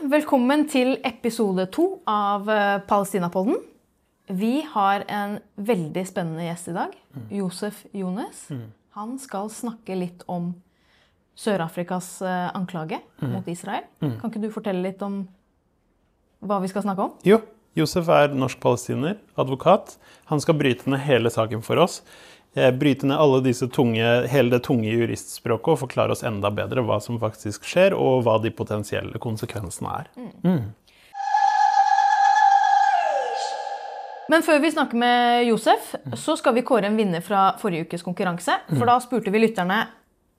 Velkommen 0.00 0.62
til 0.64 0.94
episode 1.04 1.66
to 1.74 1.82
av 2.08 2.46
eh, 2.48 2.78
Palestinapodden. 2.88 3.58
Vi 4.32 4.62
har 4.72 5.04
en 5.12 5.34
veldig 5.60 6.04
spennende 6.08 6.46
gjest 6.46 6.70
i 6.72 6.74
dag. 6.78 6.94
Josef 7.36 7.82
Jones. 7.92 8.46
Han 8.96 9.18
skal 9.20 9.50
snakke 9.52 9.98
litt 10.00 10.24
om 10.24 10.54
Sør-Afrikas 11.36 12.08
eh, 12.24 12.48
anklage 12.56 13.02
mot 13.20 13.44
Israel. 13.52 13.84
Kan 14.00 14.32
ikke 14.32 14.40
du 14.40 14.48
fortelle 14.54 14.80
litt 14.86 15.04
om 15.04 15.26
hva 16.48 16.62
vi 16.64 16.72
skal 16.72 16.86
snakke 16.86 17.04
om? 17.04 17.12
Jo, 17.28 17.42
Josef 17.76 18.08
er 18.08 18.32
norsk-palestiner, 18.32 19.20
advokat. 19.36 19.98
Han 20.32 20.40
skal 20.40 20.56
bryte 20.56 20.88
ned 20.88 21.04
hele 21.04 21.28
saken 21.28 21.60
for 21.66 21.76
oss. 21.84 22.00
Eh, 22.54 22.72
Bryte 22.74 23.06
ned 23.06 23.18
alle 23.20 23.38
disse 23.44 23.68
tunge, 23.70 24.02
hele 24.26 24.50
det 24.50 24.64
tunge 24.66 24.90
juristspråket 24.90 25.70
og 25.74 25.80
forklare 25.84 26.16
oss 26.16 26.24
enda 26.26 26.50
bedre 26.50 26.82
hva 26.82 26.96
som 27.02 27.20
faktisk 27.22 27.66
skjer, 27.68 27.94
og 27.94 28.24
hva 28.26 28.40
de 28.42 28.50
potensielle 28.50 29.20
konsekvensene 29.22 29.92
er. 30.00 30.10
Men 34.30 34.44
før 34.46 34.60
vi 34.62 34.70
snakker 34.70 34.98
med 34.98 35.46
Josef, 35.48 35.94
så 36.18 36.36
skal 36.38 36.54
vi 36.58 36.62
kåre 36.66 36.90
en 36.90 36.98
vinner 36.98 37.22
fra 37.22 37.52
forrige 37.58 37.86
ukes 37.88 38.04
konkurranse. 38.06 38.54
For 38.76 38.86
da 38.86 38.98
spurte 39.02 39.32
vi 39.34 39.42
lytterne 39.42 39.84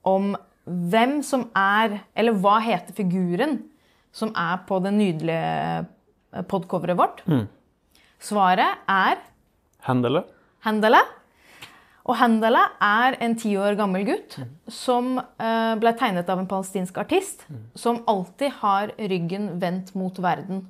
om 0.07 0.33
hvem 0.63 1.19
som 1.25 1.47
er 1.57 1.97
Eller 2.15 2.35
hva 2.37 2.59
heter 2.61 2.93
figuren 2.95 3.57
som 4.13 4.29
er 4.37 4.61
på 4.67 4.77
det 4.83 4.91
nydelige 4.93 6.43
podcoveret 6.51 6.99
vårt? 6.99 7.23
Svaret 8.21 8.83
er 8.87 9.17
Handele? 9.87 10.21
Hendele. 10.61 11.01
Og 12.09 12.17
Handela 12.17 12.63
er 12.81 13.17
en 13.21 13.35
ti 13.37 13.51
år 13.61 13.75
gammel 13.77 14.05
gutt 14.07 14.39
som 14.71 15.19
eh, 15.19 15.73
ble 15.77 15.91
tegnet 15.99 16.29
av 16.33 16.41
en 16.41 16.49
palestinsk 16.49 16.97
artist 17.03 17.45
som 17.77 18.01
alltid 18.09 18.55
har 18.61 18.93
ryggen 18.97 19.51
vendt 19.61 19.93
mot 19.93 20.17
verden. 20.23 20.63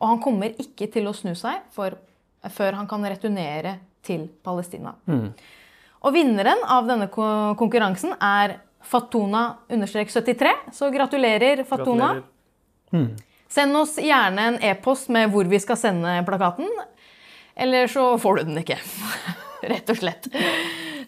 Og 0.00 0.06
han 0.08 0.22
kommer 0.24 0.56
ikke 0.56 0.88
til 0.94 1.10
å 1.10 1.12
snu 1.16 1.34
seg 1.36 1.60
for, 1.74 1.98
før 2.56 2.78
han 2.80 2.88
kan 2.88 3.04
returnere 3.04 3.76
til 4.06 4.30
Palestina. 4.46 4.94
Og 5.98 6.14
vinneren 6.14 6.64
av 6.70 6.88
denne 6.88 7.10
konkurransen 7.12 8.14
er 8.22 8.56
Fatona-73, 8.88 10.52
så 10.72 10.88
gratulerer, 10.94 11.64
Fatona. 11.68 12.14
Gratulerer. 12.88 13.24
Send 13.48 13.76
oss 13.76 13.96
gjerne 14.00 14.44
en 14.44 14.58
e-post 14.64 15.08
med 15.12 15.30
hvor 15.32 15.48
vi 15.48 15.58
skal 15.60 15.78
sende 15.80 16.18
plakaten. 16.28 16.68
Eller 17.56 17.88
så 17.90 18.10
får 18.20 18.36
du 18.36 18.50
den 18.50 18.60
ikke. 18.62 18.76
Rett 19.72 19.90
og 19.90 19.98
slett. 19.98 20.28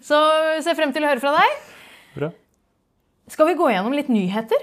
Så 0.01 0.17
ser 0.65 0.77
frem 0.79 0.93
til 0.97 1.05
å 1.05 1.11
høre 1.11 1.21
fra 1.21 1.35
deg. 1.37 1.57
Bra. 2.15 2.31
Skal 3.31 3.51
vi 3.51 3.57
gå 3.59 3.67
gjennom 3.71 3.93
litt 3.95 4.09
nyheter? 4.09 4.63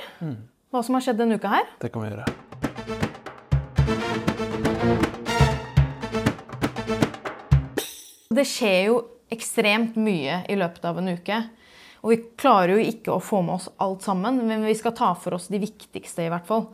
Hva 0.73 0.81
som 0.83 0.97
har 0.97 1.03
skjedd 1.05 1.19
denne 1.21 1.37
uka 1.37 1.51
her? 1.51 1.67
Det 1.79 1.91
kan 1.93 2.03
vi 2.03 2.09
gjøre. 2.09 2.25
Det 8.37 8.45
skjer 8.45 8.79
jo 8.89 8.97
ekstremt 9.33 9.95
mye 10.01 10.41
i 10.49 10.57
løpet 10.57 10.83
av 10.89 10.97
en 11.01 11.13
uke. 11.13 11.37
Og 12.01 12.11
vi 12.13 12.17
klarer 12.39 12.75
jo 12.75 12.89
ikke 12.89 13.13
å 13.13 13.21
få 13.23 13.41
med 13.45 13.57
oss 13.57 13.69
alt 13.81 14.05
sammen, 14.05 14.39
men 14.47 14.65
vi 14.65 14.75
skal 14.77 14.95
ta 14.97 15.11
for 15.17 15.37
oss 15.37 15.49
de 15.51 15.59
viktigste, 15.61 16.25
i 16.25 16.31
hvert 16.31 16.45
fall. 16.49 16.67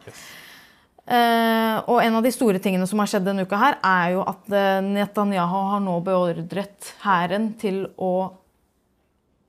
Eh, 1.03 1.77
og 1.83 2.00
en 2.00 2.16
av 2.16 2.23
de 2.23 2.31
store 2.31 2.61
tingene 2.64 2.88
som 2.88 3.02
har 3.02 3.11
skjedd 3.11 3.25
denne 3.27 3.44
uka, 3.48 3.59
her, 3.59 3.77
er 3.83 4.14
jo 4.16 4.23
at 4.27 4.55
eh, 4.55 4.80
Netanyahu 4.86 5.58
har 5.73 5.83
nå 5.83 5.98
beordret 6.05 6.94
hæren 7.03 7.52
til 7.59 7.86
å 8.00 8.14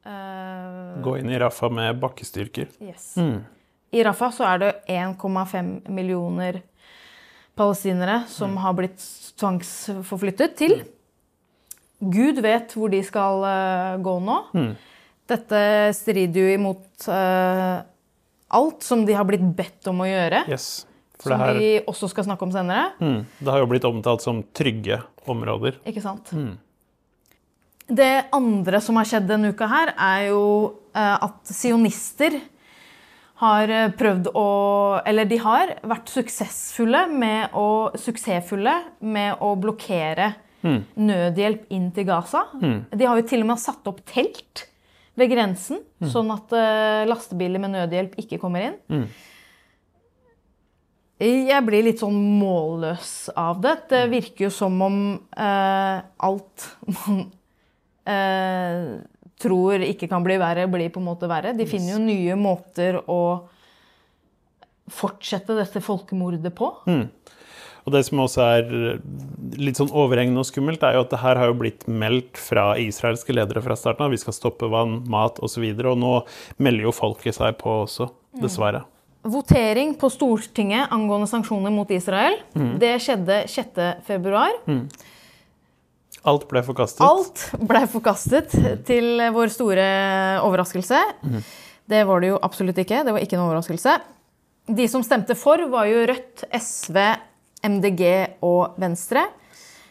Gå 0.05 1.17
inn 1.19 1.31
i 1.33 1.39
Rafa 1.41 1.71
med 1.73 1.97
bakkestyrker. 2.03 2.69
Yes. 2.85 3.15
I 3.95 4.03
Rafa 4.05 4.31
så 4.35 4.47
er 4.49 4.61
det 4.61 4.71
1,5 4.91 5.89
millioner 5.89 6.61
palestinere 7.57 8.25
som 8.29 8.57
har 8.61 8.75
blitt 8.77 9.03
tvangsforflyttet 9.41 10.57
til. 10.59 10.77
Gud 12.05 12.41
vet 12.45 12.75
hvor 12.77 12.91
de 12.93 13.01
skal 13.07 13.45
uh, 13.47 14.03
gå 14.03 14.17
nå. 14.25 14.39
Dette 15.31 15.61
strider 15.97 16.43
jo 16.43 16.57
imot 16.59 17.07
uh, 17.09 17.85
alt 18.55 18.85
som 18.85 19.07
de 19.07 19.15
har 19.17 19.27
blitt 19.29 19.45
bedt 19.57 19.89
om 19.91 20.03
å 20.05 20.09
gjøre. 20.11 20.45
Yes. 20.51 20.85
Som 21.25 21.41
her, 21.41 21.57
vi 21.57 21.71
også 21.89 22.11
skal 22.11 22.27
snakke 22.27 22.45
om 22.45 22.53
senere. 22.53 22.91
mm, 22.99 23.21
det 23.39 23.53
har 23.55 23.63
jo 23.63 23.69
blitt 23.71 23.87
omtalt 23.89 24.25
som 24.25 24.43
trygge 24.53 24.99
områder. 25.31 25.79
Ikke 25.89 26.03
sant? 26.05 26.35
Det 27.87 28.13
andre 28.33 28.81
som 28.81 28.97
har 28.97 29.09
skjedd 29.09 29.27
denne 29.29 29.51
uka 29.53 29.69
her, 29.69 29.93
er 30.01 30.29
jo 30.31 30.45
eh, 30.97 31.17
at 31.27 31.53
sionister 31.53 32.39
har 33.43 33.69
eh, 33.69 33.91
prøvd 33.93 34.31
å 34.33 34.47
Eller 35.05 35.29
de 35.29 35.37
har 35.43 35.75
vært 35.85 36.09
suksessfulle 36.09 37.05
med 37.13 37.53
å, 37.53 37.91
suksessfulle 37.99 38.79
med 39.01 39.43
å 39.43 39.55
blokkere 39.61 40.33
nødhjelp 40.97 41.67
inn 41.77 41.91
til 41.93 42.07
Gaza. 42.09 42.47
De 42.89 43.05
har 43.05 43.19
jo 43.21 43.27
til 43.29 43.43
og 43.45 43.51
med 43.51 43.61
satt 43.61 43.85
opp 43.91 44.01
telt 44.09 44.63
ved 45.15 45.29
grensen, 45.31 45.83
sånn 46.09 46.31
at 46.33 46.55
eh, 46.57 47.05
lastebiler 47.07 47.61
med 47.61 47.75
nødhjelp 47.77 48.17
ikke 48.19 48.39
kommer 48.41 48.71
inn. 48.71 48.79
Jeg 51.21 51.61
blir 51.67 51.85
litt 51.87 52.01
sånn 52.03 52.17
målløs 52.41 53.31
av 53.39 53.61
det. 53.63 53.77
Det 53.93 54.03
virker 54.11 54.49
jo 54.49 54.51
som 54.51 54.81
om 54.83 54.97
eh, 55.37 56.01
alt 56.01 56.65
man 56.91 57.27
tror 58.05 59.85
ikke 59.85 60.09
kan 60.11 60.25
bli 60.25 60.37
verre, 60.41 60.69
blir 60.71 60.93
på 60.93 61.03
en 61.03 61.09
måte 61.09 61.29
verre. 61.31 61.55
De 61.57 61.67
finner 61.69 61.97
jo 61.97 62.05
nye 62.05 62.39
måter 62.39 63.01
å 63.11 63.21
fortsette 64.93 65.57
dette 65.57 65.81
folkemordet 65.85 66.53
på. 66.57 66.71
Og 67.85 67.93
det 67.93 68.01
som 68.07 68.23
også 68.25 68.45
er 68.45 68.71
litt 69.61 69.77
sånn 69.77 69.93
overhengende 69.93 70.41
og 70.41 70.49
skummelt, 70.49 70.85
er 70.85 70.97
jo 70.97 71.05
at 71.05 71.13
det 71.13 71.21
her 71.21 71.41
har 71.41 71.51
jo 71.51 71.59
blitt 71.61 71.85
meldt 71.89 72.41
fra 72.41 72.73
israelske 72.81 73.37
ledere 73.37 73.61
fra 73.65 73.77
starten 73.77 74.07
av. 74.07 74.15
Vi 74.15 74.21
skal 74.23 74.37
stoppe 74.37 74.71
vann, 74.73 75.03
mat 75.11 75.41
osv. 75.45 75.65
Og, 75.69 75.83
så 75.83 75.93
og 75.93 76.01
nå 76.01 76.15
melder 76.65 76.89
jo 76.89 76.95
folket 76.97 77.37
seg 77.37 77.59
på 77.61 77.83
også, 77.85 78.09
dessverre. 78.41 78.87
Votering 79.25 79.95
på 79.97 80.09
Stortinget 80.13 80.93
angående 80.93 81.29
sanksjoner 81.29 81.73
mot 81.73 81.89
Israel, 81.93 82.37
det 82.81 82.99
skjedde 83.05 83.45
6.2. 83.49 84.81
Alt 86.25 86.47
ble 86.49 86.63
forkastet. 86.65 87.05
Alt 87.05 87.43
ble 87.69 87.83
forkastet 87.93 88.55
til 88.89 89.21
vår 89.35 89.53
store 89.53 89.87
overraskelse. 90.45 91.01
Det 91.91 92.01
var 92.09 92.23
det 92.25 92.31
jo 92.33 92.39
absolutt 92.47 92.79
ikke. 92.81 93.03
Det 93.05 93.13
var 93.13 93.25
ikke 93.25 93.37
noen 93.37 93.51
overraskelse. 93.51 93.99
De 94.73 94.87
som 94.89 95.03
stemte 95.05 95.37
for, 95.37 95.61
var 95.69 95.91
jo 95.91 96.07
Rødt, 96.09 96.47
SV, 96.57 96.97
MDG 97.69 98.05
og 98.47 98.79
Venstre. 98.81 99.27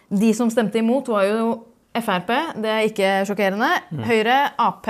De 0.09 0.31
som 0.33 0.49
stemte 0.53 0.81
imot, 0.81 1.11
var 1.13 1.27
jo 1.29 1.51
Frp. 1.93 2.31
Det 2.57 2.71
er 2.73 2.87
ikke 2.89 3.11
sjokkerende. 3.29 3.69
Høyre, 4.07 4.39
Ap, 4.57 4.89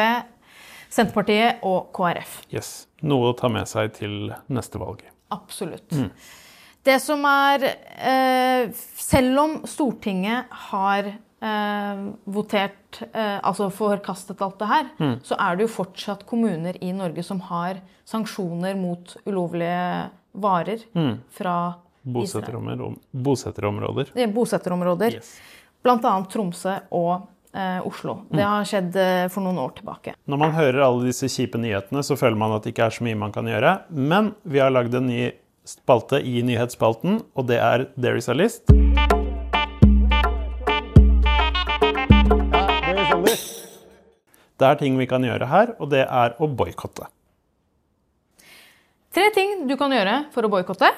Senterpartiet 0.94 1.64
og 1.68 1.92
KrF. 1.96 2.38
Yes. 2.54 2.72
Noe 3.04 3.34
å 3.34 3.36
ta 3.36 3.50
med 3.52 3.68
seg 3.68 3.92
til 3.98 4.32
neste 4.48 4.80
valg. 4.80 5.04
Absolutt. 5.36 5.92
Det 6.84 6.96
som 7.00 7.24
er 7.28 7.64
eh, 7.66 8.72
Selv 8.76 9.40
om 9.40 9.54
Stortinget 9.68 10.52
har 10.70 11.14
eh, 11.44 12.04
votert 12.34 13.02
eh, 13.12 13.40
Altså 13.44 13.68
forkastet 13.74 14.42
alt 14.42 14.60
det 14.62 14.70
her, 14.72 14.92
så 15.28 15.38
er 15.40 15.58
det 15.60 15.68
jo 15.68 15.74
fortsatt 15.76 16.26
kommuner 16.30 16.78
i 16.84 16.94
Norge 16.96 17.24
som 17.26 17.42
har 17.52 17.82
sanksjoner 18.08 18.76
mot 18.80 19.16
ulovlige 19.26 20.10
varer 20.34 20.86
fra 21.34 21.58
Israel. 21.70 21.80
Bosetterområder. 22.04 22.96
bosetterområder. 23.12 24.10
Det 24.16 24.24
er 24.26 24.32
Bosetterområder. 24.36 25.20
Yes. 25.22 25.38
Blant 25.84 26.04
annet 26.08 26.30
Tromsø 26.34 26.74
og 26.92 27.30
eh, 27.56 27.80
Oslo. 27.88 28.18
Det 28.32 28.44
har 28.44 28.68
skjedd 28.68 28.98
eh, 29.00 29.28
for 29.32 29.46
noen 29.46 29.62
år 29.64 29.78
tilbake. 29.80 30.16
Når 30.28 30.42
man 30.42 30.52
hører 30.58 30.84
alle 30.84 31.08
disse 31.08 31.30
kjipe 31.32 31.62
nyhetene, 31.62 32.04
så 32.04 32.18
føler 32.20 32.40
man 32.40 32.58
at 32.58 32.66
det 32.68 32.74
ikke 32.76 32.90
er 32.90 32.98
så 32.98 33.08
mye 33.08 33.20
man 33.24 33.36
kan 33.36 33.48
gjøre. 33.48 33.78
Men 33.92 34.34
vi 34.44 34.60
har 34.64 34.74
lagd 34.76 34.96
en 35.00 35.08
ny 35.08 35.30
spalte 35.64 36.20
i 36.20 36.42
nyhetsspalten, 36.44 37.22
og 37.36 37.48
det 37.48 37.62
er 37.64 37.88
There 37.96 38.20
is 38.20 38.28
a 38.28 38.36
list. 38.36 38.68
Det 44.60 44.70
er 44.70 44.80
ting 44.80 44.98
vi 45.00 45.10
kan 45.10 45.24
gjøre 45.26 45.50
her, 45.50 45.76
og 45.82 45.90
det 45.94 46.06
er 46.06 46.36
å 46.38 46.48
boikotte. 46.48 47.10
Tre 49.14 49.30
ting 49.34 49.68
du 49.70 49.76
kan 49.78 49.94
gjøre 49.94 50.24
for 50.34 50.46
å 50.46 50.50
boikotte. 50.50 50.90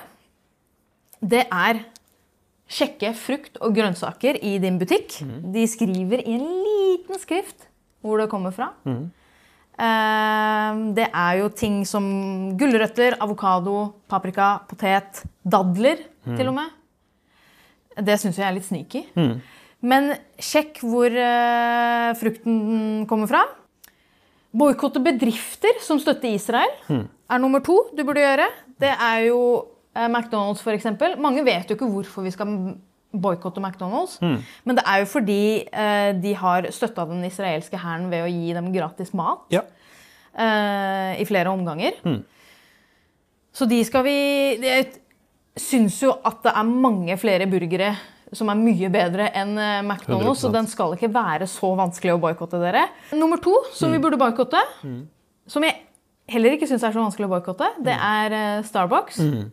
Det 1.19 1.44
er 1.52 1.81
sjekke 2.72 3.12
frukt 3.18 3.60
og 3.63 3.75
grønnsaker 3.78 4.40
i 4.44 4.56
din 4.63 4.80
butikk. 4.81 5.19
De 5.54 5.66
skriver 5.69 6.24
i 6.24 6.38
en 6.38 6.46
liten 6.66 7.19
skrift 7.22 7.68
hvor 8.06 8.22
det 8.22 8.30
kommer 8.31 8.54
fra. 8.56 8.72
Mm. 8.86 9.10
Det 10.96 11.07
er 11.10 11.34
jo 11.42 11.50
ting 11.52 11.81
som 11.88 12.06
gulrøtter, 12.60 13.18
avokado, 13.19 13.94
paprika, 14.07 14.62
potet, 14.69 15.25
dadler 15.44 16.06
til 16.24 16.52
og 16.52 16.56
med. 16.62 16.72
Det 18.06 18.16
syns 18.19 18.40
jeg 18.40 18.48
er 18.48 18.56
litt 18.56 18.68
sneaky. 18.68 19.06
Men 19.81 20.13
sjekk 20.39 20.80
hvor 20.86 21.12
eh, 21.12 22.13
frukten 22.19 23.06
kommer 23.10 23.27
fra. 23.27 23.44
Boikotte 24.56 25.01
bedrifter 25.04 25.81
som 25.83 26.00
støtter 26.00 26.31
Israel, 26.31 26.72
er 26.89 27.39
nummer 27.42 27.60
to 27.60 27.89
du 27.95 28.04
burde 28.07 28.24
gjøre. 28.24 28.48
Det 28.80 28.94
er 28.94 29.25
jo 29.27 29.39
Eh, 29.95 30.10
McDonald's, 30.12 30.60
eksempel. 30.74 31.16
Mange 31.24 31.44
vet 31.48 31.69
jo 31.72 31.77
ikke 31.77 31.88
hvorfor 31.88 32.25
vi 32.25 32.31
skal 32.36 32.50
boikotte 33.16 33.62
McDonald's. 33.63 34.18
Men 34.19 34.75
det 34.75 34.83
er 34.83 35.00
jo 35.00 35.06
fordi 35.07 35.38
eh, 35.72 36.12
de 36.19 36.33
har 36.36 36.68
støtta 36.75 37.06
den 37.07 37.24
israelske 37.24 37.80
hæren 37.80 38.10
ved 38.12 38.25
å 38.25 38.28
gi 38.28 38.51
dem 38.57 38.74
gratis 38.75 39.13
mat 39.16 39.48
Ja. 39.56 39.62
i 40.36 41.24
flere 41.24 41.48
omganger. 41.48 41.95
Så 43.56 43.63
de 43.71 43.78
skal 43.88 44.04
vi 44.04 44.16
Jeg 44.60 44.89
syns 45.56 46.01
jo 46.04 46.12
at 46.28 46.42
det 46.44 46.51
er 46.51 46.63
mange 46.68 47.16
flere 47.18 47.48
burgere 47.48 47.94
som 48.38 48.52
er 48.52 48.60
mye 48.60 48.92
bedre 48.94 49.30
enn 49.34 49.58
eh, 49.58 49.82
McDonald's, 49.82 50.44
så 50.44 50.52
100%. 50.52 50.56
den 50.60 50.70
skal 50.72 50.96
ikke 50.98 51.12
være 51.16 51.48
så 51.50 51.74
vanskelig 51.80 52.16
å 52.16 52.22
boikotte 52.22 52.62
dere. 52.62 52.88
Nummer 53.18 53.42
to 53.44 53.56
som 53.74 53.94
vi 53.96 54.00
burde 54.04 54.20
boikotte, 54.22 54.62
som 55.48 55.66
jeg 55.68 55.78
heller 56.32 56.56
ikke 56.56 56.68
syns 56.70 56.84
er 56.84 56.96
så 56.96 57.04
vanskelig 57.04 57.28
å 57.30 57.36
boikotte, 57.36 57.70
det 57.86 57.96
er 57.96 58.64
Starbucks. 58.66 59.20
Starbucks. 59.22 59.52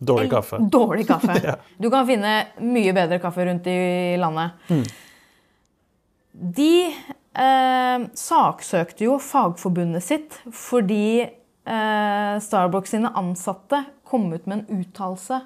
Dårlig 0.00 0.30
kaffe. 0.32 0.58
Dårlig 0.72 1.06
kaffe. 1.08 1.56
Du 1.82 1.90
kan 1.92 2.06
finne 2.08 2.34
mye 2.64 2.92
bedre 2.96 3.18
kaffe 3.20 3.44
rundt 3.44 3.66
i 3.68 4.16
landet. 4.20 4.56
De 6.32 6.72
eh, 6.88 8.06
saksøkte 8.16 9.04
jo 9.04 9.18
fagforbundet 9.20 10.04
sitt 10.06 10.38
fordi 10.56 11.20
eh, 11.20 12.34
Starbucks 12.40 12.94
sine 12.96 13.12
ansatte 13.18 13.82
kom 14.08 14.30
ut 14.32 14.46
med 14.48 14.62
en 14.62 14.80
uttalelse 14.80 15.42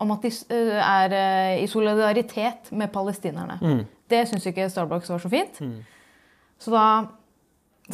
om 0.00 0.10
at 0.10 0.22
de 0.22 0.30
eh, 0.50 0.80
er 0.82 1.12
eh, 1.12 1.62
i 1.62 1.66
solidaritet 1.70 2.72
med 2.72 2.90
palestinerne. 2.92 3.58
Det 4.10 4.24
syns 4.28 4.46
ikke 4.50 4.66
Starbucks 4.70 5.08
var 5.10 5.18
så 5.22 5.30
fint. 5.32 5.60
Så 6.60 6.70
da 6.74 6.84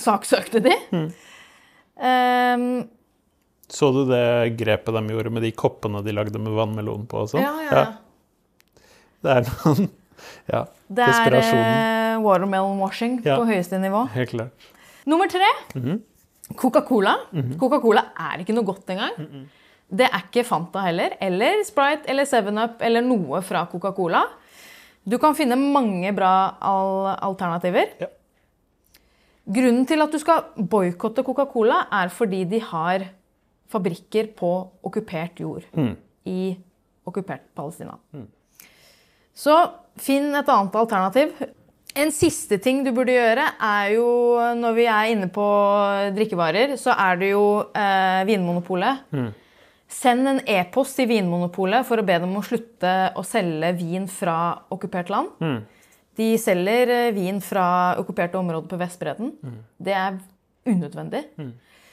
saksøkte 0.01 0.63
de. 0.65 0.75
Eh, 2.01 2.65
Så 3.71 3.93
du 3.95 4.01
det 4.11 4.57
grepet 4.59 4.95
de 4.97 5.03
gjorde 5.15 5.31
med 5.31 5.43
de 5.47 5.53
koppene 5.55 6.01
de 6.03 6.13
lagde 6.17 6.39
med 6.43 6.53
vannmelon 6.57 7.05
på 7.07 7.21
og 7.23 7.29
sånn? 7.31 7.43
ja, 7.45 7.53
ja, 7.63 7.71
ja. 7.71 7.87
Det 9.23 9.31
er 9.37 9.49
noen 9.51 9.91
Ja. 10.51 10.65
Det 10.91 11.05
er 11.05 11.13
Desperasjonen. 11.13 12.17
eh, 12.17 12.19
watermelon 12.25 12.79
washing 12.81 13.21
Ja. 13.25 13.37
på 13.39 13.47
høyeste 13.47 13.79
nivå. 13.81 14.07
Helt 14.15 14.31
klart. 14.31 14.51
Nummer 15.07 15.29
tre 15.31 15.47
Mhm. 15.77 16.01
Coca-Cola. 16.57 17.15
Coca-Cola 17.61 18.03
er 18.19 18.39
ikke 18.43 18.53
noe 18.57 18.65
godt 18.67 18.89
engang. 18.91 19.47
Det 19.91 20.07
er 20.07 20.23
ikke 20.23 20.47
Fanta 20.47 20.85
heller. 20.87 21.17
Eller 21.21 21.65
Sprite 21.67 22.07
eller 22.11 22.29
7up 22.29 22.83
eller 22.87 23.05
noe 23.05 23.43
fra 23.43 23.65
Coca-Cola. 23.71 24.23
Du 25.03 25.17
kan 25.19 25.35
finne 25.35 25.57
mange 25.59 26.13
bra 26.15 26.33
al 26.63 27.15
alternativer. 27.17 27.95
Ja. 28.01 28.11
Grunnen 29.51 29.87
til 29.89 30.05
at 30.05 30.13
du 30.13 30.19
skal 30.23 30.45
boikotte 30.71 31.25
Coca-Cola, 31.27 31.87
er 31.91 32.13
fordi 32.15 32.45
de 32.47 32.61
har 32.63 33.09
fabrikker 33.71 34.29
på 34.37 34.51
okkupert 34.87 35.41
jord. 35.43 35.65
I 36.29 36.53
okkupert 37.09 37.49
Palestina. 37.57 37.97
Så 39.35 39.57
finn 39.99 40.31
et 40.37 40.49
annet 40.53 40.77
alternativ. 40.77 41.33
En 41.99 42.13
siste 42.15 42.61
ting 42.63 42.85
du 42.87 42.93
burde 42.95 43.17
gjøre, 43.17 43.49
er 43.59 43.89
jo 43.97 44.07
når 44.61 44.77
vi 44.77 44.85
er 44.87 45.11
inne 45.11 45.27
på 45.35 45.47
drikkevarer, 46.15 46.77
så 46.79 46.95
er 46.95 47.19
det 47.19 47.33
jo 47.33 47.45
eh, 47.75 48.21
Vinmonopolet. 48.29 49.09
Send 49.91 50.29
en 50.31 50.41
e-post 50.47 50.95
til 51.01 51.09
Vinmonopolet 51.11 51.87
for 51.89 51.99
å 51.99 52.07
be 52.07 52.15
dem 52.23 52.31
om 52.31 52.39
å 52.41 52.47
slutte 52.47 53.11
å 53.19 53.25
selge 53.27 53.73
vin 53.81 54.07
fra 54.11 54.37
okkupert 54.71 55.11
land. 55.11 55.33
De 56.19 56.29
selger 56.39 56.91
eh, 56.95 57.11
vin 57.17 57.41
fra 57.43 57.97
okkuperte 58.01 58.39
områder 58.39 58.69
på 58.71 58.79
Vestbredden. 58.81 59.35
Det 59.79 59.95
er 59.97 60.19
unødvendig. 60.69 61.25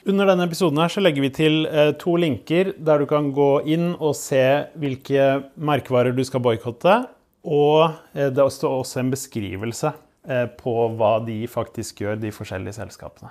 Under 0.07 0.29
denne 0.29 0.45
episoden 0.47 0.79
her 0.81 0.91
så 0.91 1.03
legger 1.03 1.25
vi 1.25 1.31
til 1.35 1.67
eh, 1.67 1.93
to 1.99 2.15
linker 2.19 2.73
der 2.77 3.01
du 3.01 3.07
kan 3.09 3.31
gå 3.35 3.51
inn 3.69 3.93
og 3.95 4.15
se 4.19 4.43
hvilke 4.79 5.29
merkevarer 5.55 6.15
du 6.15 6.23
skal 6.27 6.43
boikotte. 6.45 6.99
Og 7.47 7.95
eh, 8.13 8.29
det 8.33 8.45
står 8.57 8.81
også 8.83 9.01
en 9.03 9.13
beskrivelse 9.15 9.93
på 10.59 10.71
hva 10.99 11.13
de 11.23 11.45
faktisk 11.47 12.01
gjør, 12.03 12.17
de 12.19 12.33
forskjellige 12.35 12.75
selskapene. 12.75 13.29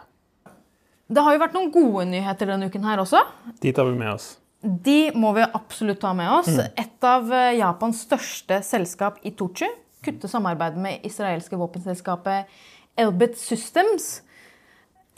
Det 1.13 1.21
har 1.21 1.35
jo 1.35 1.43
vært 1.43 1.53
noen 1.53 1.69
gode 1.75 2.07
nyheter 2.09 2.49
denne 2.49 2.71
uken 2.73 2.87
her 2.89 3.03
også. 3.03 3.21
De 3.61 3.73
tar 3.77 3.85
vi 3.85 3.99
med 3.99 4.15
oss. 4.15 4.31
De 4.63 5.11
må 5.15 5.33
vi 5.37 5.45
absolutt 5.45 6.01
ta 6.03 6.13
med 6.17 6.31
oss. 6.33 6.49
Et 6.59 7.05
av 7.07 7.29
eh, 7.33 7.59
Japans 7.59 7.99
største 8.07 8.63
selskap, 8.67 9.21
Itochu, 9.27 9.69
kutter 10.07 10.31
samarbeidet 10.31 10.81
med 10.81 11.05
israelske 11.07 11.59
våpenselskapet 11.59 12.51
Elbit 12.99 13.37
Systems 13.39 14.23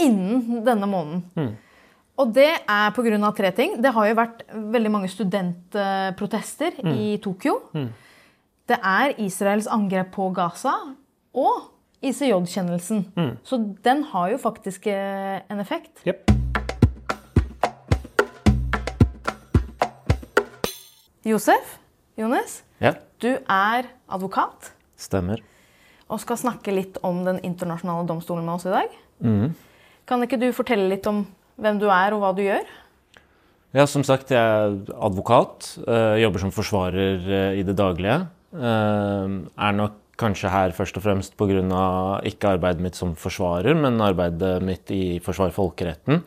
innen 0.01 0.63
denne 0.67 0.89
måneden. 0.91 1.57
Og 2.19 2.33
det 2.35 2.51
er 2.51 2.91
pga. 2.95 3.31
tre 3.37 3.51
ting. 3.55 3.77
Det 3.83 3.93
har 3.95 4.09
jo 4.09 4.19
vært 4.19 4.43
veldig 4.53 4.91
mange 4.91 5.11
studentprotester 5.13 6.81
i 6.91 7.19
Tokyo. 7.23 7.61
Det 8.69 8.79
er 8.83 9.15
Israels 9.23 9.69
angrep 9.71 10.11
på 10.17 10.31
Gaza 10.35 10.75
og 11.33 11.71
ICJ-kjennelsen. 12.03 13.07
Så 13.45 13.61
den 13.85 14.05
har 14.13 14.31
jo 14.35 14.39
faktisk 14.39 14.87
eh, 14.87 15.41
en 15.51 15.61
effekt. 15.61 16.03
Jep. 16.07 16.27
Josef, 21.27 21.79
Jones, 22.19 22.63
Ja, 22.81 22.95
du 23.23 23.33
er 23.51 23.89
advokat 24.09 24.73
stemmer. 24.99 25.41
og 26.09 26.21
skal 26.23 26.37
snakke 26.41 26.73
litt 26.75 26.99
om 27.03 27.25
Den 27.27 27.41
internasjonale 27.45 28.07
domstolen 28.07 28.45
med 28.47 28.55
oss 28.55 28.67
i 28.67 28.71
dag. 28.75 29.55
Kan 30.09 30.23
ikke 30.25 30.39
du 30.41 30.53
fortelle 30.57 30.89
litt 30.89 31.07
om 31.07 31.27
hvem 31.59 31.79
du 31.81 31.89
er 31.91 32.15
og 32.15 32.23
hva 32.23 32.35
du 32.37 32.43
gjør? 32.43 32.65
Ja, 33.75 33.85
som 33.85 34.03
sagt, 34.07 34.31
jeg 34.31 34.39
er 34.39 34.79
advokat. 34.97 35.79
eh, 35.87 36.23
jobber 36.23 36.39
som 36.41 36.51
forsvarer 36.51 37.29
eh, 37.29 37.59
i 37.61 37.63
det 37.63 37.77
daglige. 37.77 38.29
Eh, 38.55 39.27
er 39.59 39.73
nok 39.77 39.93
kanskje 40.17 40.49
her 40.51 40.71
først 40.73 40.97
og 40.97 41.03
fremst 41.03 41.37
pga. 41.37 42.23
ikke 42.25 42.57
arbeidet 42.57 42.81
mitt 42.81 42.97
som 42.97 43.15
forsvarer, 43.15 43.75
men 43.77 44.01
arbeidet 44.01 44.63
mitt 44.63 44.91
i 44.91 45.21
Forsvar 45.21 45.51
folkeretten. 45.51 46.23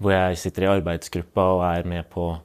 Hvor 0.00 0.10
jeg 0.10 0.36
sitter 0.36 0.64
i 0.64 0.80
arbeidsgruppa 0.80 1.40
og 1.40 1.62
er 1.78 1.84
med 1.86 2.10
på 2.10 2.38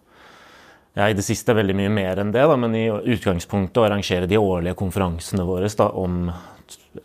ja, 0.97 1.09
i 1.09 1.15
det 1.15 1.25
siste 1.25 1.53
veldig 1.55 1.75
mye 1.77 1.91
mer 1.93 2.21
enn 2.21 2.33
det, 2.33 2.43
da, 2.49 2.55
men 2.59 2.75
i 2.77 2.87
utgangspunktet 2.89 3.79
å 3.81 3.85
arrangere 3.87 4.29
de 4.29 4.39
årlige 4.41 4.77
konferansene 4.79 5.45
våre 5.47 5.69
da, 5.77 5.89
om, 5.93 6.31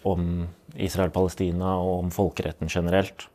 om 0.09 0.29
Israel-Palestina 0.75 1.77
og 1.83 1.93
om 2.05 2.15
folkeretten 2.15 2.73
generelt. 2.73 3.29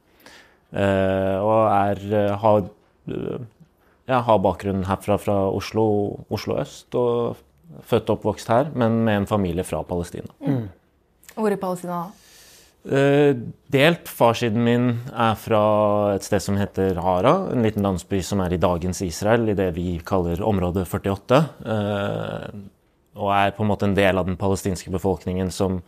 Uh, 0.70 1.38
og 1.42 1.62
er, 1.74 2.02
eh, 2.14 2.34
har, 2.38 2.60
eh, 3.10 3.46
ja, 4.06 4.20
har 4.22 4.42
bakgrunn 4.44 4.84
herfra 4.86 5.16
fra 5.18 5.38
Oslo, 5.50 5.86
Oslo 6.30 6.60
øst, 6.62 6.94
og 6.94 7.40
født 7.90 8.12
og 8.12 8.20
oppvokst 8.20 8.52
her, 8.54 8.70
men 8.78 9.00
med 9.06 9.24
en 9.24 9.30
familie 9.30 9.66
fra 9.66 9.82
Palestina. 9.82 10.30
Hvor 11.34 11.54
i 11.54 11.58
Palestina 11.58 12.04
da? 12.04 12.29
Eh, 12.86 13.36
delt. 13.68 14.08
Farssiden 14.08 14.64
min 14.64 14.90
er 15.12 15.36
fra 15.36 15.64
et 16.16 16.24
sted 16.24 16.42
som 16.44 16.58
heter 16.60 16.96
Hara, 17.04 17.52
en 17.52 17.66
liten 17.66 17.84
landsby 17.84 18.22
som 18.24 18.40
er 18.40 18.56
i 18.56 18.62
dagens 18.62 19.02
Israel, 19.04 19.50
i 19.52 19.58
det 19.58 19.74
vi 19.76 19.98
kaller 20.06 20.42
område 20.46 20.86
48. 20.88 21.42
eh, 21.66 22.62
og 23.20 23.34
er 23.36 23.52
på 23.52 23.66
en 23.66 23.68
måte 23.68 23.84
en 23.84 23.98
del 23.98 24.18
av 24.18 24.30
den 24.30 24.38
palestinske 24.40 24.92
befolkningen 24.94 25.52
som 25.52 25.82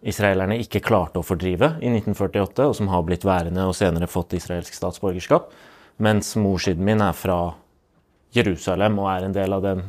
israelerne 0.00 0.56
ikke 0.62 0.80
klarte 0.80 1.20
å 1.20 1.26
fordrive 1.26 1.74
i 1.82 1.90
1948, 1.90 2.68
og 2.70 2.76
som 2.78 2.88
har 2.88 3.02
blitt 3.04 3.26
værende 3.26 3.66
og 3.68 3.76
senere 3.76 4.08
fått 4.08 4.32
israelsk 4.38 4.72
statsborgerskap. 4.72 5.50
Mens 5.98 6.36
morssiden 6.38 6.86
min 6.86 7.02
er 7.04 7.12
fra 7.12 7.52
Jerusalem 8.32 8.98
og 9.02 9.10
er 9.10 9.26
en 9.26 9.36
del 9.36 9.52
av 9.52 9.64
den 9.66 9.84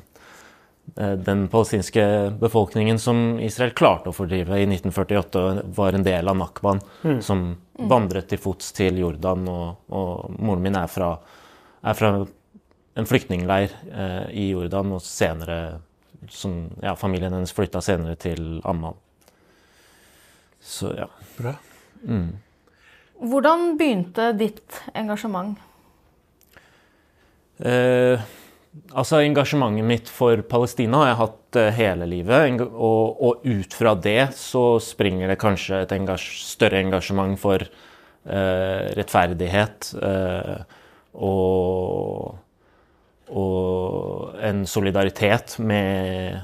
den 0.96 1.48
palestinske 1.52 2.04
befolkningen 2.40 3.00
som 3.00 3.40
Israel 3.44 3.72
klarte 3.78 4.12
å 4.12 4.16
fordrive 4.16 4.58
i 4.60 4.66
1948, 4.68 5.44
var 5.76 5.98
en 5.98 6.06
del 6.06 6.32
av 6.32 6.38
Nakban, 6.40 6.82
som 7.26 7.44
vandret 7.80 8.30
til 8.32 8.42
fots 8.42 8.72
til 8.78 9.00
Jordan. 9.02 9.48
Og, 9.52 9.92
og 9.92 10.40
moren 10.40 10.64
min 10.66 10.80
er 10.80 10.90
fra, 10.92 11.14
er 11.82 12.00
fra 12.00 12.14
en 13.00 13.10
flyktningleir 13.10 13.76
eh, 13.92 14.26
i 14.32 14.50
Jordan, 14.50 14.96
og 14.98 15.04
senere 15.06 15.60
som, 16.30 16.68
ja, 16.82 16.96
Familien 17.00 17.34
hennes 17.34 17.54
flytta 17.56 17.82
senere 17.82 18.18
til 18.20 18.60
Amman. 18.68 18.98
Så 20.60 20.92
ja. 20.98 21.08
Bra. 21.38 21.56
Hvordan 23.20 23.74
begynte 23.80 24.32
ditt 24.40 24.82
engasjement? 24.96 25.58
Eh, 27.60 28.20
altså 28.94 29.22
Engasjementet 29.24 29.86
mitt 29.88 30.12
for 30.12 30.42
Palestina 30.50 31.04
har 31.04 31.10
jeg 31.12 31.20
hatt 31.22 31.60
eh, 31.62 31.72
hele 31.78 32.08
livet. 32.10 32.62
Og, 32.70 33.22
og 33.22 33.48
ut 33.48 33.78
fra 33.78 33.96
det 33.96 34.32
så 34.38 34.66
springer 34.84 35.32
det 35.32 35.40
kanskje 35.42 35.84
et 35.84 35.96
engasj 35.96 36.28
større 36.48 36.82
engasjement 36.84 37.40
for 37.40 37.64
uh, 37.64 38.84
rettferdighet 38.98 39.92
uh, 40.04 40.62
og, 41.14 42.38
og 43.30 44.40
en 44.50 44.64
solidaritet 44.70 45.58
med 45.64 46.40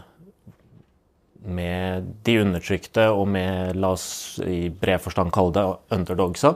med 1.45 2.07
de 2.25 2.39
undertrykte 2.41 3.05
og 3.13 3.27
med, 3.29 3.77
la 3.77 3.91
oss 3.95 4.39
i 4.45 4.67
bred 4.69 5.01
forstand 5.03 5.33
kalle 5.33 5.53
det, 5.55 5.65
underdogsa. 5.93 6.55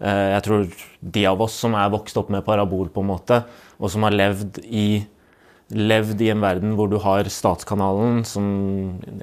Eh, 0.00 0.28
Jeg 0.34 0.44
tror 0.46 0.66
de 1.00 1.26
av 1.30 1.42
oss 1.44 1.58
som 1.64 1.76
er 1.78 1.92
vokst 1.92 2.18
opp 2.18 2.32
med 2.34 2.44
parabol, 2.46 2.88
på 2.90 3.04
en 3.04 3.10
måte, 3.12 3.42
og 3.78 3.90
som 3.90 4.06
har 4.06 4.14
levd 4.14 4.60
i 4.64 5.04
levd 5.72 6.20
i 6.20 6.30
en 6.32 6.42
verden 6.44 6.74
hvor 6.76 6.90
du 6.92 6.98
har 7.02 7.28
Statskanalen, 7.32 8.22
som 8.28 8.46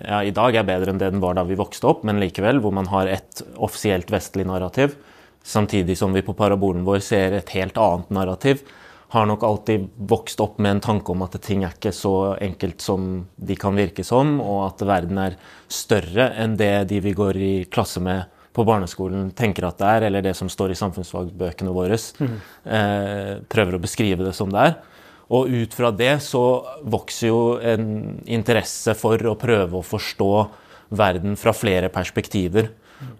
ja, 0.01 0.23
i 0.25 0.33
dag 0.35 0.57
er 0.57 0.67
bedre 0.67 0.93
enn 0.93 1.01
det 1.01 1.11
den 1.13 1.23
var 1.23 1.37
da 1.37 1.45
vi 1.47 1.59
vokste 1.59 1.89
opp, 1.91 2.05
men 2.07 2.21
likevel, 2.21 2.61
hvor 2.63 2.73
man 2.75 2.89
har 2.91 3.11
et 3.11 3.43
offisielt 3.61 4.11
vestlig 4.11 4.47
narrativ, 4.49 4.97
samtidig 5.43 5.97
som 5.97 6.13
vi 6.13 6.25
på 6.25 6.35
parabolen 6.37 6.85
vår 6.87 7.01
ser 7.05 7.37
et 7.37 7.53
helt 7.55 7.77
annet 7.81 8.09
narrativ, 8.13 8.65
har 9.11 9.25
nok 9.27 9.41
alltid 9.43 9.89
vokst 10.07 10.39
opp 10.39 10.59
med 10.63 10.77
en 10.77 10.83
tanke 10.85 11.11
om 11.11 11.23
at 11.25 11.35
ting 11.43 11.65
er 11.67 11.73
ikke 11.75 11.91
så 11.91 12.37
enkelt 12.39 12.81
som 12.81 13.25
de 13.35 13.57
kan 13.59 13.75
virke 13.75 14.05
som, 14.07 14.37
og 14.39 14.69
at 14.69 14.85
verden 14.87 15.19
er 15.19 15.35
større 15.67 16.29
enn 16.39 16.55
det 16.59 16.87
de 16.87 17.01
vi 17.03 17.11
går 17.17 17.39
i 17.39 17.55
klasse 17.67 17.99
med 18.03 18.29
på 18.55 18.63
barneskolen 18.67 19.29
tenker 19.35 19.67
at 19.67 19.79
det 19.79 19.89
er, 19.89 20.05
eller 20.07 20.23
det 20.23 20.33
som 20.35 20.49
står 20.51 20.73
i 20.73 20.79
samfunnsfagbøkene 20.79 21.75
våre, 21.75 21.99
mm. 21.99 22.39
eh, 22.77 23.33
prøver 23.51 23.77
å 23.77 23.83
beskrive 23.83 24.25
det 24.27 24.33
som 24.35 24.51
det 24.51 24.63
er. 24.69 24.73
Og 25.31 25.47
ut 25.47 25.73
fra 25.75 25.93
det 25.95 26.17
så 26.25 26.43
vokser 26.83 27.29
jo 27.29 27.41
en 27.63 28.19
interesse 28.27 28.95
for 28.99 29.21
å 29.29 29.37
prøve 29.39 29.79
å 29.79 29.85
forstå 29.85 30.31
verden 30.91 31.37
fra 31.39 31.53
flere 31.55 31.91
perspektiver. 31.93 32.67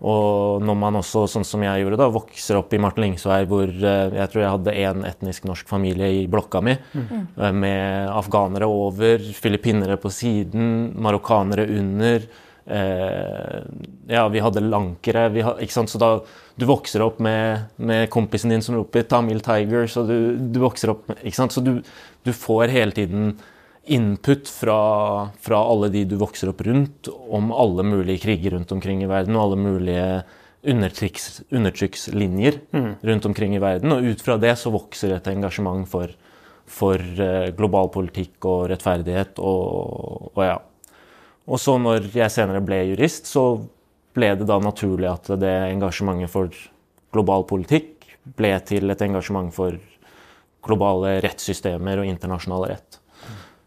Og 0.06 0.62
når 0.62 0.77
man 0.77 1.00
også, 1.00 1.24
sånn 1.30 1.46
som 1.48 1.63
jeg 1.65 1.84
gjorde, 1.84 1.98
da, 2.01 2.10
vokser 2.13 2.60
opp 2.60 2.74
i 2.74 2.80
Martin 2.82 3.06
Lingsvei, 3.06 3.39
hvor 3.50 3.70
eh, 3.70 4.13
jeg 4.18 4.32
tror 4.32 4.44
jeg 4.44 4.53
hadde 4.56 4.75
én 4.84 5.08
etnisk 5.10 5.48
norsk 5.50 5.70
familie 5.70 6.10
i 6.20 6.27
blokka 6.30 6.62
mi, 6.65 6.75
mm. 6.77 7.24
med 7.58 8.12
afghanere 8.13 8.70
over, 8.70 9.25
filippinere 9.38 9.98
på 10.01 10.12
siden, 10.13 10.91
marokkanere 11.01 11.65
under. 11.80 12.27
Eh, 12.72 13.62
ja, 14.08 14.28
vi 14.30 14.40
hadde 14.40 14.63
lankere. 14.63 15.28
Vi 15.30 15.44
hadde, 15.44 15.63
ikke 15.66 15.75
sant? 15.75 15.92
Så 15.92 16.00
da 16.00 16.12
du 16.56 16.68
vokser 16.70 17.04
opp 17.04 17.20
med, 17.24 17.68
med 17.75 18.10
kompisen 18.13 18.54
din 18.54 18.63
som 18.63 18.78
roper 18.78 19.04
'Tamil 19.04 19.42
Tiger', 19.44 19.90
så 19.92 20.06
du, 20.08 20.38
du 20.38 20.60
vokser 20.63 20.94
opp 20.94 21.08
med, 21.10 21.20
ikke 21.24 21.40
sant? 21.42 21.56
Så 21.56 21.63
du, 21.66 21.82
du 22.24 22.32
får 22.34 22.72
hele 22.72 22.96
tiden 22.96 23.34
input 23.92 24.48
fra, 24.48 25.30
fra, 25.42 25.58
alle 25.58 25.90
de 25.90 26.06
du 26.06 26.16
vokser 26.22 26.51
opp 26.51 26.62
rundt, 26.62 27.10
om 27.10 27.51
alle 27.51 27.84
mulige 27.84 28.24
kriger 28.24 28.56
rundt 28.56 28.72
omkring 28.72 29.04
i 29.04 29.10
verden, 29.10 29.36
og 29.36 29.50
alle 29.50 29.60
mulige 29.60 30.08
undertrykks, 30.62 31.42
undertrykkslinjer 31.50 32.60
mm. 32.72 32.92
rundt 33.01 33.25
omkring 33.25 33.56
i 33.58 33.63
verden. 33.63 33.92
Og 33.92 34.13
ut 34.13 34.22
fra 34.22 34.38
det 34.38 34.54
så 34.62 34.72
vokser 34.72 35.16
et 35.18 35.32
engasjement 35.34 35.88
for, 35.90 36.13
for 36.70 37.01
uh, 37.01 37.50
global 37.58 37.90
politikk 37.92 38.46
og 38.46 38.70
rettferdighet 38.72 39.42
og, 39.42 40.30
og 40.36 40.46
ja. 40.46 40.60
Og 41.51 41.60
så 41.60 41.75
når 41.81 42.08
jeg 42.15 42.31
senere 42.31 42.63
ble 42.63 42.79
jurist, 42.93 43.27
så 43.27 43.60
ble 44.15 44.34
det 44.39 44.48
da 44.48 44.58
naturlig 44.63 45.10
at 45.12 45.29
det 45.39 45.51
engasjementet 45.72 46.31
for 46.31 46.51
global 47.12 47.46
politikk 47.48 48.08
ble 48.38 48.53
til 48.67 48.91
et 48.93 49.03
engasjement 49.03 49.51
for 49.53 49.75
globale 50.63 51.17
rettssystemer 51.25 52.01
og 52.01 52.08
internasjonal 52.08 52.67
rett. 52.70 53.00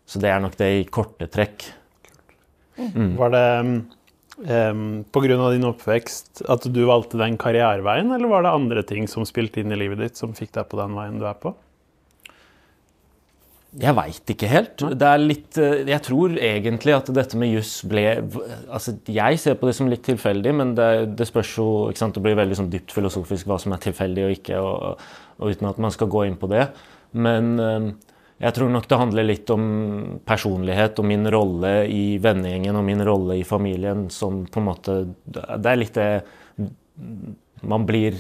Så 0.07 0.21
det 0.23 0.31
er 0.31 0.41
nok 0.43 0.57
det 0.61 0.71
i 0.79 0.87
korte 0.93 1.29
trekk. 1.33 1.67
Mm. 2.77 3.15
Var 3.19 3.33
det 3.35 3.45
um, 4.71 5.05
pga. 5.15 5.37
din 5.55 5.69
oppvekst 5.69 6.45
at 6.51 6.67
du 6.71 6.85
valgte 6.89 7.21
den 7.21 7.39
karriereveien, 7.41 8.13
eller 8.15 8.31
var 8.31 8.45
det 8.45 8.55
andre 8.55 8.83
ting 8.87 9.09
som 9.11 9.27
spilte 9.29 9.63
inn 9.63 9.73
i 9.73 9.79
livet 9.81 10.03
ditt, 10.03 10.21
som 10.21 10.35
fikk 10.37 10.55
deg 10.57 10.69
på 10.71 10.81
den 10.81 10.97
veien 10.97 11.21
du 11.21 11.27
er 11.29 11.39
på? 11.41 11.55
Jeg 13.75 13.95
veit 13.97 14.31
ikke 14.31 14.49
helt. 14.51 14.83
Det 14.95 15.07
er 15.09 15.21
litt 15.23 15.59
eh, 15.59 15.83
Jeg 15.89 16.03
tror 16.07 16.37
egentlig 16.39 16.95
at 16.95 17.09
dette 17.17 17.39
med 17.41 17.51
juss 17.57 17.81
ble 17.91 18.05
Altså, 18.71 18.95
jeg 19.11 19.41
ser 19.43 19.59
på 19.59 19.67
det 19.67 19.75
som 19.75 19.91
litt 19.91 20.05
tilfeldig, 20.07 20.53
men 20.55 20.75
det, 20.79 20.89
det 21.19 21.27
spørs 21.27 21.55
jo 21.59 21.69
ikke 21.91 22.05
sant, 22.05 22.15
Det 22.15 22.23
blir 22.23 22.39
veldig 22.39 22.59
sånn 22.61 22.71
dypt 22.73 22.95
filosofisk 22.95 23.51
hva 23.51 23.59
som 23.63 23.75
er 23.75 23.83
tilfeldig 23.83 24.29
og 24.29 24.35
ikke, 24.37 24.61
og, 24.63 25.07
og, 25.41 25.47
uten 25.51 25.71
at 25.73 25.81
man 25.83 25.95
skal 25.95 26.11
gå 26.13 26.27
inn 26.29 26.39
på 26.39 26.51
det. 26.53 26.69
Men 27.19 27.51
eh, 27.63 27.89
jeg 28.45 28.57
tror 28.57 28.71
nok 28.75 28.87
det 28.91 29.01
handler 29.01 29.27
litt 29.27 29.51
om 29.55 29.67
personlighet 30.27 30.99
og 31.01 31.09
min 31.11 31.27
rolle 31.35 31.75
i 31.91 32.05
vennegjengen 32.23 32.79
og 32.79 32.87
min 32.87 33.03
rolle 33.07 33.39
i 33.41 33.47
familien 33.47 34.09
som 34.13 34.43
på 34.51 34.61
en 34.61 34.67
måte 34.69 34.97
Det 35.25 35.71
er 35.71 35.79
litt 35.79 35.95
det 35.99 36.09
Man 37.63 37.87
blir 37.87 38.19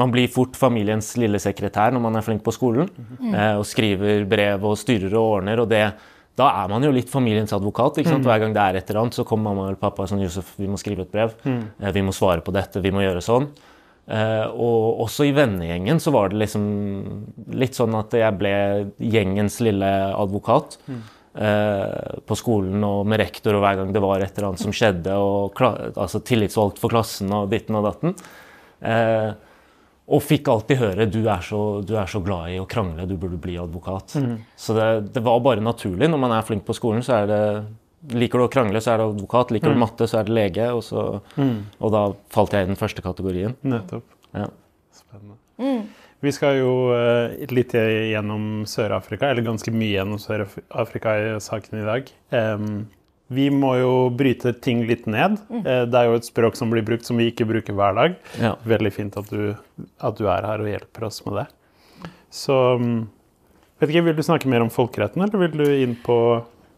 man 0.00 0.12
blir 0.14 0.30
fort 0.32 0.56
familiens 0.58 1.12
lille 1.20 1.40
sekretær 1.42 1.92
når 1.94 2.04
man 2.06 2.16
er 2.18 2.24
flink 2.26 2.44
på 2.46 2.54
skolen. 2.56 2.88
Mm. 3.18 3.34
Og 3.60 3.66
skriver 3.68 4.24
brev 4.30 4.64
og 4.70 4.78
styrer 4.80 5.12
og 5.12 5.36
ordner. 5.40 5.60
og 5.60 5.68
det, 5.70 5.84
Da 6.40 6.48
er 6.62 6.70
man 6.72 6.82
jo 6.86 6.92
litt 6.94 7.10
familiens 7.12 7.52
advokat. 7.52 8.00
Mm. 8.00 8.22
Hver 8.24 8.40
gang 8.40 8.54
det 8.56 8.62
er 8.62 8.78
et 8.78 8.90
eller 8.90 9.02
annet, 9.02 9.18
så 9.18 9.26
kommer 9.28 9.50
mamma 9.50 9.68
eller 9.68 9.80
pappa 9.80 10.06
og 10.06 10.08
sånn 10.08 10.24
Josef, 10.24 10.54
vi 10.56 10.70
må 10.70 10.80
skrive 10.80 11.04
et 11.04 11.12
brev. 11.12 11.36
Mm. 11.44 11.62
Vi 11.92 12.06
må 12.06 12.16
svare 12.16 12.40
på 12.40 12.54
dette. 12.56 12.80
Vi 12.80 12.94
må 12.94 13.04
gjøre 13.04 13.24
sånn. 13.24 13.50
Eh, 14.10 14.46
og 14.50 15.04
også 15.04 15.28
i 15.28 15.34
vennegjengen 15.36 16.00
så 16.02 16.10
var 16.14 16.32
det 16.32 16.40
liksom 16.40 16.64
litt 17.54 17.76
sånn 17.78 17.94
at 17.94 18.14
jeg 18.16 18.38
ble 18.40 18.54
gjengens 18.98 19.60
lille 19.62 19.90
advokat. 20.16 20.78
Eh, 21.30 22.16
på 22.26 22.34
skolen 22.34 22.82
og 22.82 23.04
med 23.06 23.20
rektor 23.22 23.54
og 23.54 23.62
hver 23.62 23.76
gang 23.78 23.92
det 23.94 24.02
var 24.02 24.18
et 24.18 24.34
eller 24.34 24.48
annet 24.48 24.64
som 24.64 24.74
skjedde. 24.74 25.14
og 25.14 25.60
altså 25.62 26.22
Tillitsvalgt 26.26 26.82
for 26.82 26.90
klassen 26.90 27.30
og 27.36 27.52
ditten 27.52 27.78
og 27.78 27.86
datten. 27.86 28.16
Eh, 28.80 29.30
og 30.10 30.22
fikk 30.26 30.48
alltid 30.50 30.80
høre 30.80 31.06
du 31.06 31.20
er, 31.22 31.42
så, 31.46 31.60
du 31.86 31.94
er 31.98 32.08
så 32.10 32.20
glad 32.24 32.50
i 32.50 32.58
å 32.58 32.66
krangle, 32.70 33.06
du 33.06 33.14
burde 33.20 33.38
bli 33.40 33.54
advokat. 33.62 34.16
Mm. 34.18 34.40
Så 34.58 34.74
det, 34.74 34.88
det, 35.14 35.22
var 35.26 35.38
bare 35.44 35.62
naturlig. 35.62 36.08
Når 36.10 36.20
man 36.20 36.34
er 36.34 36.46
flink 36.46 36.66
på 36.66 36.74
skolen, 36.76 37.04
så 37.06 37.20
er 37.22 37.30
det 37.30 37.44
Liker 38.16 38.40
du 38.40 38.46
å 38.46 38.48
krangle, 38.48 38.80
så 38.80 38.94
er 38.94 39.02
det 39.02 39.10
advokat. 39.10 39.50
Liker 39.52 39.74
du 39.74 39.76
mm. 39.76 39.82
matte, 39.82 40.06
så 40.08 40.22
er 40.22 40.24
det 40.24 40.32
lege. 40.32 40.70
Og, 40.72 40.80
så, 40.86 41.02
mm. 41.36 41.56
og, 41.76 41.90
da 41.92 42.00
falt 42.32 42.54
jeg 42.56 42.64
i 42.64 42.70
den 42.70 42.78
første 42.80 43.04
kategorien. 43.04 43.52
Nettopp. 43.60 44.06
Ja. 44.32 44.46
Spennende. 44.96 45.36
Mm. 45.60 45.82
Vi 46.24 46.32
skal 46.32 46.56
jo 46.62 46.70
uh, 46.96 47.34
litt 47.52 47.74
gjennom 47.76 48.64
Sør-Afrika, 48.68 49.28
eller 49.28 49.44
ganske 49.44 49.74
mye 49.74 49.98
gjennom 49.98 50.20
Sør-Afrika 50.20 51.12
i 51.20 51.28
saken 51.44 51.82
i 51.82 51.84
dag. 51.90 52.08
Um, 52.32 52.72
vi 53.30 53.46
må 53.54 53.76
jo 53.78 53.92
bryte 54.10 54.50
ting 54.58 54.82
litt 54.88 55.04
ned. 55.06 55.36
Mm. 55.46 55.62
Eh, 55.62 55.84
det 55.86 55.98
er 55.98 56.08
jo 56.08 56.18
et 56.18 56.26
språk 56.26 56.56
som 56.58 56.72
blir 56.72 56.82
brukt 56.86 57.06
som 57.06 57.20
vi 57.20 57.28
ikke 57.30 57.46
bruker 57.46 57.76
hver 57.78 57.94
dag. 57.94 58.16
Ja. 58.42 58.56
Veldig 58.66 58.90
fint 58.90 59.18
at 59.20 59.30
du, 59.30 59.52
at 60.02 60.18
du, 60.18 60.24
er 60.26 60.48
her 60.48 60.64
og 60.64 60.70
hjelper 60.70 61.06
oss 61.06 61.20
med 61.28 61.38
det. 61.38 61.46
Så 62.34 62.56
mm, 62.82 62.98
vet 63.78 63.92
ikke, 63.92 64.04
Vil 64.08 64.18
du 64.18 64.24
snakke 64.26 64.50
mer 64.50 64.66
om 64.66 64.72
folkeretten, 64.74 65.22
eller 65.22 65.44
vil 65.44 65.62
du 65.62 65.82
inn 65.84 65.94
på 66.02 66.16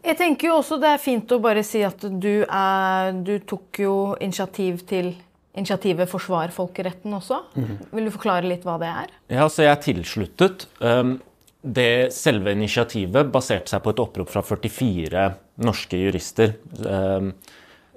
Jeg 0.05 0.19
tenker 0.21 0.51
jo 0.51 0.61
også 0.61 0.77
det 0.83 0.93
er 0.93 1.01
fint 1.01 1.33
å 1.33 1.41
bare 1.41 1.65
si 1.65 1.81
at 1.89 2.05
du, 2.05 2.45
er, 2.45 3.17
du 3.25 3.39
tok 3.49 3.81
jo 3.81 3.97
initiativ 4.21 4.85
til 4.89 5.15
initiativet 5.57 6.09
Forsvar 6.09 6.53
folkeretten 6.53 7.17
også. 7.17 7.43
Mm. 7.57 7.75
Vil 7.97 8.09
du 8.09 8.13
forklare 8.13 8.49
litt 8.49 8.65
hva 8.69 8.77
det 8.81 8.93
er? 8.93 9.13
Ja, 9.41 9.49
så 9.49 9.65
jeg 9.65 9.73
er 9.73 9.85
tilsluttet. 9.85 10.69
Um, 10.81 11.17
det 11.63 12.11
selve 12.15 12.53
initiativet 12.57 13.31
baserte 13.31 13.71
seg 13.71 13.83
på 13.85 13.93
et 13.93 14.01
opprop 14.03 14.31
fra 14.33 14.43
44 14.43 15.27
norske 15.63 16.01
jurister. 16.01 16.57
Ehm, 16.83 17.33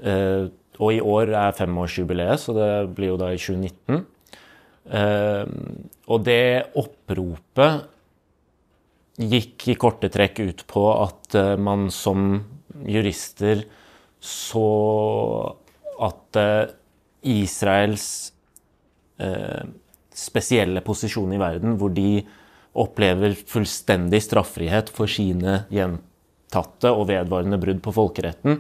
eh, 0.02 0.46
og 0.78 0.92
i 0.94 1.02
år 1.02 1.32
er 1.34 1.56
femårsjubileet, 1.58 2.40
så 2.40 2.54
det 2.54 2.70
blir 2.96 3.14
jo 3.14 3.18
da 3.18 3.32
i 3.34 3.40
2019. 3.42 4.06
Ehm, 4.94 5.90
og 6.06 6.24
det 6.28 6.70
oppropet 6.78 7.90
gikk 9.18 9.70
i 9.72 9.78
korte 9.80 10.12
trekk 10.14 10.44
ut 10.44 10.66
på 10.70 10.86
at 10.94 11.36
eh, 11.36 11.56
man 11.58 11.90
som 11.90 12.44
jurister 12.86 13.66
så 14.22 14.70
at 16.06 16.38
eh, 16.38 16.66
Israels 17.26 18.32
spesielle 20.12 20.82
posisjon 20.84 21.32
i 21.32 21.40
verden, 21.40 21.78
hvor 21.80 21.94
de 21.96 22.20
opplever 22.76 23.36
fullstendig 23.48 24.22
straffrihet 24.26 24.92
for 24.94 25.12
sine 25.12 25.64
gjentatte 25.74 26.92
og 26.92 27.08
vedvarende 27.12 27.60
brudd 27.62 27.82
på 27.86 27.94
folkeretten, 27.96 28.60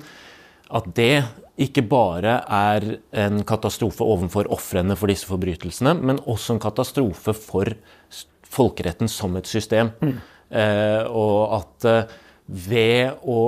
at 0.75 0.88
det 0.98 1.25
ikke 1.62 1.86
bare 1.88 2.39
er 2.51 2.86
en 3.15 3.43
katastrofe 3.48 4.03
overfor 4.03 4.50
ofrene 4.51 4.98
for 5.00 5.12
disse 5.12 5.27
forbrytelsene, 5.29 5.93
men 6.01 6.19
også 6.25 6.55
en 6.55 6.63
katastrofe 6.63 7.36
for 7.38 7.75
folkeretten 8.55 9.12
som 9.12 9.36
et 9.39 9.48
system. 9.50 9.91
Mm. 10.01 10.17
Eh, 10.55 11.03
og 11.10 11.55
at 11.60 11.88
eh, 11.89 12.15
ved 12.45 13.25
å 13.25 13.41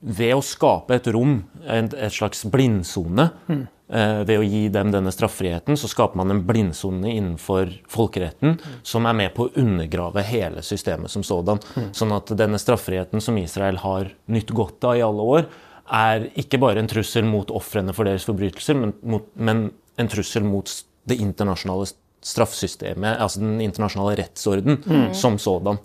ved 0.00 0.32
å 0.32 0.40
skape 0.44 0.96
et 0.96 1.08
rom, 1.12 1.42
et, 1.66 1.92
et 1.92 2.12
slags 2.14 2.46
blindsone, 2.48 3.26
mm. 3.50 3.62
eh, 3.92 4.20
ved 4.24 4.40
å 4.40 4.44
gi 4.46 4.62
dem 4.72 4.92
denne 4.94 5.12
straffriheten, 5.12 5.76
så 5.76 5.90
skaper 5.92 6.16
man 6.20 6.32
en 6.32 6.42
blindsone 6.48 7.12
innenfor 7.12 7.74
folkeretten 7.90 8.56
mm. 8.56 8.78
som 8.86 9.08
er 9.08 9.18
med 9.18 9.34
på 9.36 9.46
å 9.46 9.52
undergrave 9.60 10.24
hele 10.24 10.64
systemet 10.64 11.12
som 11.12 11.24
sådan. 11.26 11.60
Mm. 11.76 11.90
Sånn 11.96 12.16
at 12.16 12.32
denne 12.40 12.60
straffriheten 12.62 13.20
som 13.24 13.36
Israel 13.40 13.82
har 13.84 14.12
nytt 14.32 14.54
godt 14.56 14.88
av 14.88 14.96
i 14.96 15.04
alle 15.04 15.28
år, 15.36 15.50
er 15.90 16.28
ikke 16.38 16.60
bare 16.62 16.80
en 16.80 16.88
trussel 16.88 17.26
mot 17.26 17.50
ofrene 17.52 17.92
for 17.92 18.06
deres 18.06 18.24
forbrytelser, 18.28 18.78
men, 18.78 18.94
mot, 19.02 19.26
men 19.34 19.66
en 20.00 20.10
trussel 20.10 20.46
mot 20.46 20.70
det 21.10 21.18
internasjonale 21.20 21.90
straffsystemet, 22.24 23.18
altså 23.20 23.40
den 23.42 23.60
internasjonale 23.64 24.16
rettsorden 24.20 24.80
mm. 24.84 25.06
som 25.16 25.38
sådan. 25.40 25.80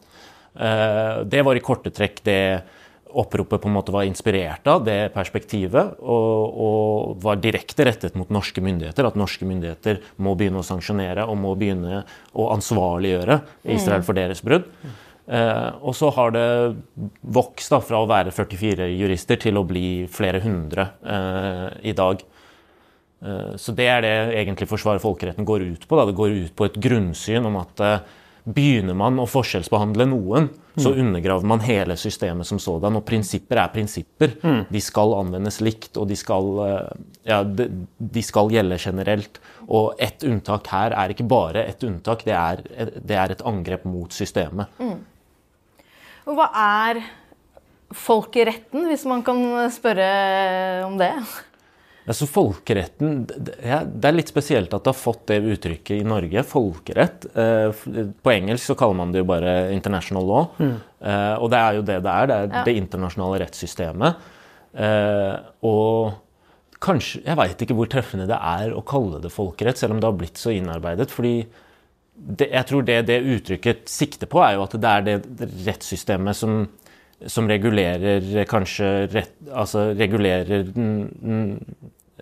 Eh, 0.55 1.24
det 1.27 1.43
var 1.48 1.57
i 1.57 1.63
korte 1.63 1.91
trekk 1.95 2.22
det 2.27 2.39
oppropet 3.22 3.62
på 3.63 3.69
en 3.69 3.75
måte 3.77 3.93
var 3.95 4.07
inspirert 4.07 4.67
av, 4.67 4.84
det 4.86 5.13
perspektivet, 5.15 5.95
og, 6.01 6.60
og, 6.65 7.15
var 7.24 7.39
direkte 7.41 7.88
rettet 7.88 8.17
mot 8.19 8.31
norske 8.34 8.63
myndigheter. 8.63 9.07
At 9.07 9.17
norske 9.19 9.48
myndigheter 9.48 10.01
må 10.24 10.36
begynne 10.38 10.62
å 10.62 10.67
sanksjonere 10.67 11.27
og 11.29 11.39
må 11.39 11.55
begynne 11.60 12.03
å 12.36 12.51
ansvarliggjøre 12.55 13.39
Israel 13.75 14.05
for 14.05 14.17
deres 14.17 14.43
brudd. 14.45 14.67
Eh, 15.25 15.69
og 15.81 15.95
så 15.98 16.12
har 16.13 16.36
det 16.36 16.48
vokst 17.34 17.74
da, 17.74 17.81
fra 17.81 18.03
å 18.03 18.10
være 18.10 18.34
44 18.36 18.91
jurister 18.93 19.39
til 19.41 19.57
å 19.57 19.65
bli 19.65 20.05
flere 20.12 20.43
hundre 20.43 20.91
eh, 21.01 21.69
i 21.89 21.95
dag. 21.98 22.22
Eh, 23.25 23.55
så 23.57 23.74
det 23.75 23.88
er 23.89 24.03
det 24.05 24.13
egentlig 24.41 24.69
forsvaret 24.69 25.03
folkeretten 25.03 25.48
går 25.48 25.65
ut 25.72 25.88
på. 25.88 25.98
Da. 25.98 26.05
Det 26.10 26.17
går 26.19 26.38
ut 26.43 26.55
på 26.55 26.69
et 26.69 26.77
grunnsyn 26.88 27.50
om 27.50 27.57
at 27.62 27.84
eh, 27.84 27.98
begynner 28.45 28.93
man 28.97 29.17
å 29.17 29.25
forskjellsbehandle 29.29 30.05
noen, 30.11 30.49
så 30.77 30.91
undergraver 30.91 31.47
man 31.47 31.63
hele 31.63 31.95
systemet 31.97 32.47
som 32.47 32.59
sådan. 32.61 32.97
Og 32.99 33.05
prinsipper 33.07 33.61
er 33.61 33.71
prinsipper. 33.73 34.35
De 34.69 34.81
skal 34.83 35.15
anvendes 35.17 35.61
likt, 35.63 35.95
og 35.97 36.09
de 36.11 36.17
skal, 36.19 36.51
eh, 36.65 37.05
ja, 37.31 37.41
de, 37.43 37.69
de 37.97 38.23
skal 38.25 38.51
gjelde 38.53 38.77
generelt. 38.83 39.39
Og 39.65 39.95
ett 40.03 40.25
unntak 40.27 40.69
her 40.73 40.93
er 40.93 41.15
ikke 41.15 41.27
bare 41.31 41.65
et 41.65 41.83
unntak, 41.87 42.25
det 42.27 42.35
er, 42.35 42.61
det 43.01 43.17
er 43.17 43.33
et 43.33 43.45
angrep 43.47 43.87
mot 43.89 44.13
systemet. 44.13 44.67
Og 46.25 46.37
hva 46.37 46.49
er 46.59 47.01
folkeretten, 47.95 48.85
hvis 48.89 49.05
man 49.09 49.23
kan 49.25 49.41
spørre 49.73 50.85
om 50.85 50.97
det? 51.01 51.13
Altså 52.05 52.27
folkeretten, 52.29 53.24
det 53.25 53.55
er 53.65 54.13
litt 54.13 54.29
spesielt 54.29 54.74
at 54.74 54.83
det 54.85 54.91
har 54.91 54.97
fått 55.00 55.24
det 55.31 55.39
uttrykket 55.55 55.95
i 56.01 56.05
Norge, 56.05 56.43
folkerett. 56.45 57.25
Eh, 57.33 57.71
På 58.21 58.31
engelsk 58.33 58.67
så 58.69 58.75
kaller 58.77 59.00
man 59.00 59.12
det 59.12 59.24
jo 59.24 59.29
bare 59.31 59.55
international 59.74 60.27
law. 60.29 60.45
Mm. 60.59 60.75
Og 61.41 61.50
det 61.50 61.57
er 61.63 61.74
jo 61.79 61.81
det 61.88 61.97
det 62.05 62.12
er. 62.13 62.27
Det 62.29 62.35
er 62.35 62.47
Ja. 62.53 62.63
det 62.63 62.75
internasjonale 62.77 63.39
rettssystemet. 63.41 64.15
Eh, 64.77 65.39
Og 65.65 66.13
kanskje 66.79 67.24
Jeg 67.25 67.38
veit 67.38 67.57
ikke 67.62 67.74
hvor 67.75 67.88
treffende 67.89 68.27
det 68.27 68.38
er 68.38 68.74
å 68.75 68.85
kalle 68.85 69.19
det 69.21 69.31
folkerett, 69.31 69.77
selv 69.77 69.93
om 69.93 70.00
det 70.00 70.05
har 70.12 70.17
blitt 70.19 70.38
så 70.38 70.51
innarbeidet. 70.53 71.09
fordi 71.09 71.47
det, 72.17 72.51
jeg 72.51 72.65
tror 72.67 72.85
det 72.85 73.05
det 73.07 73.24
uttrykket 73.24 73.89
sikter 73.89 74.27
på, 74.27 74.39
er 74.45 74.53
jo 74.55 74.63
at 74.63 74.71
det 74.79 74.83
er 74.85 75.01
det 75.01 75.50
rettssystemet 75.65 76.35
som, 76.35 76.67
som 77.27 77.47
regulerer 77.47 78.45
kanskje 78.45 79.12
rett, 79.12 79.33
Altså 79.51 79.93
regulerer 79.97 80.63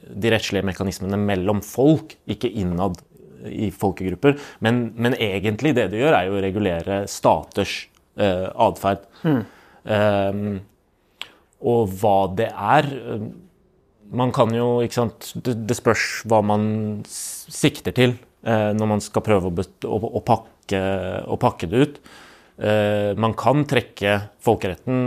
de 0.09 0.31
rettslige 0.33 0.65
mekanismene 0.67 1.19
mellom 1.19 1.61
folk, 1.65 2.17
ikke 2.29 2.51
innad 2.51 2.99
i 3.49 3.69
folkegrupper. 3.75 4.37
Men, 4.63 4.85
men 4.95 5.17
egentlig 5.19 5.73
det 5.77 5.89
det 5.93 6.03
gjør, 6.03 6.17
er 6.17 6.29
jo 6.29 6.37
å 6.37 6.43
regulere 6.43 6.99
staters 7.11 7.77
eh, 8.19 8.47
atferd. 8.51 9.07
Um, 9.83 10.61
og 11.63 11.95
hva 11.99 12.17
det 12.35 12.49
er 12.51 12.87
eh, 12.91 13.23
Man 14.15 14.31
kan 14.35 14.51
jo, 14.55 14.77
ikke 14.83 14.95
sant 14.95 15.29
Det, 15.43 15.55
det 15.67 15.75
spørs 15.75 16.21
hva 16.29 16.41
man 16.45 16.65
sikter 17.07 17.95
til 17.95 18.15
eh, 18.47 18.71
når 18.75 18.91
man 18.93 19.03
skal 19.03 19.25
prøve 19.25 19.51
å, 19.51 19.65
å, 19.87 19.99
å, 20.19 20.21
pakke, 20.23 20.81
å 21.27 21.39
pakke 21.39 21.69
det 21.71 21.83
ut. 21.83 21.97
Eh, 22.63 23.11
man 23.19 23.35
kan 23.39 23.63
trekke 23.69 24.17
folkeretten 24.43 24.99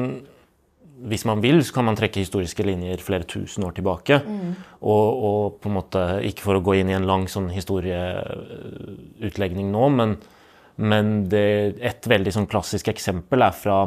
hvis 0.97 1.27
man 1.29 1.43
vil, 1.45 1.61
så 1.65 1.73
kan 1.77 1.85
man 1.89 1.97
trekke 1.99 2.21
historiske 2.23 2.63
linjer 2.65 3.03
flere 3.05 3.25
tusen 3.29 3.65
år 3.67 3.73
tilbake. 3.77 4.17
Og, 4.81 5.07
og 5.29 5.43
på 5.61 5.69
en 5.71 5.77
måte, 5.77 6.01
ikke 6.29 6.45
for 6.47 6.55
å 6.57 6.65
gå 6.65 6.73
inn 6.81 6.91
i 6.93 6.97
en 6.97 7.09
lang 7.09 7.25
sånn 7.31 7.49
historieutlegning 7.53 9.67
nå, 9.73 9.85
men, 9.93 10.11
men 10.77 11.05
det, 11.33 11.49
et 11.85 12.03
veldig 12.09 12.33
sånn 12.39 12.51
klassisk 12.51 12.89
eksempel 12.93 13.39
er 13.45 13.55
fra 13.57 13.79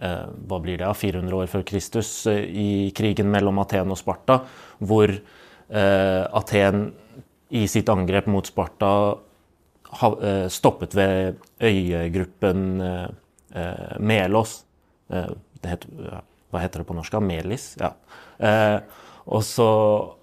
eh, 0.00 0.26
hva 0.28 0.58
blir 0.64 0.76
det, 0.82 1.00
400 1.00 1.36
år 1.40 1.46
før 1.52 1.62
Kristus, 1.72 2.10
eh, 2.30 2.42
i 2.44 2.70
krigen 2.96 3.28
mellom 3.32 3.56
Aten 3.64 3.92
og 3.94 4.00
Sparta, 4.00 4.36
hvor 4.78 5.08
eh, 5.08 6.24
Aten 6.42 6.76
i 7.48 7.64
sitt 7.70 7.88
angrep 7.88 8.26
mot 8.28 8.46
Sparta 8.46 8.92
ha, 9.88 10.08
eh, 10.22 10.48
stoppet 10.52 10.96
ved 10.96 11.36
øygruppen 11.60 12.80
eh, 12.80 13.08
eh, 13.54 14.00
Melos. 14.00 14.64
Det 15.62 15.74
heter, 15.74 16.22
hva 16.52 16.62
heter 16.62 16.82
det 16.82 16.88
på 16.88 16.96
norsk? 16.96 17.18
Melis? 17.24 17.70
Ja. 17.80 17.92
Eh, 18.38 18.78
og, 19.28 19.42
så, 19.44 19.68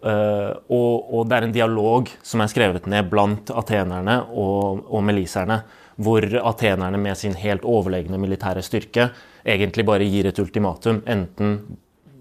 eh, 0.06 0.52
og, 0.74 1.14
og 1.14 1.30
det 1.30 1.38
er 1.38 1.48
en 1.48 1.56
dialog 1.56 2.10
som 2.26 2.42
er 2.42 2.52
skrevet 2.52 2.90
ned 2.90 3.10
blant 3.12 3.52
atenerne 3.54 4.22
og, 4.34 4.86
og 4.90 5.06
meliserne, 5.06 5.62
hvor 5.96 6.26
atenerne 6.42 7.00
med 7.00 7.16
sin 7.20 7.38
helt 7.40 7.64
overlegne 7.64 8.20
militære 8.20 8.64
styrke 8.66 9.10
egentlig 9.46 9.86
bare 9.88 10.08
gir 10.10 10.28
et 10.28 10.42
ultimatum. 10.42 11.04
Enten 11.08 11.60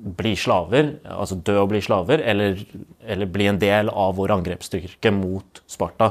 bli 0.05 0.35
slaver, 0.37 0.91
altså 1.09 1.39
dø 1.41 1.57
og 1.63 1.71
bli 1.73 1.81
slaver, 1.83 2.21
eller, 2.29 2.61
eller 3.09 3.31
bli 3.33 3.49
en 3.49 3.59
del 3.61 3.89
av 3.89 4.19
vår 4.19 4.35
angrepsstyrke 4.37 5.13
mot 5.17 5.63
Sparta. 5.71 6.11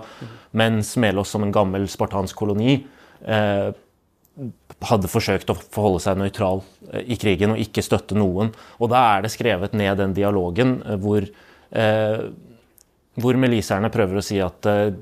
Mens 0.58 0.96
Melos 0.98 1.30
som 1.34 1.46
en 1.46 1.54
gammel 1.54 1.86
spartansk 1.92 2.40
koloni 2.42 2.80
eh, 2.80 3.70
hadde 4.90 5.12
forsøkt 5.12 5.52
å 5.54 5.58
forholde 5.58 6.02
seg 6.04 6.18
nøytral 6.20 6.64
eh, 6.92 7.06
i 7.14 7.18
krigen 7.22 7.54
og 7.54 7.62
ikke 7.62 7.86
støtte 7.86 8.18
noen. 8.18 8.52
Og 8.82 8.92
da 8.94 9.04
er 9.14 9.26
det 9.26 9.34
skrevet 9.34 9.76
ned 9.78 10.00
den 10.02 10.16
dialogen 10.18 10.80
eh, 10.82 10.98
hvor, 11.02 11.28
eh, 11.70 12.28
hvor 13.20 13.40
meliserne 13.40 13.94
prøver 13.94 14.20
å 14.20 14.26
si 14.26 14.42
at 14.44 14.70
eh, 14.70 14.96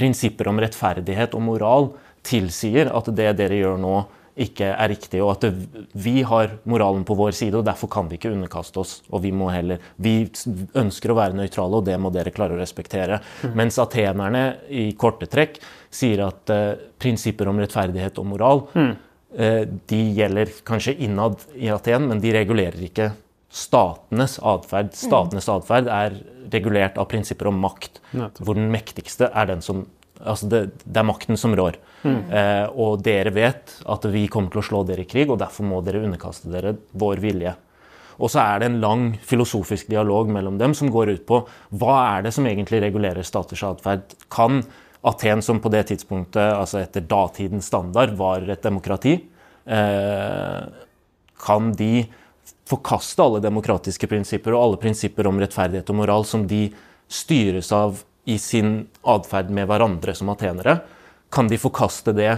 prinsipper 0.00 0.48
om 0.50 0.60
rettferdighet 0.62 1.36
og 1.36 1.44
moral 1.44 1.92
tilsier 2.26 2.90
at 2.92 3.12
det 3.16 3.30
dere 3.38 3.60
gjør 3.60 3.78
nå, 3.80 3.98
ikke 4.40 4.70
er 4.72 4.88
riktig, 4.88 5.18
og 5.20 5.34
at 5.34 5.44
det, 5.44 5.82
vi 6.00 6.20
har 6.24 6.54
moralen 6.68 7.02
på 7.04 7.16
vår 7.18 7.34
side, 7.36 7.58
og 7.58 7.66
derfor 7.66 7.90
kan 7.92 8.08
vi 8.08 8.16
ikke 8.16 8.30
underkaste 8.32 8.80
oss. 8.80 8.92
og 9.10 9.24
Vi 9.24 9.32
må 9.36 9.50
heller, 9.52 9.82
vi 10.00 10.30
ønsker 10.78 11.12
å 11.12 11.18
være 11.18 11.36
nøytrale, 11.36 11.80
og 11.80 11.88
det 11.88 11.98
må 12.00 12.12
dere 12.14 12.32
klare 12.32 12.56
å 12.56 12.60
respektere. 12.60 13.20
Mens 13.58 13.76
atenerne 13.82 14.44
i 14.70 14.90
korte 14.96 15.28
trekk 15.30 15.58
sier 15.90 16.22
at 16.26 16.50
eh, 16.54 16.74
prinsipper 17.00 17.50
om 17.50 17.60
rettferdighet 17.60 18.18
og 18.22 18.28
moral 18.32 18.64
eh, 18.78 19.64
de 19.90 20.00
gjelder 20.16 20.52
kanskje 20.66 20.96
innad 21.06 21.42
i 21.58 21.70
Aten, 21.74 22.08
men 22.10 22.22
de 22.22 22.34
regulerer 22.34 22.80
ikke 22.86 23.10
statenes 23.50 24.38
atferd. 24.46 24.92
Statenes 24.94 25.48
atferd 25.50 25.90
er 25.90 26.20
regulert 26.50 26.98
av 26.98 27.08
prinsipper 27.10 27.50
om 27.50 27.58
makt, 27.62 27.98
hvor 28.38 28.54
den 28.58 28.70
mektigste 28.70 29.32
er 29.34 29.50
den 29.54 29.64
som 29.66 29.86
Altså 30.20 30.50
det, 30.52 30.58
det 30.84 31.00
er 31.00 31.06
makten 31.08 31.38
som 31.40 31.54
rår. 31.56 31.78
Eh, 32.04 32.66
og 32.76 33.00
dere 33.00 33.30
vet 33.32 33.72
at 33.88 34.04
vi 34.12 34.26
kommer 34.28 34.52
til 34.52 34.60
å 34.60 34.64
slå 34.66 34.82
dere 34.84 35.06
i 35.06 35.08
krig, 35.08 35.30
og 35.32 35.38
derfor 35.40 35.64
må 35.64 35.78
dere 35.80 36.02
underkaste 36.04 36.50
dere 36.52 36.74
vår 36.92 37.22
vilje. 37.24 37.54
Og 38.20 38.28
så 38.28 38.42
er 38.42 38.60
det 38.60 38.68
en 38.68 38.80
lang 38.82 39.06
filosofisk 39.24 39.88
dialog 39.88 40.28
mellom 40.28 40.58
dem 40.60 40.74
som 40.76 40.92
går 40.92 41.14
ut 41.14 41.24
på 41.28 41.40
hva 41.80 41.96
er 42.18 42.26
det 42.26 42.34
som 42.36 42.44
egentlig 42.44 42.82
regulerer 42.84 43.24
staters 43.24 43.64
atferd. 43.64 44.12
Kan 44.28 44.60
Aten, 45.02 45.42
som 45.42 45.60
på 45.60 45.70
det 45.72 45.86
tidspunktet, 45.88 46.42
altså 46.52 46.82
etter 46.82 47.04
datidens 47.08 47.70
standard, 47.70 48.12
var 48.18 48.44
et 48.44 48.62
demokrati, 48.62 49.14
eh, 49.64 50.60
kan 51.40 51.72
de 51.72 52.04
forkaste 52.68 53.24
alle 53.24 53.40
demokratiske 53.42 54.08
prinsipper 54.10 54.54
og 54.54 54.62
alle 54.62 54.80
prinsipper 54.82 55.26
om 55.30 55.40
rettferdighet 55.40 55.88
og 55.90 56.00
moral 56.02 56.26
som 56.28 56.44
de 56.46 56.66
styres 57.10 57.72
av 57.72 58.02
i 58.28 58.36
sin 58.38 58.84
atferd 59.08 59.50
med 59.50 59.70
hverandre 59.70 60.14
som 60.14 60.30
atenere? 60.34 60.80
Kan 61.32 61.48
de 61.48 61.58
forkaste 61.58 62.12
det 62.14 62.34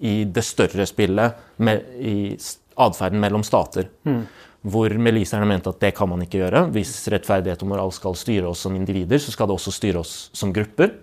i 0.00 0.24
det 0.24 0.44
større 0.44 0.86
spillet, 0.88 1.36
med, 1.56 1.84
i 2.00 2.36
atferden 2.76 3.20
mellom 3.20 3.44
stater? 3.46 3.90
Hvor 4.66 4.90
meliserne 4.98 5.46
mente 5.46 5.70
at 5.70 5.80
det 5.80 5.92
kan 5.94 6.08
man 6.10 6.24
ikke 6.24 6.40
gjøre. 6.40 6.64
Hvis 6.74 6.96
rettferdighet 7.12 7.62
og 7.62 7.70
moral 7.70 7.92
skal 7.94 8.16
styre 8.18 8.50
oss 8.50 8.64
som 8.66 8.74
individer, 8.74 9.20
så 9.22 9.30
skal 9.30 9.46
det 9.46 9.54
også 9.60 9.74
styre 9.74 10.02
oss 10.02 10.14
som 10.34 10.52
grupper. 10.52 10.96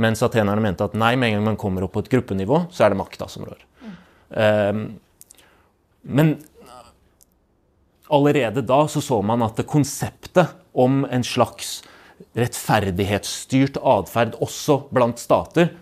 Mens 0.00 0.22
atenerne 0.24 0.62
mente 0.64 0.86
at 0.86 0.96
nei, 0.96 1.14
med 1.20 1.28
en 1.32 1.38
gang 1.38 1.50
man 1.52 1.60
kommer 1.60 1.84
opp 1.84 1.94
på 1.96 2.04
et 2.04 2.10
gruppenivå, 2.12 2.64
så 2.72 2.86
er 2.86 2.94
det 2.94 3.00
makta 3.02 3.28
som 3.28 3.44
rår. 3.44 3.60
Ehm, 4.40 4.84
men 6.02 6.36
allerede 8.12 8.64
da 8.64 8.86
så 8.88 9.00
så 9.04 9.20
man 9.24 9.44
at 9.44 9.60
det 9.60 9.68
konseptet 9.68 10.56
om 10.72 11.04
en 11.04 11.24
slags 11.24 11.80
rettferdighetsstyrt 12.38 13.78
atferd 13.82 14.36
også 14.40 14.82
blant 14.94 15.20
stater, 15.20 15.72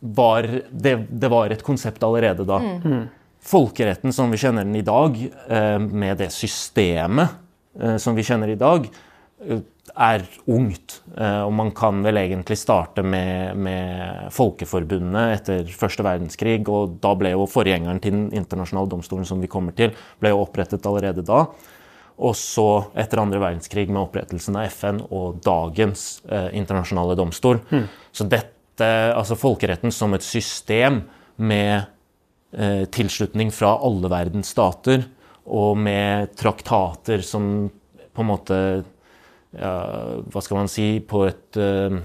var, 0.00 0.46
det, 0.70 0.94
det 1.08 1.30
var 1.32 1.52
et 1.52 1.62
konsept 1.64 2.02
allerede 2.04 2.46
da. 2.48 2.58
Folkeretten 3.44 4.12
som 4.16 4.32
vi 4.32 4.40
kjenner 4.40 4.64
den 4.64 4.76
i 4.78 4.84
dag, 4.84 5.16
eh, 5.48 5.78
med 5.78 6.18
det 6.20 6.30
systemet 6.32 7.34
eh, 7.80 7.96
som 8.00 8.16
vi 8.16 8.24
kjenner 8.24 8.52
i 8.52 8.58
dag, 8.60 8.88
eh, 9.44 9.60
er 9.94 10.24
ungt. 10.50 10.96
Eh, 11.16 11.40
og 11.44 11.52
man 11.54 11.70
kan 11.76 12.02
vel 12.04 12.18
egentlig 12.18 12.56
starte 12.58 13.04
med, 13.06 13.54
med 13.56 14.32
Folkeforbundet 14.34 15.36
etter 15.38 15.70
første 15.70 16.04
verdenskrig, 16.06 16.60
og 16.68 16.98
da 17.02 17.14
ble 17.18 17.34
jo 17.34 17.46
forgjengeren 17.50 18.02
til 18.02 18.14
Den 18.14 18.26
internasjonale 18.34 18.90
domstolen 18.90 19.26
som 19.28 19.42
vi 19.42 19.50
kommer 19.50 19.76
til, 19.76 19.94
ble 20.20 20.34
jo 20.34 20.42
opprettet 20.42 20.86
allerede 20.86 21.24
da. 21.26 21.44
Og 22.14 22.34
så 22.38 22.68
etter 22.98 23.22
andre 23.22 23.40
verdenskrig 23.42 23.88
med 23.88 24.02
opprettelsen 24.04 24.58
av 24.58 24.68
FN 24.70 25.00
og 25.08 25.40
dagens 25.46 26.22
eh, 26.30 26.50
internasjonale 26.58 27.16
domstol. 27.18 27.62
Så 28.14 28.26
dette, 28.30 28.90
altså 29.14 29.38
folkeretten 29.38 29.94
som 29.94 30.14
et 30.14 30.26
system 30.26 31.02
med 31.42 31.86
eh, 32.54 32.84
tilslutning 32.94 33.50
fra 33.54 33.76
alle 33.82 34.10
verdens 34.10 34.50
stater, 34.54 35.06
og 35.44 35.76
med 35.76 36.32
traktater 36.38 37.20
som 37.26 37.68
på 38.14 38.22
en 38.22 38.30
måte 38.30 38.58
ja, 39.58 39.72
Hva 40.32 40.42
skal 40.42 40.56
man 40.58 40.68
si 40.72 40.86
På 41.00 41.24
et 41.28 41.56
eh, 41.60 41.96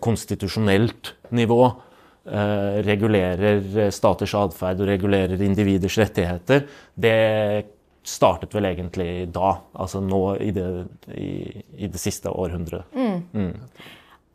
konstitusjonelt 0.00 1.14
nivå 1.36 1.60
eh, 1.66 2.80
regulerer 2.86 3.60
eh, 3.86 3.90
staters 3.94 4.34
atferd 4.36 4.80
og 4.84 4.88
regulerer 4.90 5.40
individers 5.44 5.96
rettigheter, 6.00 6.66
det 6.94 7.66
startet 8.04 8.54
vel 8.56 8.64
egentlig 8.70 9.28
da. 9.32 9.54
Altså 9.76 10.00
nå 10.00 10.20
i 10.40 10.50
det, 10.56 10.66
i, 11.12 11.62
i 11.84 11.88
det 11.92 12.00
siste 12.00 12.32
århundret. 12.32 12.84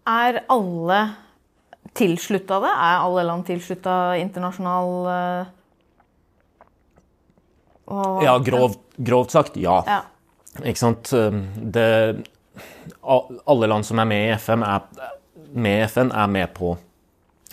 Er 0.05 0.37
alle 0.53 0.99
tilslutta 1.97 2.59
det? 2.61 2.71
Er 2.71 2.99
alle 3.05 3.23
land 3.25 3.45
tilslutta 3.47 3.95
internasjonal 4.21 4.91
eh, 5.13 5.53
og- 7.87 8.23
Ja, 8.23 8.37
grovt, 8.39 8.79
grovt 8.97 9.31
sagt, 9.31 9.57
ja. 9.61 9.81
Ja. 9.85 10.01
Ikke 10.63 10.79
sant? 10.79 11.09
Det, 11.75 12.25
alle 13.45 13.69
land 13.69 13.85
som 13.87 14.01
er 14.01 14.09
med 14.09 14.27
i 14.27 14.35
FN, 14.39 14.63
er, 14.65 15.09
med 15.53 15.85
FN 15.89 16.11
er, 16.11 16.29
med 16.31 16.53
på, 16.55 16.75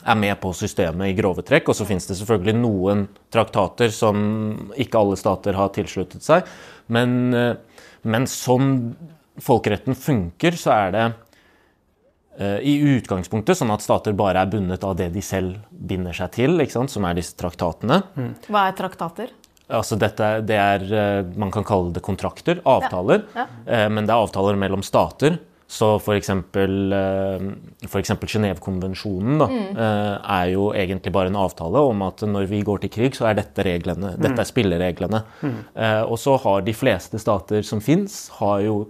er 0.03 0.19
med 0.19 0.37
på 0.43 0.53
systemet 0.57 1.13
i 1.13 1.17
grove 1.19 1.45
trekk. 1.47 1.73
Og 1.73 1.79
så 1.79 1.87
finnes 1.89 2.09
det 2.09 2.19
selvfølgelig 2.21 2.57
noen 2.61 3.07
traktater 3.33 3.93
som 3.95 4.23
ikke 4.77 5.03
alle 5.03 5.19
stater 5.21 5.59
har 5.59 5.73
tilsluttet 5.75 6.25
seg. 6.27 6.49
Men, 6.93 7.19
eh, 7.35 7.85
men 8.03 8.29
sånn 8.31 8.73
folkeretten 9.43 9.97
funker, 9.97 10.57
så 10.59 10.75
er 10.75 10.91
det 10.93 11.05
eh, 12.39 12.59
i 12.69 12.75
utgangspunktet 12.99 13.59
sånn 13.59 13.73
at 13.73 13.85
stater 13.85 14.17
bare 14.17 14.43
er 14.43 14.51
bundet 14.53 14.85
av 14.85 14.97
det 14.99 15.09
de 15.15 15.23
selv 15.25 15.63
binder 15.71 16.17
seg 16.17 16.35
til, 16.37 16.61
som 16.69 17.09
er 17.09 17.17
disse 17.19 17.39
traktatene. 17.39 18.03
Hva 18.49 18.67
er 18.69 18.77
traktater? 18.79 19.33
Altså 19.73 19.97
dette, 19.99 20.27
det 20.47 20.57
er, 20.61 20.83
eh, 20.93 21.23
Man 21.37 21.51
kan 21.51 21.65
kalle 21.65 21.93
det 21.97 22.03
kontrakter, 22.05 22.61
avtaler. 22.65 23.25
Ja, 23.35 23.47
Ja. 23.67 23.89
Men 23.89 24.07
det 24.07 24.13
er 24.13 24.21
avtaler 24.27 24.57
mellom 24.61 24.83
stater. 24.85 25.39
Så 25.73 25.95
f.eks. 26.03 26.29
Genévekonvensjonen 28.29 29.39
da, 29.41 29.47
Mm. 29.47 29.77
eh, 29.77 30.19
er 30.29 30.47
jo 30.53 30.73
egentlig 30.73 31.13
bare 31.13 31.27
en 31.29 31.37
avtale 31.37 31.79
om 31.89 32.03
at 32.03 32.17
når 32.21 32.47
vi 32.49 32.63
går 32.63 32.81
til 32.83 32.91
krig, 32.91 33.15
så 33.17 33.29
er 33.31 33.35
dette 33.35 33.65
reglene. 33.65 34.17
Dette 34.19 34.39
er 34.39 34.45
spillereglene. 34.45 35.23
Mm. 35.43 35.57
Og 36.11 36.19
så 36.19 36.39
har 36.41 36.61
de 36.63 36.73
fleste 36.73 37.19
stater 37.19 37.63
som 37.65 37.81
fins, 37.81 38.29
har 38.39 38.61
jo 38.61 38.89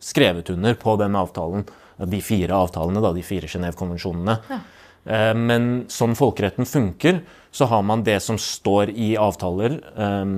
skrevet 0.00 0.48
under 0.50 0.74
på 0.74 0.96
den 0.98 1.12
avtalen. 1.12 1.66
De 2.02 2.20
fire 2.20 2.48
avtalene, 2.50 3.00
da, 3.02 3.12
de 3.12 3.22
fire 3.22 3.46
Genévekonvensjonene. 3.46 4.38
Eh, 4.50 4.58
Men 5.04 5.64
sånn 5.90 6.12
folkeretten 6.14 6.68
funker, 6.68 7.22
så 7.50 7.66
har 7.66 7.82
man 7.82 8.04
det 8.06 8.20
som 8.22 8.38
står 8.38 8.92
i 8.94 9.12
avtaler, 9.18 9.80
eh, 9.98 10.34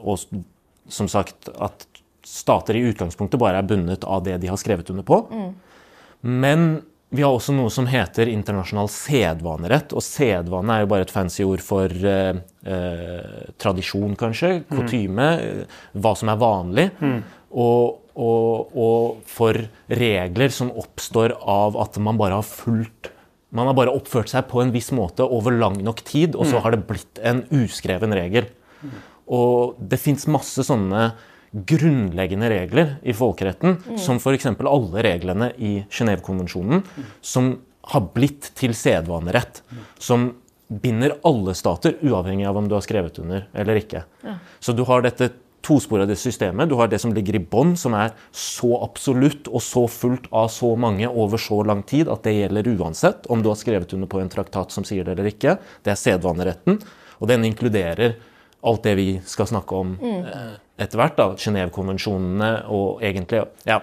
og 0.00 0.18
som 0.88 1.10
sagt 1.12 1.50
at 1.54 1.86
stater 2.24 2.76
i 2.76 2.86
utgangspunktet 2.88 3.40
bare 3.40 3.60
er 3.60 3.68
bundet 3.68 4.04
av 4.04 4.24
det 4.24 4.38
de 4.42 4.48
har 4.50 4.60
skrevet 4.60 4.90
under 4.90 5.04
på. 5.06 5.20
Men 6.20 6.70
vi 7.08 7.22
har 7.24 7.32
også 7.32 7.54
noe 7.56 7.70
som 7.72 7.86
heter 7.88 8.28
internasjonal 8.28 8.90
sedvanerett, 8.92 9.94
og 9.96 10.04
sedvane 10.04 10.74
er 10.74 10.82
jo 10.84 10.90
bare 10.92 11.06
et 11.06 11.12
fancy 11.12 11.44
ord 11.46 11.62
for 11.64 11.88
eh, 11.88 12.40
eh, 12.68 13.46
tradisjon, 13.56 14.16
kanskje, 14.18 14.50
kutyme, 14.68 15.28
eh, 15.40 15.78
hva 15.96 16.12
som 16.18 16.28
er 16.28 16.42
vanlig. 16.42 16.88
Og, 17.48 18.02
og, 18.12 18.76
og 18.76 19.22
for 19.30 19.56
regler 19.88 20.52
som 20.52 20.74
oppstår 20.76 21.38
av 21.48 21.78
at 21.80 21.96
man 22.04 22.20
bare 22.20 22.42
har 22.42 22.44
fulgt 22.44 23.08
Man 23.50 23.68
har 23.70 23.76
bare 23.78 23.94
oppført 23.96 24.28
seg 24.32 24.48
på 24.50 24.60
en 24.60 24.72
viss 24.74 24.90
måte 24.92 25.24
over 25.24 25.54
lang 25.56 25.78
nok 25.84 26.02
tid, 26.04 26.36
og 26.36 26.48
så 26.50 26.60
har 26.64 26.74
det 26.74 26.84
blitt 26.88 27.20
en 27.24 27.44
uskreven 27.54 28.12
regel. 28.16 28.50
Og 29.28 29.78
det 29.80 30.00
fins 30.00 30.26
masse 30.28 30.64
sånne 30.64 31.12
grunnleggende 31.68 32.50
regler 32.52 32.90
i 33.08 33.14
folkeretten, 33.16 33.78
som 33.96 34.20
f.eks. 34.20 34.50
alle 34.52 35.04
reglene 35.06 35.52
i 35.56 35.78
Genévekonvensjonen, 35.88 36.84
som 37.24 37.54
har 37.88 38.04
blitt 38.12 38.50
til 38.58 38.76
sedvanerett. 38.76 39.62
Som 39.96 40.34
binder 40.68 41.16
alle 41.24 41.54
stater, 41.56 41.96
uavhengig 42.04 42.44
av 42.48 42.58
om 42.60 42.68
du 42.68 42.76
har 42.76 42.84
skrevet 42.84 43.16
under 43.22 43.46
eller 43.56 43.80
ikke. 43.80 44.04
Så 44.60 44.76
du 44.76 44.84
har 44.88 45.04
dette 45.06 45.30
tosporede 45.64 46.14
systemet. 46.16 46.68
Du 46.70 46.76
har 46.78 46.88
det 46.88 47.00
som 47.02 47.12
ligger 47.14 47.36
i 47.36 47.42
bånn, 47.42 47.74
som 47.76 47.94
er 47.98 48.14
så 48.32 48.70
absolutt 48.84 49.48
og 49.50 49.62
så 49.64 49.84
fullt 49.90 50.28
av 50.32 50.48
så 50.54 50.70
mange 50.78 51.08
over 51.08 51.40
så 51.42 51.60
lang 51.66 51.82
tid 51.88 52.08
at 52.08 52.22
det 52.24 52.36
gjelder 52.36 52.70
uansett 52.78 53.26
om 53.28 53.42
du 53.42 53.50
har 53.50 53.58
skrevet 53.58 53.92
under 53.96 54.08
på 54.10 54.20
en 54.22 54.30
traktat 54.32 54.72
som 54.72 54.86
sier 54.86 55.04
det 55.04 55.16
eller 55.16 55.30
ikke. 55.32 55.58
Det 55.84 55.92
er 55.92 56.00
sedvaneretten, 56.00 56.78
og 57.18 57.28
den 57.30 57.44
inkluderer 57.48 58.16
alt 58.66 58.82
det 58.86 58.94
vi 58.98 59.08
skal 59.26 59.46
snakke 59.50 59.76
om 59.76 59.92
eh, 60.02 60.54
etter 60.82 60.98
hvert. 60.98 61.20
Genévekonvensjonene 61.42 62.52
og 62.74 63.02
egentlig 63.04 63.44
ja, 63.68 63.82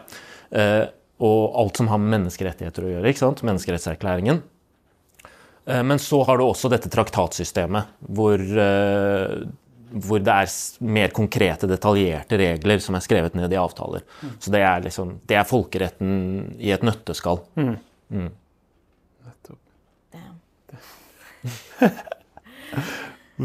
eh, 0.51 0.85
Og 1.23 1.53
alt 1.61 1.77
som 1.79 1.87
har 1.87 1.99
med 2.01 2.11
menneskerettigheter 2.11 2.83
å 2.83 2.89
gjøre. 2.91 3.07
ikke 3.07 3.21
sant? 3.21 3.43
Menneskerettserklæringen. 3.47 4.41
Eh, 5.65 5.83
Men 5.83 5.99
så 5.99 6.23
har 6.27 6.37
du 6.37 6.43
også 6.43 6.69
dette 6.69 6.91
traktatsystemet, 6.91 7.87
hvor, 8.09 8.39
hvor 9.95 10.19
det 10.19 10.33
er 10.33 10.49
mer 10.83 11.09
konkrete, 11.15 11.67
detaljerte 11.69 12.37
regler 12.39 12.79
som 12.83 12.95
er 12.97 13.03
skrevet 13.05 13.35
ned 13.37 13.53
i 13.53 13.59
avtaler. 13.59 14.01
Så 14.43 14.51
det 14.53 14.61
er, 14.65 14.83
liksom, 14.83 15.19
det 15.27 15.35
er 15.39 15.45
folkeretten 15.47 16.11
i 16.59 16.71
et 16.75 16.83
nøtteskall. 16.85 17.39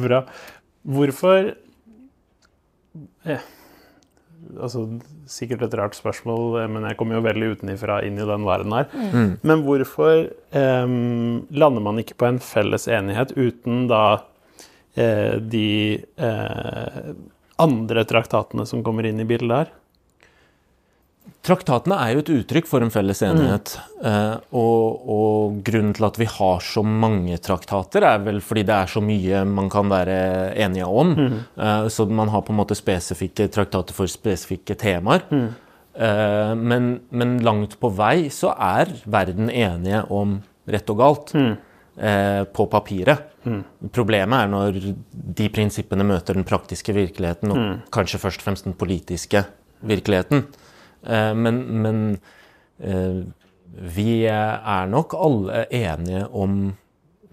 Bra. 0.04 0.24
Hvorfor 0.82 1.54
eh, 3.28 3.42
Altså, 4.56 4.86
sikkert 5.30 5.62
et 5.66 5.74
rart 5.78 5.94
spørsmål, 5.94 6.62
eh, 6.62 6.68
men 6.72 6.86
jeg 6.88 6.96
kommer 6.98 7.18
jo 7.18 7.26
veldig 7.26 7.50
utenifra 7.54 8.00
inn 8.06 8.16
i 8.18 8.26
den 8.26 8.46
verden 8.48 8.72
her. 8.74 8.86
Men 9.46 9.62
hvorfor 9.66 10.14
eh, 10.32 10.86
lander 11.62 11.84
man 11.84 12.00
ikke 12.02 12.16
på 12.18 12.26
en 12.30 12.40
felles 12.42 12.88
enighet 12.90 13.30
uten 13.36 13.84
da 13.90 14.04
de 14.94 15.68
eh, 16.18 17.12
andre 17.60 18.02
traktatene 18.08 18.64
som 18.66 18.82
kommer 18.84 19.06
inn 19.06 19.20
i 19.22 19.28
bildet 19.28 19.56
her? 19.56 19.70
Traktatene 21.40 21.96
er 21.96 22.12
jo 22.12 22.20
et 22.20 22.30
uttrykk 22.34 22.66
for 22.68 22.84
en 22.84 22.92
felles 22.92 23.22
enighet. 23.24 23.72
Eh, 24.04 24.34
og, 24.60 25.06
og 25.14 25.60
grunnen 25.64 25.94
til 25.96 26.04
at 26.04 26.18
vi 26.20 26.26
har 26.28 26.60
så 26.64 26.82
mange 26.84 27.38
traktater, 27.40 28.04
er 28.04 28.20
vel 28.26 28.42
fordi 28.44 28.66
det 28.68 28.76
er 28.76 28.92
så 28.92 29.00
mye 29.04 29.40
man 29.48 29.70
kan 29.72 29.88
være 29.88 30.18
enige 30.60 30.88
om. 30.88 31.14
Eh, 31.56 31.88
så 31.88 32.04
man 32.10 32.32
har 32.34 32.44
på 32.44 32.52
en 32.52 32.60
måte 32.60 32.76
spesifikke 32.76 33.48
traktater 33.52 33.96
for 33.96 34.10
spesifikke 34.10 34.76
temaer. 34.80 35.24
Eh, 35.30 36.52
men, 36.60 36.92
men 37.08 37.38
langt 37.46 37.78
på 37.80 37.92
vei 37.96 38.28
så 38.34 38.52
er 38.52 38.92
verden 39.08 39.48
enige 39.48 40.04
om 40.12 40.42
rett 40.70 40.92
og 40.92 41.00
galt. 41.00 41.34
Eh, 42.00 42.44
På 42.44 42.66
papiret. 42.66 43.26
Problemet 43.92 44.42
er 44.42 44.48
når 44.52 44.80
de 45.40 45.48
prinsippene 45.48 46.04
møter 46.04 46.34
den 46.34 46.44
praktiske 46.44 46.92
virkeligheten, 46.92 47.50
og 47.52 47.90
kanskje 47.92 48.20
først 48.20 48.40
og 48.40 48.48
fremst 48.48 48.64
den 48.64 48.74
politiske 48.74 49.44
virkeligheten. 49.82 50.46
Eh, 51.06 51.34
Men, 51.34 51.82
men 51.82 52.20
eh, 52.82 53.22
vi 53.96 54.24
er 54.26 54.86
nok 54.90 55.14
alle 55.14 55.66
enige 55.70 56.26
om 56.32 56.74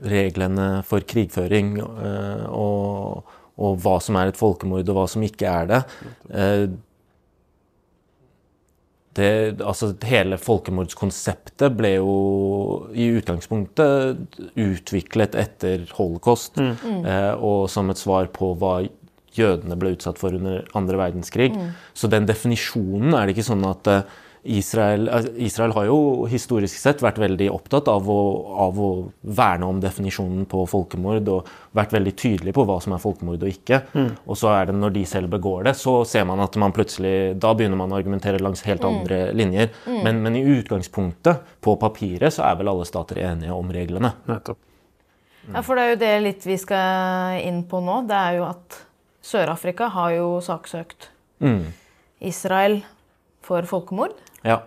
reglene 0.05 0.83
for 0.85 0.99
krigføring 1.01 1.79
eh, 1.79 2.45
og, 2.53 3.23
og 3.57 3.79
hva 3.81 3.99
som 3.99 4.15
er 4.15 4.27
et 4.31 4.37
folkemord, 4.37 4.87
og 4.87 4.95
hva 4.95 5.07
som 5.09 5.23
ikke 5.23 5.47
er 5.49 5.65
det. 5.71 5.81
Det, 9.17 9.57
altså 9.65 9.91
hele 10.05 10.37
folkemordskonseptet 10.37 11.73
ble 11.73 11.95
jo 11.95 12.11
i 12.93 13.07
utgangspunktet 13.17 14.37
utviklet 14.61 15.37
etter 15.41 15.87
holocaust, 15.97 16.59
eh, 16.61 17.33
og 17.33 17.65
som 17.73 17.89
et 17.89 18.01
svar 18.01 18.29
på 18.35 18.51
hva 18.61 18.83
jødene 19.37 19.77
ble 19.79 19.95
utsatt 19.95 20.21
for 20.21 20.37
under 20.37 20.65
andre 20.77 21.01
verdenskrig. 21.01 21.49
Så 21.97 22.09
den 22.11 22.29
definisjonen 22.29 23.13
er 23.17 23.25
det 23.25 23.35
ikke 23.35 23.49
sånn 23.49 23.65
at 23.69 23.89
eh, 23.91 24.15
Israel, 24.47 25.09
altså, 25.11 25.31
Israel 25.43 25.73
har 25.75 25.87
jo 25.89 25.99
historisk 26.31 26.79
sett 26.79 27.01
vært 27.03 27.19
veldig 27.19 27.49
opptatt 27.51 27.89
av 27.91 28.07
å, 28.09 28.19
av 28.67 28.79
å 28.79 28.89
verne 29.21 29.67
om 29.67 29.81
definisjonen 29.83 30.45
på 30.49 30.63
folkemord 30.69 31.31
og 31.33 31.49
vært 31.77 31.95
veldig 31.97 32.13
tydelig 32.17 32.53
på 32.55 32.63
hva 32.67 32.77
som 32.83 32.95
er 32.95 33.03
folkemord 33.03 33.43
og 33.43 33.51
ikke. 33.51 33.81
Og 34.25 34.39
så 34.39 34.53
er 34.53 34.69
det 34.69 34.77
når 34.77 34.95
de 34.95 35.03
selv 35.09 35.31
begår 35.35 35.67
det, 35.67 35.75
så 35.79 35.99
ser 36.07 36.27
man 36.29 36.41
at 36.43 36.55
man 36.59 36.75
plutselig 36.75 37.35
Da 37.41 37.53
begynner 37.57 37.79
man 37.79 37.91
å 37.91 37.99
argumentere 37.99 38.41
langs 38.41 38.63
helt 38.67 38.85
andre 38.87 39.33
linjer. 39.35 39.73
Men, 39.85 40.21
men 40.23 40.39
i 40.39 40.45
utgangspunktet, 40.57 41.43
på 41.61 41.75
papiret, 41.79 42.31
så 42.33 42.45
er 42.47 42.57
vel 42.59 42.71
alle 42.71 42.85
stater 42.87 43.19
enige 43.27 43.55
om 43.55 43.71
reglene. 43.73 44.13
Nettopp. 44.29 44.59
Ja, 45.47 45.61
for 45.63 45.79
det 45.79 45.83
er 45.83 45.93
jo 45.93 45.99
det 46.01 46.13
litt 46.23 46.45
vi 46.47 46.57
skal 46.59 47.41
inn 47.43 47.63
på 47.67 47.79
nå. 47.83 48.01
Det 48.07 48.15
er 48.15 48.39
jo 48.39 48.47
at 48.49 48.81
Sør-Afrika 49.27 49.89
har 49.95 50.13
jo 50.15 50.29
saksøkt 50.43 51.09
Israel 52.23 52.81
for 53.47 53.67
folkemord. 53.67 54.15
Ja. 54.45 54.61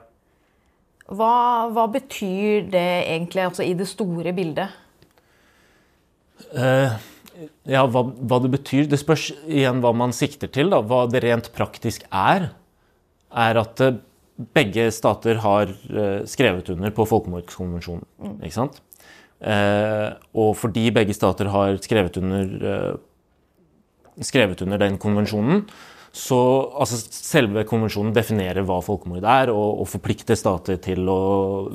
Hva, 1.11 1.33
hva 1.75 1.87
betyr 1.91 2.69
det 2.71 2.89
egentlig 3.11 3.47
altså 3.49 3.67
i 3.67 3.75
det 3.75 3.89
store 3.91 4.35
bildet? 4.35 4.71
Eh, 6.55 6.99
ja, 7.69 7.83
hva, 7.87 8.03
hva 8.03 8.39
det 8.43 8.49
betyr 8.55 8.87
Det 8.89 8.99
spørs 8.99 9.29
igjen 9.45 9.83
hva 9.85 9.93
man 9.97 10.15
sikter 10.17 10.51
til. 10.53 10.71
Da. 10.73 10.81
Hva 10.83 11.05
det 11.11 11.23
rent 11.25 11.51
praktisk 11.57 12.07
er, 12.11 12.51
er 13.31 13.61
at 13.61 13.83
eh, 13.85 13.99
begge 14.57 14.87
stater 14.95 15.43
har 15.45 15.71
eh, 15.71 16.23
skrevet 16.31 16.71
under 16.73 16.95
på 16.95 17.07
folkemordskonvensjonen. 17.11 18.07
Ikke 18.41 18.57
sant? 18.57 18.81
Eh, 19.41 20.09
og 20.37 20.53
fordi 20.61 20.91
begge 20.95 21.17
stater 21.17 21.49
har 21.53 21.79
skrevet 21.85 22.19
under, 22.21 22.51
eh, 22.71 24.25
skrevet 24.25 24.63
under 24.63 24.79
den 24.79 24.99
konvensjonen, 25.01 25.65
så 26.11 26.39
altså, 26.75 26.99
Selve 27.15 27.63
konvensjonen 27.69 28.15
definerer 28.15 28.65
hva 28.67 28.81
folkemord 28.83 29.23
er, 29.23 29.53
og, 29.55 29.83
og 29.85 29.87
forplikter 29.93 30.39
stater 30.39 30.81
til 30.83 31.07
å 31.11 31.21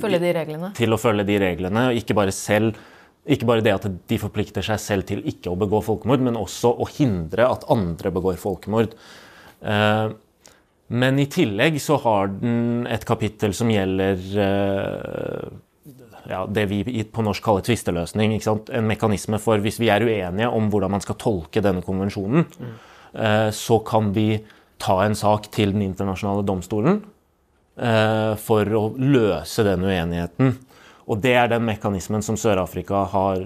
Følge 0.01 0.19
de 0.19 0.33
reglene. 0.35 0.71
til 0.75 0.91
å 0.91 0.99
følge 0.99 1.23
de 1.27 1.39
reglene. 1.39 1.87
og 1.89 1.99
Ikke 2.01 2.17
bare, 2.17 2.33
selv, 2.35 2.75
ikke 3.23 3.47
bare 3.47 3.63
det 3.63 3.75
at 3.77 3.87
de 3.87 4.19
forplikter 4.19 4.65
seg 4.65 4.81
selv 4.83 5.07
til 5.07 5.23
ikke 5.31 5.53
å 5.53 5.59
begå 5.59 5.79
folkemord, 5.85 6.25
men 6.27 6.39
også 6.39 6.73
å 6.75 6.87
hindre 6.97 7.47
at 7.47 7.63
andre 7.71 8.11
begår 8.15 8.39
folkemord. 8.41 8.97
Eh, 9.63 10.07
men 10.95 11.19
i 11.19 11.29
tillegg 11.31 11.79
så 11.81 11.97
har 12.03 12.27
den 12.35 12.83
et 12.91 13.07
kapittel 13.07 13.55
som 13.57 13.71
gjelder 13.71 14.19
eh, 14.43 15.47
ja, 16.29 16.43
det 16.49 16.65
vi 16.69 16.81
på 17.07 17.23
norsk 17.25 17.45
kaller 17.45 17.63
tvisteløsning. 17.65 18.35
En 18.35 18.89
mekanisme 18.89 19.39
for 19.41 19.63
hvis 19.63 19.79
vi 19.81 19.89
er 19.93 20.05
uenige 20.05 20.51
om 20.51 20.69
hvordan 20.73 20.93
man 20.97 21.03
skal 21.03 21.17
tolke 21.21 21.63
denne 21.63 21.85
konvensjonen, 21.85 22.45
eh, 22.45 22.91
så 23.15 23.77
kan 23.87 24.09
vi 24.11 24.41
ta 24.81 24.97
en 25.05 25.15
sak 25.15 25.47
til 25.55 25.71
Den 25.71 25.85
internasjonale 25.85 26.43
domstolen 26.47 27.01
eh, 27.79 28.33
for 28.41 28.75
å 28.75 28.85
løse 28.99 29.65
den 29.67 29.85
uenigheten. 29.85 30.55
Og 31.05 31.21
det 31.23 31.35
er 31.37 31.51
den 31.51 31.65
mekanismen 31.67 32.25
som 32.25 32.37
Sør-Afrika 32.39 33.05
har 33.13 33.45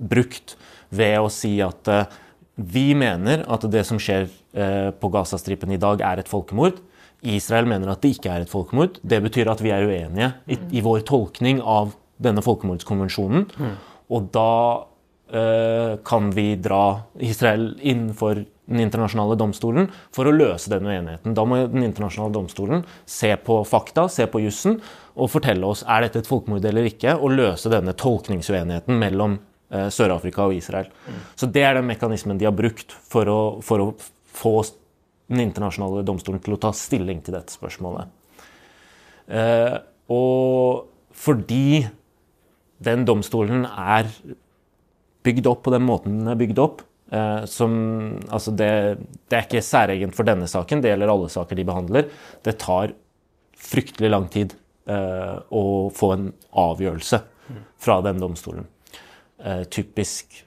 brukt 0.00 0.56
ved 0.90 1.18
å 1.20 1.30
si 1.32 1.56
at 1.64 1.90
eh, 1.90 2.18
vi 2.60 2.90
mener 2.98 3.44
at 3.48 3.64
det 3.72 3.86
som 3.88 4.00
skjer 4.00 4.28
eh, 4.28 4.90
på 4.92 5.12
Gazastripen 5.12 5.72
i 5.72 5.80
dag, 5.80 6.02
er 6.04 6.20
et 6.20 6.30
folkemord. 6.30 6.80
Israel 7.20 7.68
mener 7.68 7.92
at 7.92 8.02
det 8.04 8.14
ikke 8.16 8.32
er 8.32 8.44
et 8.44 8.52
folkemord. 8.52 8.98
Det 9.02 9.20
betyr 9.22 9.50
at 9.52 9.62
vi 9.64 9.72
er 9.72 9.86
uenige 9.86 10.32
i, 10.48 10.58
i 10.80 10.84
vår 10.84 11.04
tolkning 11.08 11.60
av 11.60 11.94
denne 12.20 12.44
folkemordskonvensjonen. 12.44 13.46
Og 14.10 14.28
da 14.34 14.52
eh, 15.32 15.94
kan 16.04 16.32
vi 16.36 16.52
dra 16.60 16.84
Israel 17.22 17.74
innenfor 17.78 18.42
den 18.70 18.80
internasjonale 18.84 19.36
domstolen 19.38 19.88
for 20.14 20.28
å 20.30 20.34
løse 20.34 20.70
den 20.70 20.86
uenigheten. 20.86 21.34
Da 21.34 21.44
må 21.48 21.58
den 21.72 21.84
internasjonale 21.84 22.34
domstolen 22.36 22.84
se 23.08 23.32
på 23.44 23.60
fakta, 23.68 24.06
se 24.08 24.28
på 24.30 24.42
jussen, 24.44 24.78
og 25.18 25.32
fortelle 25.32 25.66
oss 25.66 25.82
er 25.82 26.06
dette 26.06 26.22
et 26.22 26.30
folkemord 26.30 26.64
eller 26.70 26.86
ikke, 26.88 27.16
og 27.18 27.34
løse 27.34 27.72
denne 27.72 27.96
tolkningsuenigheten 27.98 29.00
mellom 29.00 29.36
eh, 29.74 29.88
Sør-Afrika 29.92 30.46
og 30.46 30.56
Israel. 30.56 30.90
Så 31.34 31.50
det 31.50 31.66
er 31.66 31.76
den 31.80 31.90
mekanismen 31.90 32.38
de 32.40 32.48
har 32.48 32.56
brukt 32.56 32.94
for 33.10 33.28
å, 33.28 33.40
for 33.66 33.82
å 33.82 33.90
få 34.30 34.54
den 35.30 35.44
internasjonale 35.44 36.04
domstolen 36.06 36.42
til 36.42 36.56
å 36.56 36.62
ta 36.62 36.72
stilling 36.74 37.22
til 37.26 37.36
dette 37.36 37.54
spørsmålet. 37.54 38.10
Eh, 39.30 39.76
og 40.10 40.86
fordi 41.14 41.84
den 42.82 43.04
domstolen 43.06 43.66
er 43.68 44.08
bygd 45.26 45.50
opp 45.50 45.66
på 45.66 45.74
den 45.74 45.84
måten 45.84 46.22
den 46.22 46.30
er 46.32 46.38
bygd 46.40 46.62
opp, 46.62 46.84
som 47.50 47.72
Altså, 48.30 48.52
det, 48.54 48.70
det 49.26 49.36
er 49.36 49.46
ikke 49.46 49.64
særegent 49.66 50.14
for 50.14 50.28
denne 50.28 50.46
saken, 50.50 50.82
det 50.82 50.92
gjelder 50.92 51.10
alle 51.10 51.30
saker 51.32 51.58
de 51.58 51.64
behandler. 51.66 52.10
Det 52.46 52.54
tar 52.62 52.92
fryktelig 53.60 54.10
lang 54.10 54.28
tid 54.32 54.54
eh, 54.90 55.36
å 55.50 55.64
få 55.94 56.12
en 56.14 56.30
avgjørelse 56.62 57.20
fra 57.80 57.98
den 58.06 58.20
domstolen. 58.22 58.66
Eh, 59.42 59.64
typisk 59.72 60.42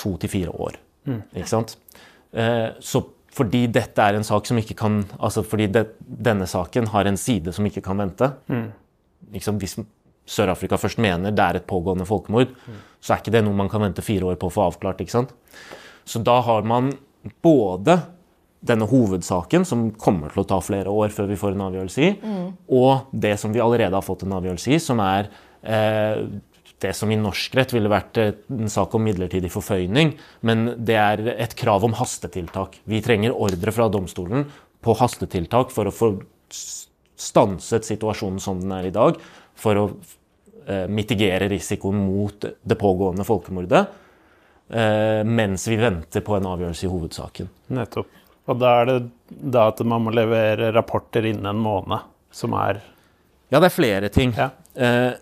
to 0.00 0.16
til 0.20 0.32
fire 0.32 0.54
år. 0.54 0.78
Ikke 1.36 1.50
sant? 1.50 1.76
Eh, 2.32 2.70
så 2.80 3.04
fordi 3.30 3.64
dette 3.70 4.02
er 4.02 4.18
en 4.18 4.26
sak 4.26 4.48
som 4.48 4.58
ikke 4.58 4.74
kan 4.74 5.04
Altså 5.22 5.44
fordi 5.46 5.68
det, 5.70 5.84
denne 6.02 6.48
saken 6.50 6.88
har 6.90 7.06
en 7.06 7.18
side 7.18 7.52
som 7.54 7.66
ikke 7.66 7.82
kan 7.84 8.00
vente. 8.02 8.26
Liksom, 9.30 9.60
hvis 9.62 9.76
Sør-Afrika 10.30 10.78
først 10.78 10.98
mener 11.02 11.34
det 11.34 11.44
er 11.44 11.58
et 11.58 11.66
pågående 11.66 12.06
folkemord, 12.06 12.52
så 13.00 13.14
er 13.14 13.22
ikke 13.22 13.32
det 13.34 13.44
noe 13.46 13.56
man 13.56 13.70
kan 13.70 13.82
vente 13.82 14.02
fire 14.02 14.26
år 14.30 14.38
på 14.38 14.50
å 14.50 14.54
få 14.54 14.66
avklart. 14.68 15.00
ikke 15.02 15.14
sant? 15.14 15.32
Så 16.04 16.22
da 16.24 16.40
har 16.46 16.66
man 16.68 16.92
både 17.44 17.98
denne 18.60 18.84
hovedsaken, 18.88 19.64
som 19.64 19.88
kommer 19.96 20.32
til 20.32 20.42
å 20.42 20.48
ta 20.48 20.58
flere 20.60 20.92
år 20.92 21.12
før 21.14 21.30
vi 21.30 21.38
får 21.40 21.54
en 21.56 21.66
avgjørelse 21.70 22.04
i, 22.04 22.10
og 22.76 23.12
det 23.12 23.38
som 23.40 23.54
vi 23.54 23.62
allerede 23.64 23.96
har 23.96 24.04
fått 24.04 24.26
en 24.26 24.36
avgjørelse 24.36 24.74
i, 24.74 24.80
som 24.84 25.00
er 25.00 25.30
eh, 25.64 26.20
det 26.80 26.92
som 26.96 27.10
i 27.12 27.18
norsk 27.20 27.54
rett 27.56 27.72
ville 27.74 27.92
vært 27.92 28.20
eh, 28.20 28.34
en 28.52 28.72
sak 28.72 28.94
om 28.96 29.04
midlertidig 29.04 29.50
forføyning, 29.52 30.14
men 30.46 30.74
det 30.76 30.96
er 31.00 31.24
et 31.36 31.56
krav 31.58 31.84
om 31.88 31.96
hastetiltak. 31.96 32.80
Vi 32.88 33.02
trenger 33.04 33.36
ordre 33.36 33.74
fra 33.74 33.88
domstolen 33.92 34.46
på 34.84 34.96
hastetiltak 35.00 35.72
for 35.74 35.88
å 35.88 35.94
få 35.94 36.12
stanset 37.20 37.88
situasjonen 37.88 38.40
som 38.40 38.60
den 38.62 38.72
er 38.76 38.88
i 38.88 38.94
dag, 38.94 39.20
for 39.60 39.80
å 39.80 39.86
eh, 40.66 40.86
mitigere 40.88 41.50
risikoen 41.52 42.00
mot 42.00 42.44
det 42.44 42.80
pågående 42.80 43.26
folkemordet, 43.28 43.84
mens 44.70 45.64
vi 45.66 45.74
venter 45.80 46.22
på 46.22 46.36
en 46.36 46.46
avgjørelse 46.46 46.84
i 46.86 46.90
hovedsaken. 46.92 47.48
Nettopp. 47.74 48.12
Og 48.50 48.58
da 48.58 48.74
er 48.80 48.88
det 48.88 48.98
da 49.28 49.68
at 49.70 49.80
man 49.86 50.04
må 50.06 50.12
levere 50.14 50.70
rapporter 50.74 51.26
innen 51.26 51.48
en 51.52 51.62
måned, 51.62 52.06
som 52.30 52.54
er 52.58 52.80
Ja, 53.50 53.58
det 53.58 53.66
er 53.70 53.74
flere 53.74 54.10
ting. 54.14 54.32
Ja. 54.38 54.50
Eh, 54.74 55.12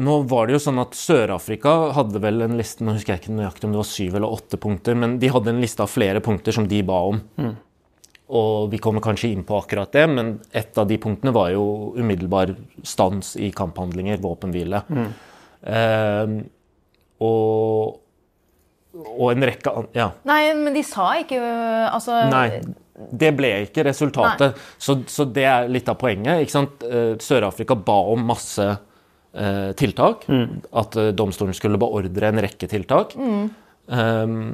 nå 0.00 0.20
var 0.28 0.48
det 0.48 0.54
jo 0.56 0.62
sånn 0.64 0.80
at 0.80 0.96
Sør-Afrika 0.96 1.92
hadde 1.96 2.22
vel 2.22 2.40
en 2.46 2.56
liste 2.56 2.84
Nå 2.84 2.94
husker 2.96 3.14
jeg 3.14 3.24
ikke 3.24 3.34
nøyaktig 3.36 3.66
om 3.68 3.74
det 3.74 3.82
var 3.82 3.88
syv 3.90 4.14
eller 4.16 4.36
åtte 4.36 4.60
punkter, 4.60 4.96
men 4.96 5.18
de 5.20 5.32
hadde 5.32 5.52
en 5.52 5.60
liste 5.60 5.84
av 5.84 5.92
flere 5.92 6.22
punkter 6.24 6.56
som 6.56 6.68
de 6.68 6.80
ba 6.86 7.00
om. 7.10 7.20
Og 8.30 8.70
vi 8.70 8.78
kommer 8.78 9.02
kanskje 9.04 9.32
inn 9.34 9.42
på 9.44 9.58
akkurat 9.58 9.92
det, 9.92 10.06
men 10.08 10.36
et 10.56 10.78
av 10.78 10.86
de 10.88 10.96
punktene 11.02 11.34
var 11.34 11.50
jo 11.52 11.64
umiddelbar 11.98 12.54
stans 12.86 13.34
i 13.36 13.50
kamphandlinger, 13.52 14.22
våpenhvile. 14.22 14.84
Eh, 15.60 16.36
og, 17.26 17.98
og 18.94 19.32
en 19.32 19.46
rekke 19.46 19.72
andre 19.72 19.90
Ja. 19.94 20.08
Nei, 20.28 20.42
men 20.58 20.74
de 20.74 20.82
sa 20.86 21.12
ikke 21.20 21.38
øh, 21.38 21.88
Altså 21.94 22.20
Nei, 22.30 22.60
det 23.16 23.30
ble 23.38 23.50
ikke 23.64 23.84
resultatet. 23.86 24.58
Så, 24.76 24.98
så 25.08 25.24
det 25.24 25.44
er 25.48 25.68
litt 25.72 25.88
av 25.88 25.96
poenget. 26.00 26.42
ikke 26.42 26.52
sant? 26.52 26.82
Eh, 26.84 27.14
Sør-Afrika 27.22 27.76
ba 27.78 27.96
om 28.12 28.26
masse 28.28 28.66
eh, 28.66 29.70
tiltak. 29.78 30.26
At 30.28 30.98
eh, 31.00 31.12
domstolen 31.16 31.56
skulle 31.56 31.80
beordre 31.80 32.28
en 32.28 32.42
rekke 32.44 32.68
tiltak. 32.68 33.14
Um, 33.90 34.52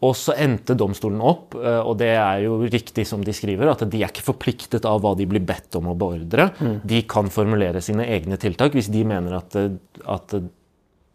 og 0.00 0.14
så 0.16 0.32
endte 0.40 0.76
domstolen 0.80 1.20
opp, 1.24 1.54
eh, 1.60 1.80
og 1.80 1.98
det 2.00 2.12
er 2.16 2.44
jo 2.46 2.60
riktig 2.72 3.04
som 3.08 3.24
de 3.24 3.32
skriver, 3.36 3.68
at 3.68 3.82
de 3.92 3.98
er 4.00 4.08
ikke 4.12 4.24
forpliktet 4.28 4.86
av 4.88 5.02
hva 5.04 5.12
de 5.18 5.26
blir 5.28 5.42
bedt 5.44 5.76
om 5.80 5.90
å 5.92 5.96
beordre. 5.98 6.50
De 6.88 7.02
kan 7.08 7.28
formulere 7.32 7.82
sine 7.84 8.06
egne 8.08 8.38
tiltak 8.40 8.76
hvis 8.76 8.88
de 8.92 9.04
mener 9.08 9.36
at, 9.40 9.56
at 10.04 10.36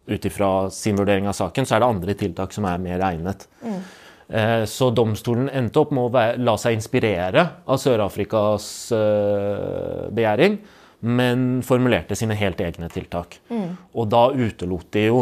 ut 0.06 0.28
ifra 0.28 0.70
sin 0.70 0.98
vurdering 0.98 1.28
av 1.28 1.36
saken, 1.38 1.66
så 1.66 1.76
er 1.76 1.82
det 1.82 1.92
andre 1.92 2.16
tiltak 2.18 2.54
som 2.54 2.66
er 2.68 2.82
mer 2.82 3.02
egnet. 3.06 3.46
Mm. 3.62 3.78
Så 4.66 4.88
domstolen 4.90 5.46
endte 5.54 5.78
opp 5.78 5.92
med 5.94 6.08
å 6.08 6.22
la 6.42 6.56
seg 6.58 6.74
inspirere 6.74 7.44
av 7.70 7.78
Sør-Afrikas 7.78 8.64
eh, 8.96 10.08
begjæring, 10.10 10.56
men 11.06 11.44
formulerte 11.62 12.16
sine 12.18 12.34
helt 12.34 12.58
egne 12.64 12.88
tiltak. 12.90 13.38
Og 13.94 14.08
da 14.10 14.24
utelot 14.34 14.88
de 14.96 15.04
jo 15.04 15.20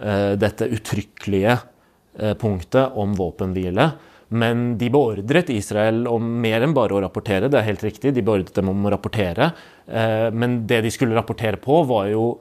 eh, 0.00 0.34
dette 0.40 0.68
uttrykkelige 0.72 1.56
eh, 1.56 2.34
punktet 2.40 2.96
om 2.96 3.14
våpenhvile. 3.16 3.90
Men 4.28 4.72
de 4.78 4.88
beordret 4.90 5.50
Israel 5.54 6.06
om 6.10 6.24
mer 6.42 6.64
enn 6.64 6.74
bare 6.74 6.96
å 6.96 7.02
rapportere. 7.04 7.48
det 7.48 7.60
er 7.60 7.68
helt 7.68 7.84
riktig, 7.84 8.14
De 8.14 8.22
beordret 8.22 8.54
dem 8.54 8.68
om 8.68 8.86
å 8.86 8.90
rapportere. 8.90 9.52
Eh, 9.86 10.30
men 10.32 10.66
det 10.66 10.82
de 10.82 10.90
skulle 10.90 11.14
rapportere 11.14 11.56
på, 11.56 11.82
var 11.86 12.08
jo 12.10 12.38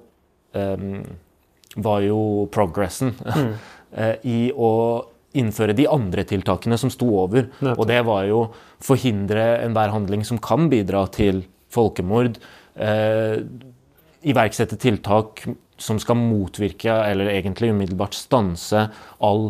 eh, 0.53 0.77
var 1.75 2.05
jo 2.05 2.19
progressen 2.53 3.13
mm. 3.19 3.51
i 4.35 4.39
å 4.55 4.71
innføre 5.35 5.75
de 5.75 5.87
andre 5.91 6.23
tiltakene 6.27 6.77
som 6.79 6.91
sto 6.93 7.09
over. 7.19 7.49
Nettopp. 7.59 7.81
Og 7.81 7.89
det 7.89 7.99
var 8.07 8.23
jo 8.29 8.41
forhindre 8.83 9.45
enhver 9.65 9.93
handling 9.93 10.23
som 10.27 10.39
kan 10.41 10.69
bidra 10.71 11.05
til 11.13 11.43
folkemord. 11.75 12.39
Eh, 12.75 13.37
iverksette 14.25 14.79
tiltak 14.81 15.45
som 15.77 15.99
skal 15.99 16.17
motvirke, 16.19 16.91
eller 16.91 17.33
egentlig 17.33 17.73
umiddelbart 17.73 18.15
stanse, 18.15 18.85
all 19.19 19.49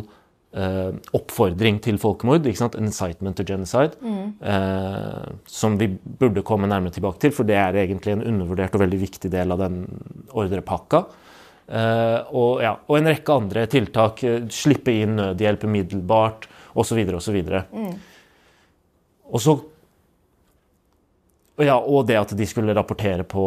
eh, 0.57 0.89
oppfordring 1.13 1.77
til 1.85 1.99
folkemord. 2.01 2.47
ikke 2.49 2.63
sant? 2.63 2.77
Incitement 2.81 3.37
to 3.37 3.45
genocide. 3.45 3.93
Eh, 4.41 5.35
som 5.45 5.77
vi 5.77 5.91
burde 5.93 6.45
komme 6.45 6.69
nærmere 6.71 6.97
tilbake 6.97 7.21
til, 7.21 7.35
for 7.35 7.47
det 7.47 7.59
er 7.61 7.77
egentlig 7.85 8.15
en 8.15 8.25
undervurdert 8.25 8.73
og 8.75 8.87
veldig 8.87 9.03
viktig 9.05 9.31
del 9.33 9.53
av 9.53 9.61
den 9.61 9.83
ordrepakka. 10.33 11.05
Eh, 11.65 12.19
og, 12.29 12.59
ja, 12.61 12.75
og 12.85 12.97
en 12.99 13.09
rekke 13.09 13.37
andre 13.39 13.65
tiltak. 13.71 14.23
eh, 14.23 14.43
slippe 14.53 14.93
inn 14.93 15.15
nødhjelp 15.17 15.63
umiddelbart, 15.65 16.49
osv. 16.75 17.01
osv. 17.15 17.39
Og 19.25 19.41
så 19.41 19.55
og 21.55 21.63
ja, 21.63 21.77
og 21.79 22.03
det 22.09 22.17
at 22.19 22.33
de 22.35 22.45
skulle 22.47 22.73
rapportere 22.75 23.23
på, 23.23 23.45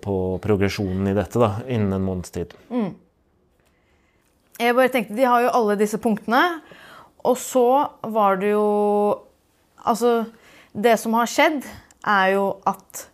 på 0.00 0.16
progresjonen 0.40 1.10
i 1.10 1.16
dette 1.16 1.36
da, 1.42 1.58
innen 1.68 1.92
en 1.92 2.06
måneds 2.06 2.32
tid. 2.32 2.54
Jeg 4.60 4.76
bare 4.76 4.92
tenkte, 4.92 5.16
De 5.18 5.26
har 5.28 5.44
jo 5.44 5.52
alle 5.58 5.76
disse 5.80 6.00
punktene. 6.00 6.40
Og 7.28 7.36
så 7.36 7.66
var 8.08 8.40
det 8.40 8.54
jo 8.54 8.68
Altså, 9.80 10.26
det 10.76 10.98
som 11.00 11.14
har 11.16 11.28
skjedd, 11.28 11.64
er 12.04 12.34
jo 12.34 12.60
at 12.68 13.06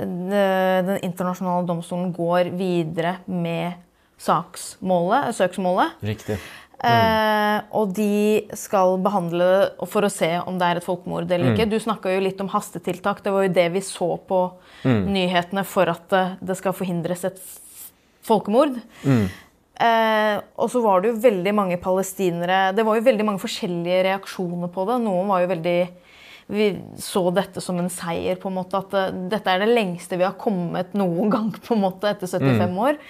den 0.00 0.96
internasjonale 1.04 1.66
domstolen 1.68 2.10
går 2.16 2.52
videre 2.58 3.18
med 3.26 3.78
saksmålet, 4.20 5.34
søksmålet. 5.36 6.00
Riktig. 6.04 6.38
Eh, 6.80 7.58
og 7.76 7.90
de 7.92 8.46
skal 8.56 8.94
behandle 9.04 9.44
det 9.44 9.88
for 9.92 10.06
å 10.06 10.12
se 10.12 10.30
om 10.48 10.56
det 10.60 10.68
er 10.68 10.80
et 10.80 10.86
folkemord 10.86 11.28
eller 11.28 11.52
ikke. 11.52 11.68
Du 11.68 11.76
snakka 11.82 12.12
jo 12.14 12.22
litt 12.24 12.40
om 12.40 12.48
hastetiltak. 12.52 13.20
Det 13.24 13.34
var 13.34 13.44
jo 13.44 13.52
det 13.58 13.66
vi 13.74 13.82
så 13.84 14.14
på 14.16 14.40
nyhetene 14.84 15.64
for 15.68 15.92
at 15.92 16.06
det, 16.12 16.24
det 16.40 16.56
skal 16.56 16.76
forhindres 16.76 17.26
et 17.28 17.42
folkemord. 18.24 18.78
Eh, 19.80 20.36
og 20.60 20.72
så 20.72 20.82
var 20.84 21.00
det 21.00 21.12
jo 21.12 21.20
veldig 21.22 21.52
mange 21.56 21.78
palestinere 21.80 22.74
Det 22.76 22.84
var 22.84 22.98
jo 22.98 23.04
veldig 23.06 23.24
mange 23.24 23.40
forskjellige 23.40 24.02
reaksjoner 24.10 24.72
på 24.72 24.84
det. 24.88 24.98
Noen 25.04 25.28
var 25.30 25.44
jo 25.44 25.52
veldig 25.52 25.78
Vi 26.50 26.70
så 26.98 27.22
dette 27.34 27.62
som 27.62 27.78
en 27.78 27.90
seier, 27.92 28.38
på 28.40 28.50
en 28.50 28.58
måte. 28.58 28.80
At 28.80 29.20
dette 29.30 29.52
er 29.52 29.62
det 29.62 29.70
lengste 29.70 30.18
vi 30.18 30.26
har 30.26 30.38
kommet 30.40 30.96
noen 30.98 31.30
gang 31.32 31.50
på 31.66 31.76
en 31.76 31.84
måte 31.84 32.10
etter 32.10 32.30
75 32.30 32.78
år. 32.86 33.00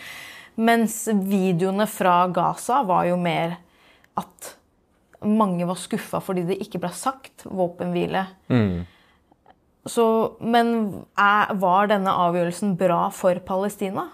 Mens 0.61 1.03
videoene 1.09 1.87
fra 1.89 2.23
Gaza 2.35 2.83
var 2.85 3.07
jo 3.09 3.17
mer 3.21 3.57
at 4.21 4.55
mange 5.25 5.67
var 5.69 5.79
skuffa 5.79 6.21
fordi 6.25 6.47
det 6.49 6.59
ikke 6.65 6.81
ble 6.83 6.91
sagt 6.97 7.45
våpenhvile. 7.49 8.25
Så, 9.89 10.07
men 10.41 10.75
er, 11.17 11.55
var 11.61 11.89
denne 11.89 12.13
avgjørelsen 12.27 12.75
bra 12.81 13.07
for 13.15 13.41
Palestina? 13.47 14.11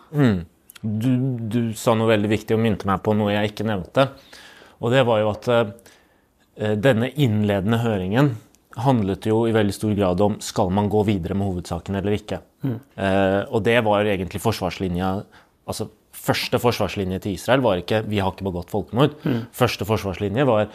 Du, 0.87 1.11
du 1.51 1.61
sa 1.79 1.97
noe 1.99 2.13
veldig 2.13 2.31
viktig 2.31 2.55
og 2.55 2.63
minte 2.63 2.87
meg 2.87 3.03
på 3.03 3.17
noe 3.19 3.35
jeg 3.35 3.51
ikke 3.51 3.67
nevnte. 3.67 4.09
Og 4.79 4.93
det 4.95 5.03
var 5.09 5.23
jo 5.23 5.33
at 5.33 5.49
uh, 5.51 5.73
denne 6.79 7.11
innledende 7.11 7.81
høringen 7.83 8.35
handlet 8.85 9.27
jo 9.29 9.45
i 9.49 9.55
veldig 9.57 9.75
stor 9.75 9.95
grad 9.97 10.21
om 10.25 10.39
skal 10.45 10.73
man 10.75 10.91
gå 10.93 11.03
videre 11.09 11.37
med 11.39 11.49
hovedsaken 11.49 11.99
eller 11.99 12.17
ikke. 12.19 12.41
Eh, 12.97 13.43
og 13.49 13.63
det 13.65 13.79
var 13.87 14.09
egentlig 14.09 14.43
forsvarslinja 14.43 15.13
altså 15.67 15.91
Første 16.27 16.59
forsvarslinje 16.59 17.21
til 17.23 17.37
Israel 17.37 17.61
var 17.63 17.77
ikke 17.79 18.01
'vi 18.03 18.19
har 18.19 18.33
ikke 18.33 18.47
begått 18.49 18.73
folkemord'. 18.73 19.15
Første 19.53 19.85
forsvarslinje 19.85 20.47
var 20.49 20.69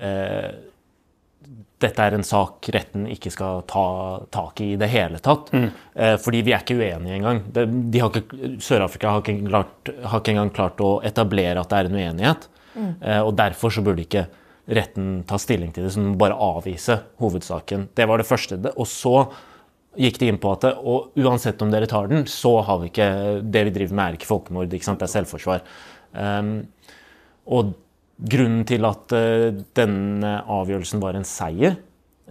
eh, 0.00 0.54
dette 1.84 2.04
er 2.04 2.16
en 2.16 2.24
sak 2.24 2.68
retten 2.72 3.06
ikke 3.10 3.32
skal 3.32 3.64
ta 3.68 3.84
tak 4.32 4.60
i 4.64 4.72
i 4.72 4.78
det 4.80 4.88
hele 4.88 5.18
tatt. 5.18 5.50
Eh, 5.52 6.16
fordi 6.16 6.42
vi 6.46 6.54
er 6.54 6.62
ikke 6.62 6.78
uenige 6.78 7.18
engang. 7.18 7.42
Sør-Afrika 8.62 9.16
har, 9.16 9.66
har 10.04 10.20
ikke 10.20 10.34
engang 10.34 10.54
klart 10.54 10.80
å 10.80 11.02
etablere 11.04 11.60
at 11.60 11.68
det 11.72 11.78
er 11.78 11.90
en 11.90 11.98
uenighet. 12.00 12.48
Eh, 13.02 13.20
og 13.20 13.34
derfor 13.36 13.70
så 13.70 13.84
burde 13.84 14.06
ikke 14.06 14.26
retten 14.66 15.24
ta 15.28 15.38
stilling 15.40 15.72
til 15.74 15.86
det, 15.86 15.92
så 15.92 16.00
den 16.00 16.18
bare 16.20 16.38
avvise 16.40 16.96
hovedsaken. 17.20 17.88
Det 17.96 18.06
var 18.08 18.20
det 18.20 18.28
første. 18.28 18.58
Og 18.74 18.88
så 18.88 19.16
gikk 20.00 20.18
de 20.20 20.30
inn 20.32 20.40
på 20.42 20.52
at 20.54 20.66
og 20.74 21.14
uansett 21.20 21.60
om 21.62 21.72
dere 21.72 21.88
tar 21.90 22.08
den, 22.10 22.24
så 22.30 22.56
har 22.66 22.80
vi 22.82 22.90
ikke 22.90 23.08
Det 23.42 23.64
vi 23.68 23.74
driver 23.74 23.94
med, 23.94 24.04
er 24.04 24.18
ikke 24.18 24.30
folkemord. 24.30 24.72
ikke 24.72 24.88
sant? 24.88 24.98
Det 24.98 25.08
er 25.08 25.16
selvforsvar. 25.18 25.64
Um, 26.14 26.54
og 27.46 27.74
grunnen 28.18 28.64
til 28.64 28.86
at 28.86 29.12
uh, 29.12 29.50
denne 29.76 30.38
avgjørelsen 30.46 31.02
var 31.02 31.18
en 31.18 31.28
seier, 31.28 31.76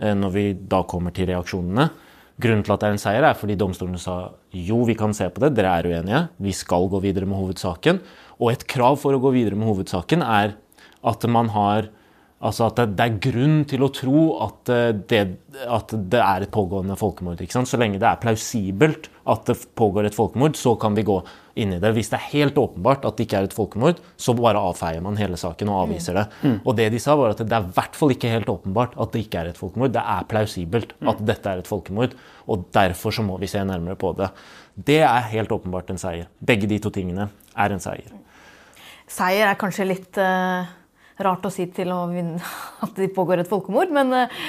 uh, 0.01 0.13
når 0.17 0.33
vi 0.33 0.45
da 0.53 0.83
kommer 0.87 1.11
til 1.15 1.29
reaksjonene 1.31 1.91
Grunnen 2.41 2.63
til 2.65 2.73
at 2.73 2.81
det 2.81 2.87
er 2.87 2.95
en 2.95 3.01
seier, 3.01 3.25
er 3.27 3.37
fordi 3.37 3.55
domstolene 3.59 3.99
sa 4.01 4.33
jo, 4.57 4.79
vi 4.87 4.95
kan 4.97 5.13
se 5.13 5.27
på 5.29 5.43
det, 5.43 5.51
dere 5.53 5.75
er 5.77 5.85
uenige, 5.85 6.21
vi 6.41 6.53
skal 6.55 6.87
gå 6.89 6.97
videre 7.03 7.27
med 7.29 7.37
hovedsaken. 7.37 7.99
Og 8.41 8.49
et 8.49 8.65
krav 8.69 8.97
for 9.01 9.13
å 9.13 9.21
gå 9.21 9.35
videre 9.35 9.59
med 9.59 9.69
hovedsaken 9.69 10.25
er 10.25 10.55
at 11.05 11.27
man 11.29 11.51
har 11.53 11.91
Altså 12.43 12.67
at 12.67 12.81
det, 12.91 13.05
er 13.05 13.21
grunn 13.23 13.61
til 13.69 13.85
å 13.85 13.91
tro 13.95 14.23
at 14.43 14.71
eh, 14.73 14.89
det, 15.07 15.21
at 15.63 15.93
det 16.11 16.19
er 16.19 16.43
et 16.43 16.51
pågående 16.51 16.97
folkemord. 16.99 17.39
Så 17.47 17.79
lenge 17.79 18.01
det 18.01 18.09
er 18.09 18.19
plausibelt 18.19 19.07
at 19.31 19.47
det 19.47 19.55
pågår 19.79 20.09
et 20.09 20.17
folkemord, 20.17 20.57
så 20.59 20.73
kan 20.79 20.97
vi 20.97 21.05
gå 21.07 21.21
inn 21.63 21.75
i 21.75 21.79
det. 21.79 21.93
Hvis 21.95 22.11
det 22.11 22.17
er 22.17 22.31
helt 22.33 22.59
åpenbart 22.59 23.05
at 23.07 23.15
det 23.15 23.27
ikke 23.27 23.39
er 23.39 23.47
et 23.47 23.55
folkemord, 23.55 24.01
så 24.19 24.35
bare 24.35 24.59
avfeier 24.59 25.05
man 25.05 25.19
hele 25.21 25.39
saken 25.39 25.71
og 25.71 25.85
avviser 25.85 26.19
det. 26.19 26.25
Og 26.65 26.75
det 26.75 26.89
de 26.91 26.99
sa, 26.99 27.15
var 27.19 27.31
at 27.31 27.45
det 27.45 27.55
er 27.55 27.63
i 27.63 27.77
hvert 27.77 27.95
fall 27.95 28.11
ikke 28.15 28.33
helt 28.33 28.51
åpenbart 28.51 28.97
at 28.99 29.15
det 29.15 29.23
ikke 29.23 29.39
er 29.39 29.53
et 29.53 29.61
folkemord. 29.61 29.95
Det 29.95 30.03
er 30.03 30.27
plausibelt 30.27 30.95
at 30.99 31.23
dette 31.23 31.53
er 31.53 31.63
et 31.63 31.71
folkemord, 31.71 32.17
og 32.51 32.67
derfor 32.75 33.15
så 33.15 33.23
må 33.23 33.39
vi 33.39 33.51
se 33.53 33.63
nærmere 33.63 33.95
på 33.95 34.11
det. 34.19 34.33
Det 34.75 34.99
er 35.05 35.31
helt 35.31 35.55
åpenbart 35.55 35.93
en 35.93 36.01
seier. 36.01 36.27
Begge 36.43 36.67
de 36.67 36.81
to 36.83 36.91
tingene 36.91 37.29
er 37.55 37.71
en 37.71 37.83
seier. 37.83 38.11
Seier 39.07 39.51
er 39.51 39.59
kanskje 39.61 39.87
litt 39.87 40.17
eh, 40.19 40.71
rart 41.25 41.45
å 41.47 41.51
si 41.53 41.67
til 41.75 41.91
å 41.95 42.03
vinne 42.11 42.39
at 42.85 42.95
det 42.99 43.11
pågår 43.15 43.43
et 43.43 43.51
folkemord, 43.51 43.93
men 43.95 44.13
eh, 44.23 44.39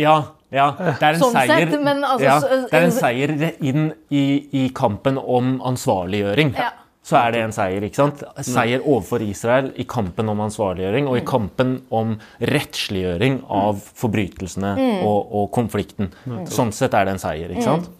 Ja, 0.00 0.16
ja. 0.54 0.70
Det 0.78 1.02
er 1.02 1.16
en 1.16 1.20
Sånn 1.22 1.34
seier, 1.34 1.66
sett, 1.66 1.82
men 1.82 2.04
altså, 2.06 2.24
ja, 2.26 2.38
det 2.70 2.78
er 2.78 2.86
en 2.86 2.94
seier 2.94 3.34
inn 3.64 3.92
i, 4.14 4.24
i 4.54 4.64
kampen 4.74 5.18
om 5.18 5.56
ansvarliggjøring. 5.66 6.54
Ja. 6.58 6.70
Så 7.04 7.18
er 7.20 7.34
det 7.34 7.40
en 7.44 7.52
seier. 7.52 7.84
ikke 7.84 7.98
sant? 8.00 8.22
Seier 8.46 8.80
overfor 8.80 9.20
Israel 9.26 9.66
i 9.76 9.84
kampen 9.84 10.30
om 10.32 10.40
ansvarliggjøring 10.46 11.10
og 11.10 11.18
i 11.18 11.24
kampen 11.28 11.74
om 11.92 12.14
rettsliggjøring 12.40 13.42
av 13.52 13.82
forbrytelsene 14.00 14.70
og, 15.04 15.18
og 15.36 15.50
konflikten. 15.52 16.14
Sånn 16.48 16.72
sett 16.72 16.96
er 16.96 17.04
det 17.04 17.18
en 17.18 17.20
seier. 17.20 17.52
ikke 17.52 17.66
sant? 17.66 17.90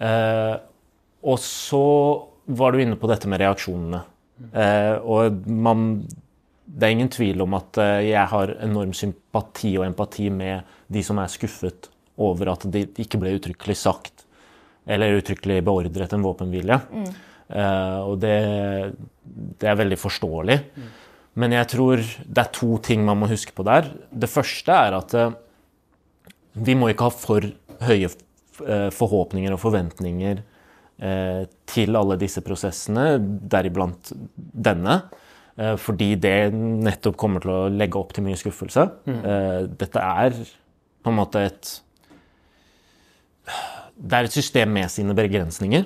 Eh, 0.00 0.54
og 1.20 1.36
så 1.44 1.84
var 2.56 2.72
du 2.72 2.80
inne 2.80 2.96
på 2.96 3.10
dette 3.10 3.28
med 3.28 3.42
reaksjonene. 3.44 4.00
Eh, 4.56 4.96
og 5.04 5.44
man 5.44 5.90
det 6.70 6.86
er 6.86 6.94
ingen 6.94 7.10
tvil 7.10 7.42
om 7.42 7.56
at 7.58 7.78
eh, 7.82 8.10
jeg 8.12 8.26
har 8.32 8.54
enorm 8.62 8.92
sympati 8.96 9.72
og 9.78 9.88
empati 9.88 10.28
med 10.32 10.68
de 10.92 11.02
som 11.06 11.18
er 11.18 11.32
skuffet 11.32 11.90
over 12.20 12.52
at 12.52 12.66
det 12.70 12.90
ikke 13.00 13.18
ble 13.20 13.34
uttrykkelig 13.38 13.76
sagt 13.80 14.26
eller 14.90 15.18
uttrykkelig 15.18 15.60
beordret 15.66 16.14
en 16.14 16.24
våpenhvile. 16.24 16.80
Eh, 17.50 17.98
og 18.06 18.16
det, 18.22 18.36
det 19.60 19.70
er 19.70 19.78
veldig 19.80 19.98
forståelig. 20.00 20.58
Men 21.40 21.54
jeg 21.54 21.70
tror 21.74 22.02
det 22.02 22.42
er 22.42 22.54
to 22.54 22.76
ting 22.84 23.04
man 23.06 23.20
må 23.20 23.30
huske 23.30 23.54
på 23.54 23.66
der. 23.66 23.90
Det 24.10 24.30
første 24.30 24.74
er 24.74 24.96
at 24.96 25.14
uh, 25.14 25.36
vi 26.58 26.74
må 26.74 26.88
ikke 26.90 27.06
ha 27.06 27.14
for 27.14 27.46
høye 27.86 28.08
uh, 28.10 28.90
forhåpninger 28.90 29.54
og 29.54 29.62
forventninger 29.62 30.46
til 31.70 31.96
alle 31.96 32.18
disse 32.20 32.42
prosessene, 32.44 33.14
deriblant 33.48 34.10
denne. 34.36 34.98
Eh, 35.60 35.76
Fordi 35.76 36.14
det 36.16 36.34
nettopp 36.56 37.18
kommer 37.20 37.44
til 37.44 37.52
å 37.52 37.60
legge 37.68 38.00
opp 38.00 38.14
til 38.16 38.24
mye 38.26 38.38
skuffelse. 38.40 38.86
Mm. 39.06 39.20
Dette 39.80 40.00
er 40.24 40.34
på 41.04 41.12
en 41.12 41.18
måte 41.20 41.44
et 41.50 41.76
Det 44.00 44.16
er 44.16 44.24
et 44.28 44.32
system 44.32 44.72
med 44.72 44.88
sine 44.92 45.14
begrensninger. 45.16 45.84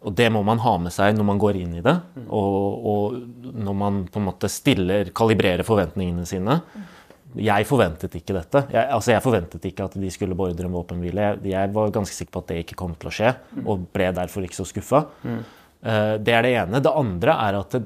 Og 0.00 0.14
det 0.16 0.30
må 0.32 0.40
man 0.46 0.60
ha 0.62 0.76
med 0.80 0.94
seg 0.94 1.16
når 1.18 1.26
man 1.28 1.40
går 1.42 1.58
inn 1.60 1.74
i 1.76 1.82
det. 1.84 1.96
Og, 2.30 2.86
og 2.88 3.18
når 3.52 3.76
man 3.76 3.98
på 4.08 4.20
en 4.20 4.28
måte 4.30 4.48
stiller, 4.48 5.10
kalibrerer 5.16 5.66
forventningene 5.66 6.24
sine. 6.28 6.60
Jeg 7.36 7.66
forventet 7.68 8.14
ikke 8.18 8.34
dette. 8.34 8.62
Jeg, 8.72 8.86
altså 8.90 9.12
jeg 9.12 9.22
forventet 9.22 9.66
ikke 9.68 9.84
at 9.90 9.98
de 10.00 10.08
skulle 10.10 10.34
beordre 10.38 10.66
en 10.66 10.74
våpenhvile. 10.74 11.26
Jeg, 11.26 11.42
jeg 11.52 11.72
var 11.76 11.92
ganske 11.94 12.16
sikker 12.16 12.32
på 12.38 12.42
at 12.44 12.48
det 12.52 12.62
ikke 12.64 12.78
kom 12.80 12.94
til 12.98 13.10
å 13.10 13.14
skje, 13.14 13.34
og 13.64 13.84
ble 13.94 14.08
derfor 14.16 14.46
ikke 14.46 14.58
så 14.58 14.66
skuffa. 14.70 15.04
Eh, 15.26 16.16
Det 16.22 16.34
er 16.38 16.42
det 16.46 16.54
ene. 16.62 16.80
Det 16.82 16.94
andre 17.02 17.36
er 17.48 17.60
at 17.60 17.76
det, 17.76 17.84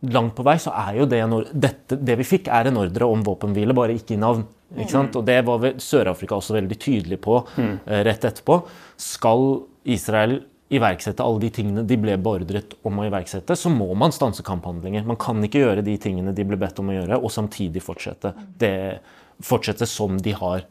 langt 0.00 0.34
på 0.36 0.44
vei 0.46 0.56
så 0.60 0.72
er 0.76 1.00
jo 1.00 1.08
det 1.08 1.20
en 1.20 1.34
dette, 1.52 1.98
Det 2.00 2.16
vi 2.20 2.24
fikk, 2.24 2.48
er 2.48 2.70
en 2.70 2.80
ordre 2.80 3.08
om 3.08 3.24
våpenhvile, 3.24 3.76
bare 3.76 3.96
ikke 3.98 4.16
i 4.16 4.20
navn. 4.20 4.46
Ikke 4.78 4.94
sant? 4.94 5.16
Og 5.18 5.26
det 5.26 5.40
var 5.44 5.66
Sør-Afrika 5.82 6.38
også 6.38 6.54
veldig 6.56 6.78
tydelig 6.80 7.18
på 7.20 7.40
eh, 7.58 8.00
rett 8.06 8.24
etterpå. 8.24 8.60
Skal 9.00 9.44
Israel 9.90 10.38
iverksette 10.70 11.24
alle 11.24 11.42
de 11.42 11.50
tingene 11.50 11.82
de 11.86 11.96
ble 11.98 12.14
beordret 12.22 12.76
om 12.86 13.00
å 13.02 13.06
iverksette, 13.08 13.56
så 13.58 13.72
må 13.74 13.88
man 13.98 14.14
stanse 14.14 14.44
kamphandlinger. 14.46 15.06
Man 15.08 15.18
kan 15.20 15.42
ikke 15.42 15.64
gjøre 15.64 15.82
de 15.86 15.96
tingene 16.00 16.34
de 16.36 16.46
ble 16.46 16.58
bedt 16.60 16.78
om 16.78 16.92
å 16.92 16.94
gjøre, 16.94 17.18
og 17.18 17.34
samtidig 17.34 17.82
fortsette, 17.82 18.30
det, 18.60 19.00
fortsette 19.42 19.88
som 19.90 20.20
de 20.22 20.36
har 20.38 20.62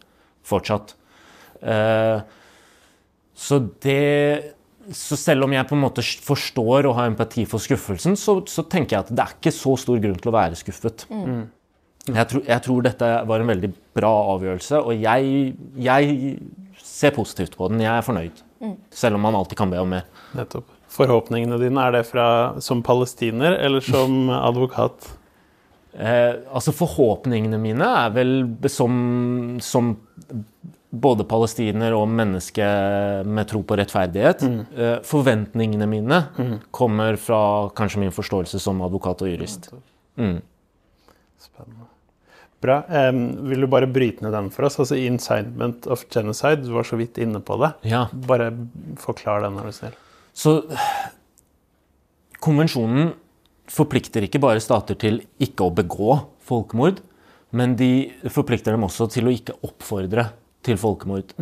fortsatt. 0.47 0.95
Uh, 1.59 2.23
så 3.35 3.59
det 3.83 4.55
så 4.95 5.17
selv 5.19 5.45
om 5.45 5.53
jeg 5.53 5.67
på 5.69 5.75
en 5.77 5.83
måte 5.83 6.03
forstår 6.03 6.87
og 6.89 6.95
har 6.97 7.09
empati 7.11 7.45
for 7.49 7.61
skuffelsen, 7.61 8.17
så, 8.19 8.39
så 8.49 8.65
tenker 8.65 8.95
jeg 8.97 9.05
at 9.05 9.13
det 9.13 9.23
er 9.25 9.35
ikke 9.37 9.53
så 9.55 9.75
stor 9.79 10.01
grunn 10.01 10.19
til 10.19 10.31
å 10.31 10.35
være 10.35 10.59
skuffet. 10.59 11.05
Jeg, 12.09 12.25
tror, 12.31 12.43
jeg 12.47 12.65
tror 12.65 12.85
dette 12.85 13.11
var 13.29 13.43
en 13.43 13.51
veldig 13.51 13.71
bra 13.97 14.11
avgjørelse, 14.33 14.81
og 14.81 15.03
jeg, 15.03 15.53
jeg 15.77 16.33
ser 16.81 17.13
positivt 17.15 17.57
på 17.59 17.69
den. 17.71 17.83
Jeg 17.85 17.93
er 17.93 18.05
fornøyd. 18.05 18.43
Selv 18.91 19.19
om 19.19 19.23
man 19.27 19.37
alltid 19.39 19.59
kan 19.59 19.71
be 19.71 19.79
om 19.81 19.93
mer. 19.93 20.09
Nettopp. 20.37 20.67
Forhåpningene 20.89 21.59
dine, 21.61 21.85
er 21.85 21.99
det 21.99 22.07
fra, 22.09 22.25
som 22.65 22.81
palestiner 22.85 23.59
eller 23.61 23.83
som 23.85 24.31
advokat? 24.49 25.11
Eh, 25.93 26.41
altså 26.49 26.73
Forhåpningene 26.75 27.59
mine 27.61 27.85
er 28.03 28.11
vel 28.15 28.33
som, 28.71 28.93
som 29.61 29.95
både 30.89 31.25
palestiner 31.29 31.93
og 31.93 32.07
menneske 32.09 32.65
med 33.25 33.49
tro 33.49 33.61
på 33.61 33.77
rettferdighet. 33.77 34.41
Mm. 34.41 34.61
forventningene 35.05 35.85
mine 35.89 36.21
kommer 36.75 37.19
fra 37.21 37.41
kanskje 37.77 38.01
min 38.05 38.15
forståelse 38.15 38.61
som 38.63 38.81
advokat 38.85 39.21
og 39.25 39.29
jurist. 39.29 39.69
Mm. 40.17 40.39
Spennende. 41.39 41.85
Bra. 42.59 42.81
Um, 42.89 43.21
vil 43.47 43.63
du 43.63 43.69
bare 43.71 43.87
bryte 43.87 44.25
ned 44.25 44.33
den 44.35 44.49
for 44.51 44.67
oss? 44.67 44.75
Altså 44.81 44.97
Incitement 44.99 45.87
of 45.87 46.03
genocide, 46.11 46.65
du 46.65 46.73
var 46.75 46.87
så 46.87 46.99
vidt 46.99 47.19
inne 47.21 47.39
på 47.39 47.55
det. 47.61 47.71
Ja. 47.87 48.07
Bare 48.11 48.51
forklar 48.99 49.45
den, 49.45 49.59
er 49.61 49.69
du 49.69 49.75
snill. 49.75 49.95
Så 50.35 50.57
konvensjonen 52.43 53.13
forplikter 53.69 54.25
ikke 54.25 54.41
bare 54.43 54.63
stater 54.63 54.97
til 54.99 55.21
ikke 55.39 55.69
å 55.69 55.73
begå 55.75 56.17
folkemord, 56.49 56.99
men 57.55 57.77
de 57.79 58.09
forplikter 58.29 58.75
dem 58.75 58.85
også 58.87 59.07
til 59.13 59.29
å 59.29 59.33
ikke 59.33 59.55
oppfordre 59.65 60.29
til 60.65 60.79
folkemord. 60.79 61.35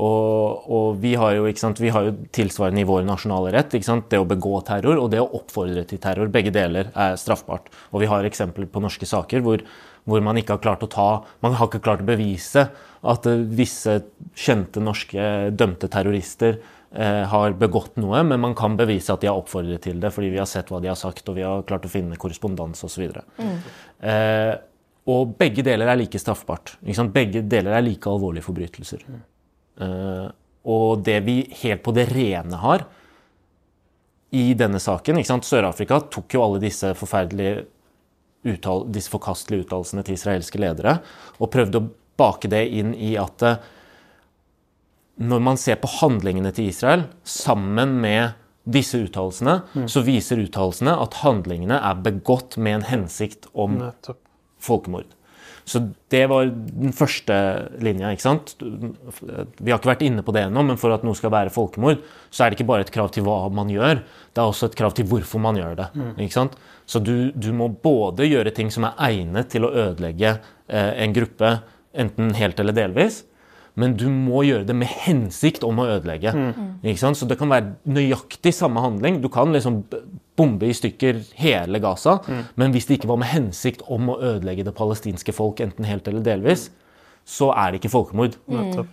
Og, 0.00 0.68
og 0.70 1.00
vi, 1.02 1.12
har 1.18 1.34
jo, 1.36 1.46
ikke 1.50 1.60
sant, 1.60 1.80
vi 1.82 1.90
har 1.92 2.06
jo 2.06 2.14
tilsvarende 2.32 2.80
i 2.80 2.88
vår 2.88 3.04
nasjonale 3.08 3.52
rett. 3.52 3.74
Ikke 3.76 3.88
sant? 3.88 4.08
Det 4.12 4.20
å 4.20 4.28
begå 4.28 4.60
terror 4.66 5.02
og 5.02 5.10
det 5.12 5.20
å 5.20 5.28
oppfordre 5.40 5.84
til 5.88 6.00
terror. 6.00 6.30
Begge 6.32 6.52
deler 6.54 6.92
er 6.94 7.18
straffbart. 7.20 7.68
Og 7.90 8.04
vi 8.04 8.08
har 8.10 8.26
eksempler 8.26 8.70
på 8.70 8.82
norske 8.82 9.08
saker 9.08 9.44
hvor, 9.44 9.64
hvor 10.08 10.24
man 10.24 10.40
ikke 10.40 10.56
har 10.56 10.64
klart 10.64 10.86
å 10.86 10.90
ta 10.90 11.10
Man 11.44 11.58
har 11.58 11.68
ikke 11.68 11.82
klart 11.84 12.04
å 12.04 12.08
bevise 12.08 12.68
at 13.00 13.26
eh, 13.28 13.44
visse 13.60 13.98
kjente 14.36 14.82
norske 14.84 15.50
dømte 15.56 15.90
terrorister 15.92 16.58
eh, 16.94 17.22
har 17.32 17.56
begått 17.60 17.96
noe, 18.00 18.22
men 18.24 18.42
man 18.42 18.56
kan 18.56 18.76
bevise 18.80 19.12
at 19.12 19.24
de 19.24 19.30
har 19.30 19.40
oppfordret 19.40 19.84
til 19.84 20.00
det 20.02 20.12
fordi 20.14 20.32
vi 20.32 20.40
har 20.40 20.48
sett 20.48 20.72
hva 20.72 20.82
de 20.84 20.90
har 20.92 20.98
sagt, 21.00 21.28
og 21.28 21.38
vi 21.38 21.46
har 21.46 21.64
klart 21.68 21.88
å 21.88 21.92
finne 21.92 22.18
korrespondanse 22.20 22.88
osv. 22.88 23.08
Mm. 23.40 23.56
Eh, 24.12 24.52
og 25.10 25.34
begge 25.40 25.64
deler 25.66 25.90
er 25.90 25.98
like 25.98 26.20
straffbart. 26.20 26.76
Begge 27.14 27.42
deler 27.42 27.76
er 27.76 27.84
like 27.84 28.10
alvorlige 28.10 28.46
forbrytelser. 28.46 29.04
Uh, 29.80 30.28
og 30.70 31.04
det 31.06 31.20
vi 31.24 31.42
helt 31.62 31.82
på 31.82 31.94
det 31.96 32.10
rene 32.12 32.58
har 32.60 32.84
i 34.36 34.52
denne 34.54 34.78
saken 34.78 35.18
Sør-Afrika 35.24 35.98
tok 36.12 36.36
jo 36.36 36.42
alle 36.44 36.60
disse 36.62 36.92
forferdelige 36.94 37.64
uttal, 38.46 38.84
disse 38.92 39.10
forkastelige 39.10 39.64
uttalelsene 39.64 40.04
til 40.06 40.18
israelske 40.18 40.60
ledere 40.60 40.98
og 41.38 41.50
prøvde 41.50 41.80
å 41.80 41.88
bake 42.20 42.50
det 42.52 42.66
inn 42.68 42.92
i 42.94 43.14
at 43.18 43.42
uh, 43.42 43.56
når 45.20 45.42
man 45.44 45.58
ser 45.60 45.80
på 45.80 45.90
handlingene 45.98 46.52
til 46.56 46.70
Israel 46.70 47.08
sammen 47.24 47.98
med 48.00 48.36
disse 48.70 49.00
uttalelsene, 49.00 49.62
mm. 49.72 49.88
så 49.88 50.04
viser 50.04 50.40
uttalelsene 50.44 50.92
at 51.00 51.22
handlingene 51.24 51.80
er 51.80 52.02
begått 52.04 52.60
med 52.60 52.78
en 52.78 52.88
hensikt 52.92 53.48
om 53.52 53.80
Nettopp 53.80 54.20
folkemord. 54.62 55.08
Så 55.70 55.82
det 56.10 56.24
var 56.30 56.48
den 56.50 56.94
første 56.96 57.34
linja. 57.84 58.10
ikke 58.10 58.24
sant? 58.24 58.54
Vi 58.58 59.70
har 59.70 59.78
ikke 59.78 59.92
vært 59.92 60.04
inne 60.06 60.24
på 60.26 60.34
det 60.34 60.46
ennå, 60.48 60.64
men 60.66 60.80
for 60.80 60.94
at 60.94 61.04
noe 61.06 61.18
skal 61.18 61.32
være 61.34 61.52
folkemord, 61.54 62.00
så 62.30 62.42
er 62.42 62.50
det 62.50 62.58
ikke 62.58 62.70
bare 62.72 62.86
et 62.86 62.92
krav 62.94 63.12
til 63.14 63.26
hva 63.26 63.44
man 63.54 63.70
gjør, 63.70 64.00
det 64.02 64.42
er 64.42 64.50
også 64.50 64.70
et 64.70 64.78
krav 64.78 64.96
til 64.96 65.06
hvorfor 65.10 65.42
man 65.42 65.58
gjør 65.60 65.76
det. 65.78 65.88
Mm. 65.94 66.12
ikke 66.26 66.38
sant? 66.38 66.56
Så 66.90 67.02
du, 67.04 67.30
du, 67.38 67.52
må 67.54 67.68
både 67.70 68.26
gjøre 68.26 68.54
ting 68.56 68.72
som 68.74 68.88
er 68.88 68.98
egnet 69.10 69.52
til 69.52 69.66
å 69.66 69.70
ødelegge 69.70 70.32
eh, 70.34 70.92
en 71.04 71.14
gruppe, 71.14 71.52
enten 71.94 72.34
helt 72.38 72.58
eller 72.62 72.74
delvis, 72.74 73.22
men 73.80 73.96
du 73.98 74.06
må 74.12 74.42
gjøre 74.46 74.66
det 74.68 74.76
med 74.76 74.90
hensikt 75.06 75.64
om 75.66 75.80
å 75.80 75.88
ødelegge. 75.96 76.32
Mm. 76.36 76.84
Så 77.16 77.28
det 77.28 77.38
kan 77.40 77.50
være 77.52 77.74
nøyaktig 77.88 78.52
samme 78.56 78.82
handling. 78.84 79.20
Du 79.22 79.30
kan 79.32 79.52
liksom 79.54 79.82
bombe 80.38 80.68
i 80.68 80.76
stykker 80.76 81.22
hele 81.40 81.80
Gaza, 81.82 82.18
mm. 82.24 82.44
men 82.60 82.74
hvis 82.74 82.88
det 82.88 83.00
ikke 83.00 83.10
var 83.10 83.20
med 83.22 83.32
hensikt 83.32 83.82
om 83.92 84.12
å 84.12 84.20
ødelegge 84.32 84.64
det 84.68 84.76
palestinske 84.76 85.34
folk, 85.36 85.60
enten 85.64 85.88
helt 85.88 86.08
eller 86.08 86.24
delvis, 86.24 86.68
så 87.28 87.50
er 87.52 87.72
det 87.72 87.80
ikke 87.80 87.92
folkemord. 87.92 88.38
Mm. 88.50 88.86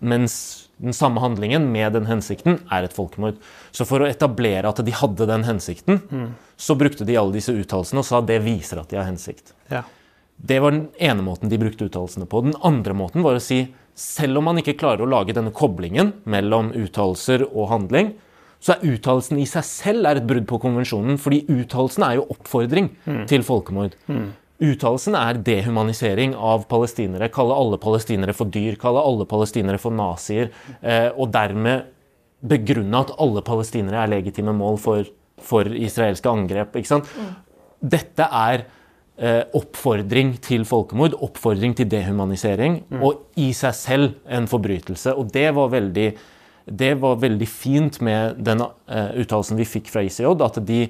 Mens 0.00 0.34
den 0.80 0.96
samme 0.96 1.20
handlingen 1.20 1.66
med 1.72 1.92
den 1.92 2.06
hensikten 2.08 2.60
er 2.72 2.86
et 2.86 2.96
folkemord. 2.96 3.40
Så 3.72 3.84
for 3.88 4.00
å 4.00 4.08
etablere 4.08 4.70
at 4.70 4.80
de 4.84 4.94
hadde 4.96 5.28
den 5.28 5.44
hensikten, 5.44 6.00
mm. 6.08 6.28
så 6.56 6.76
brukte 6.80 7.04
de 7.08 7.18
alle 7.20 7.36
disse 7.36 7.52
uttalelsene 7.52 8.00
og 8.00 8.08
sa 8.08 8.22
det 8.24 8.40
viser 8.44 8.80
at 8.80 8.92
de 8.92 9.00
har 9.00 9.08
hensikt. 9.08 9.52
Ja. 9.72 9.84
Det 10.40 10.56
var 10.64 10.72
den 10.72 10.86
ene 10.96 11.24
måten 11.24 11.52
de 11.52 11.58
brukte 11.60 11.84
uttalelsene 11.84 12.28
på. 12.30 12.40
Den 12.46 12.56
andre 12.64 12.96
måten 12.96 13.24
var 13.26 13.36
å 13.36 13.44
si 13.44 13.66
selv 14.00 14.40
om 14.40 14.48
man 14.48 14.60
ikke 14.60 14.78
klarer 14.80 15.04
å 15.04 15.10
lage 15.10 15.36
denne 15.36 15.52
koblingen 15.52 16.14
mellom 16.30 16.72
uttalelser 16.76 17.44
og 17.50 17.68
handling, 17.72 18.14
så 18.60 18.74
er 18.74 18.94
uttalelsen 18.94 19.40
i 19.40 19.46
seg 19.48 19.64
selv 19.66 20.08
et 20.10 20.26
brudd 20.28 20.46
på 20.48 20.60
konvensjonen. 20.60 21.18
fordi 21.18 21.44
uttalelsen 21.48 22.04
er 22.04 22.18
jo 22.18 22.26
oppfordring 22.34 22.90
mm. 23.04 23.24
til 23.28 23.44
folkemord. 23.44 23.96
Mm. 24.08 24.30
Uttalelsen 24.60 25.16
er 25.16 25.40
dehumanisering 25.40 26.34
av 26.36 26.66
palestinere. 26.68 27.30
Kalle 27.32 27.56
alle 27.56 27.78
palestinere 27.80 28.34
for 28.36 28.52
dyr. 28.52 28.76
Kalle 28.80 29.00
alle 29.00 29.24
palestinere 29.28 29.80
for 29.80 29.96
nazier. 29.96 30.50
Eh, 30.80 31.08
og 31.16 31.32
dermed 31.32 31.88
begrunne 32.44 33.00
at 33.00 33.14
alle 33.20 33.40
palestinere 33.44 34.02
er 34.02 34.12
legitime 34.12 34.52
mål 34.56 34.76
for, 34.80 35.08
for 35.40 35.64
israelske 35.64 36.28
angrep. 36.28 36.76
Mm. 36.76 37.32
Dette 37.80 38.28
er 38.28 38.66
oppfordring 39.20 40.30
til 40.40 40.62
folkemord, 40.64 41.12
oppfordring 41.20 41.74
til 41.76 41.88
dehumanisering, 41.92 42.78
mm. 42.88 43.02
og 43.04 43.40
i 43.40 43.50
seg 43.56 43.74
selv 43.76 44.14
en 44.24 44.46
forbrytelse. 44.48 45.12
Og 45.12 45.28
det 45.34 45.50
var 45.56 45.68
veldig, 45.74 46.06
det 46.80 46.92
var 47.02 47.18
veldig 47.20 47.48
fint 47.48 48.00
med 48.06 48.40
den 48.46 48.62
eh, 48.64 49.10
uttalelsen 49.20 49.60
vi 49.60 49.68
fikk 49.68 49.90
fra 49.92 50.04
ICJ, 50.06 50.30
at 50.46 50.62
de, 50.64 50.80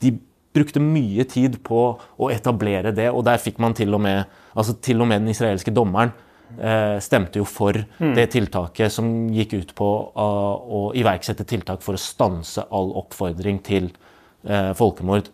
de, 0.00 0.14
brukte 0.58 0.80
mye 0.82 1.22
tid 1.28 1.58
på 1.62 1.82
å 2.00 2.30
etablere 2.32 2.90
det, 2.96 3.10
og 3.12 3.20
der 3.28 3.38
fikk 3.38 3.60
man 3.62 3.76
til 3.76 3.92
og 3.94 4.00
med, 4.02 4.24
altså 4.58 4.74
til 4.82 5.04
og 5.04 5.06
med 5.10 5.20
den 5.20 5.30
israelske 5.30 5.70
dommeren 5.76 6.10
eh, 6.56 6.96
stemte 7.04 7.38
jo 7.38 7.44
for 7.46 7.76
mm. 7.76 8.14
det 8.16 8.24
tiltaket 8.32 8.92
som 8.92 9.28
gikk 9.34 9.54
ut 9.58 9.74
på 9.78 9.88
å 10.16 10.80
iverksette 10.98 11.46
tiltak 11.48 11.84
for 11.84 11.94
å 11.98 12.02
stanse 12.02 12.64
all 12.74 12.94
oppfordring 12.98 13.60
til 13.66 13.90
eh, 14.48 14.72
folkemord. 14.78 15.28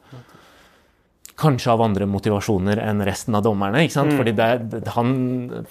Kanskje 1.35 1.73
av 1.73 1.81
andre 1.83 2.07
motivasjoner 2.07 2.79
enn 2.79 3.03
resten 3.03 3.35
av 3.35 3.43
dommerne. 3.43 3.81
ikke 3.83 3.95
sant? 3.97 4.13
Mm. 4.13 4.19
Fordi 4.21 4.33
det, 4.39 4.83
han, 4.95 5.09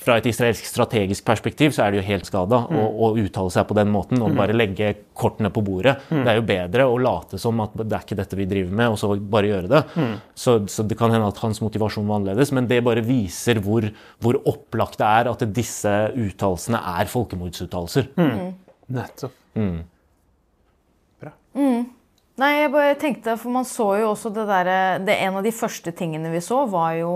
Fra 0.01 0.17
et 0.19 0.27
israelsk 0.27 0.67
strategisk 0.67 1.23
perspektiv 1.23 1.71
så 1.71 1.85
er 1.85 1.93
det 1.93 2.01
jo 2.01 2.07
helt 2.09 2.27
skada 2.27 2.65
mm. 2.67 2.79
å, 2.81 2.87
å, 2.91 3.09
uttale 3.21 3.53
seg 3.53 3.69
på 3.69 3.77
den 3.77 3.93
måten 3.93 4.19
og 4.19 4.33
mm. 4.33 4.41
bare 4.41 4.57
legge 4.57 4.91
kortene 5.15 5.53
på 5.55 5.63
bordet. 5.63 5.95
Mm. 6.09 6.19
Det 6.19 6.33
er 6.33 6.39
jo 6.39 6.45
bedre 6.51 6.89
å 6.91 6.99
late 6.99 7.39
som 7.39 7.63
at 7.63 7.77
det 7.79 7.87
er 7.95 8.03
ikke 8.03 8.19
dette 8.19 8.39
vi 8.41 8.49
driver 8.49 8.75
med, 8.81 8.91
og 8.91 8.99
så 8.99 9.13
bare 9.15 9.53
gjøre 9.53 9.71
det. 9.71 9.81
Mm. 9.95 10.13
Så, 10.35 10.57
så, 10.67 10.87
det 10.89 10.99
kan 10.99 11.15
hende 11.15 11.31
at 11.31 11.41
hans 11.45 11.63
motivasjon 11.63 12.11
var 12.11 12.19
annerledes, 12.19 12.51
men 12.55 12.67
det 12.67 12.83
bare 12.83 13.05
viser 13.07 13.63
hvor, 13.63 13.87
hvor 14.19 14.41
opplagt 14.43 14.99
det 14.99 15.07
er 15.07 15.31
at 15.31 15.47
disse 15.55 15.95
uttalelsene 16.11 16.83
er 16.97 17.11
folkemordsuttalelser. 17.15 18.11
Mm. 18.19 18.53
Nettopp. 18.99 19.39
Bra. 21.23 21.37
Mm. 22.33 22.41
Nei, 22.41 22.53
jeg 22.63 22.71
bare 22.73 22.97
tenkte, 22.97 23.37
for 23.37 23.53
man 23.53 23.65
så 23.67 23.91
jo 23.99 24.09
også 24.09 24.31
det 24.33 24.47
derre 24.49 25.15
En 25.19 25.37
av 25.37 25.45
de 25.45 25.53
første 25.53 25.93
tingene 25.93 26.31
vi 26.33 26.41
så, 26.41 26.63
var 26.65 26.95
jo 26.97 27.11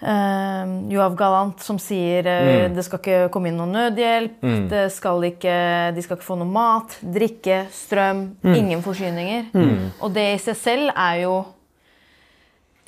uh, 0.00 0.72
Joav 0.88 1.16
Galant 1.18 1.60
som 1.60 1.76
sier 1.82 2.24
uh, 2.24 2.48
mm. 2.48 2.76
det 2.76 2.84
skal 2.86 3.02
ikke 3.02 3.32
komme 3.34 3.50
inn 3.52 3.58
noe 3.60 3.68
nødhjelp. 3.68 4.40
Mm. 4.40 4.68
Skal 4.94 5.28
ikke, 5.28 5.56
de 5.92 6.04
skal 6.04 6.16
ikke 6.16 6.30
få 6.30 6.38
noe 6.40 6.48
mat, 6.48 6.96
drikke, 7.02 7.66
strøm. 7.72 8.30
Mm. 8.40 8.54
Ingen 8.54 8.86
forsyninger. 8.86 9.50
Mm. 9.52 9.90
Og 10.00 10.14
det 10.16 10.28
i 10.32 10.40
seg 10.46 10.56
selv 10.62 10.94
er 10.96 11.24
jo 11.26 11.42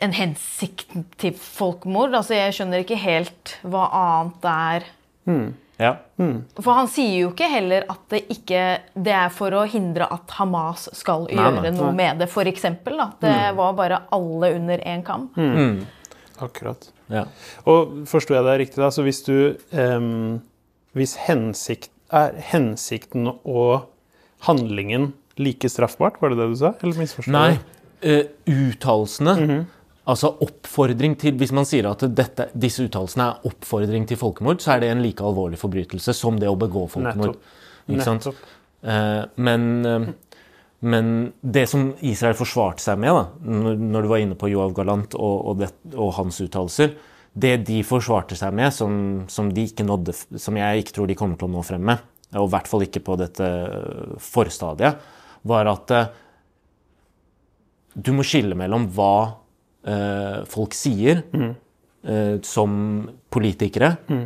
en 0.02 0.16
hensikt 0.16 0.96
til 1.20 1.36
folkemord. 1.38 2.16
Altså, 2.16 2.34
jeg 2.38 2.56
skjønner 2.56 2.82
ikke 2.82 2.98
helt 2.98 3.58
hva 3.62 3.84
annet 4.00 4.40
det 4.42 4.56
er. 4.78 4.88
Ja. 5.76 5.96
Mm. 6.16 6.44
For 6.60 6.76
han 6.76 6.88
sier 6.90 7.16
jo 7.24 7.30
ikke 7.32 7.48
heller 7.50 7.86
at 7.90 8.02
det 8.12 8.22
ikke 8.32 8.62
det 8.94 9.14
er 9.16 9.32
for 9.34 9.54
å 9.58 9.64
hindre 9.70 10.06
at 10.14 10.36
Hamas 10.38 10.86
skal 10.94 11.26
nei, 11.26 11.36
gjøre 11.38 11.64
nei, 11.64 11.72
noe 11.74 11.90
nei. 11.90 11.98
med 12.02 12.22
det, 12.22 12.28
f.eks. 12.30 12.66
Det 12.84 13.34
mm. 13.34 13.58
var 13.58 13.76
bare 13.78 14.04
alle 14.14 14.54
under 14.58 14.84
én 14.86 15.04
kam. 15.06 15.28
Mm. 15.36 15.54
mm. 15.54 15.76
Akkurat. 16.44 16.88
Ja. 17.12 17.26
Og 17.70 18.00
forsto 18.10 18.34
jeg 18.34 18.46
deg 18.46 18.60
riktig, 18.64 18.80
da, 18.82 18.90
så 18.90 19.04
hvis 19.06 19.20
du 19.26 19.54
um, 19.76 20.40
Hvis 20.98 21.16
hensikt, 21.26 21.90
er 22.14 22.36
hensikten 22.50 23.26
og 23.26 23.88
handlingen 24.46 25.12
like 25.40 25.66
straffbart, 25.70 26.20
var 26.22 26.30
det 26.30 26.38
det 26.38 26.50
du 26.52 26.58
sa? 26.60 26.74
Eller 26.82 27.00
misforstår 27.00 27.34
jeg? 27.34 27.56
Nei. 27.58 27.80
Uh, 28.04 28.26
uttalelsene 28.46 29.34
-hmm. 29.34 29.64
Altså 30.04 30.28
oppfordring 30.44 31.16
til, 31.20 31.36
Hvis 31.40 31.52
man 31.56 31.64
sier 31.68 31.88
at 31.88 32.04
dette, 32.12 32.50
disse 32.52 32.84
uttalelsene 32.84 33.24
er 33.24 33.48
oppfordring 33.48 34.04
til 34.08 34.20
folkemord, 34.20 34.60
så 34.60 34.74
er 34.74 34.84
det 34.84 34.90
en 34.92 35.02
like 35.04 35.24
alvorlig 35.24 35.56
forbrytelse 35.60 36.12
som 36.16 36.36
det 36.40 36.50
å 36.50 36.58
begå 36.60 36.84
folkemord. 36.92 37.38
Nettopp. 37.88 38.10
Nettopp. 38.12 38.42
Eh, 38.84 39.22
men, 39.40 39.86
eh, 39.88 40.36
men, 40.84 41.10
det 41.40 41.64
som 41.70 41.94
Israel 42.04 42.36
forsvarte 42.36 42.84
seg 42.84 43.00
med, 43.00 43.16
da, 43.16 43.54
når 43.80 44.04
du 44.04 44.08
var 44.10 44.20
inne 44.20 44.36
på 44.36 44.50
Joav 44.52 44.74
Galant 44.76 45.16
og, 45.16 45.36
og, 45.40 45.62
det, 45.62 45.70
og 45.96 46.12
hans 46.18 46.40
uttalelser 46.44 46.92
Det 47.34 47.54
de 47.66 47.78
forsvarte 47.82 48.36
seg 48.36 48.52
med, 48.54 48.72
som, 48.76 49.24
som, 49.26 49.48
nådde, 49.48 50.12
som, 50.38 50.56
jeg 50.60 50.82
ikke 50.82 50.92
tror 50.98 51.08
de 51.08 51.16
kommer 51.18 51.40
til 51.40 51.48
å 51.48 51.54
nå 51.56 51.62
frem 51.66 51.82
med, 51.82 52.04
og 52.36 52.44
i 52.46 52.52
hvert 52.52 52.68
fall 52.68 52.84
ikke 52.84 53.02
på 53.02 53.16
dette 53.18 53.48
forstadiet, 54.20 55.00
var 55.42 55.72
at 55.72 55.90
eh, 55.96 56.12
du 57.94 58.12
må 58.12 58.22
skille 58.26 58.54
mellom 58.58 58.86
hva 58.92 59.16
Eh, 59.24 59.43
folk 60.48 60.72
sier 60.76 61.18
mm. 61.34 61.50
som 62.44 62.72
politikere 63.32 63.90
mm. 64.08 64.22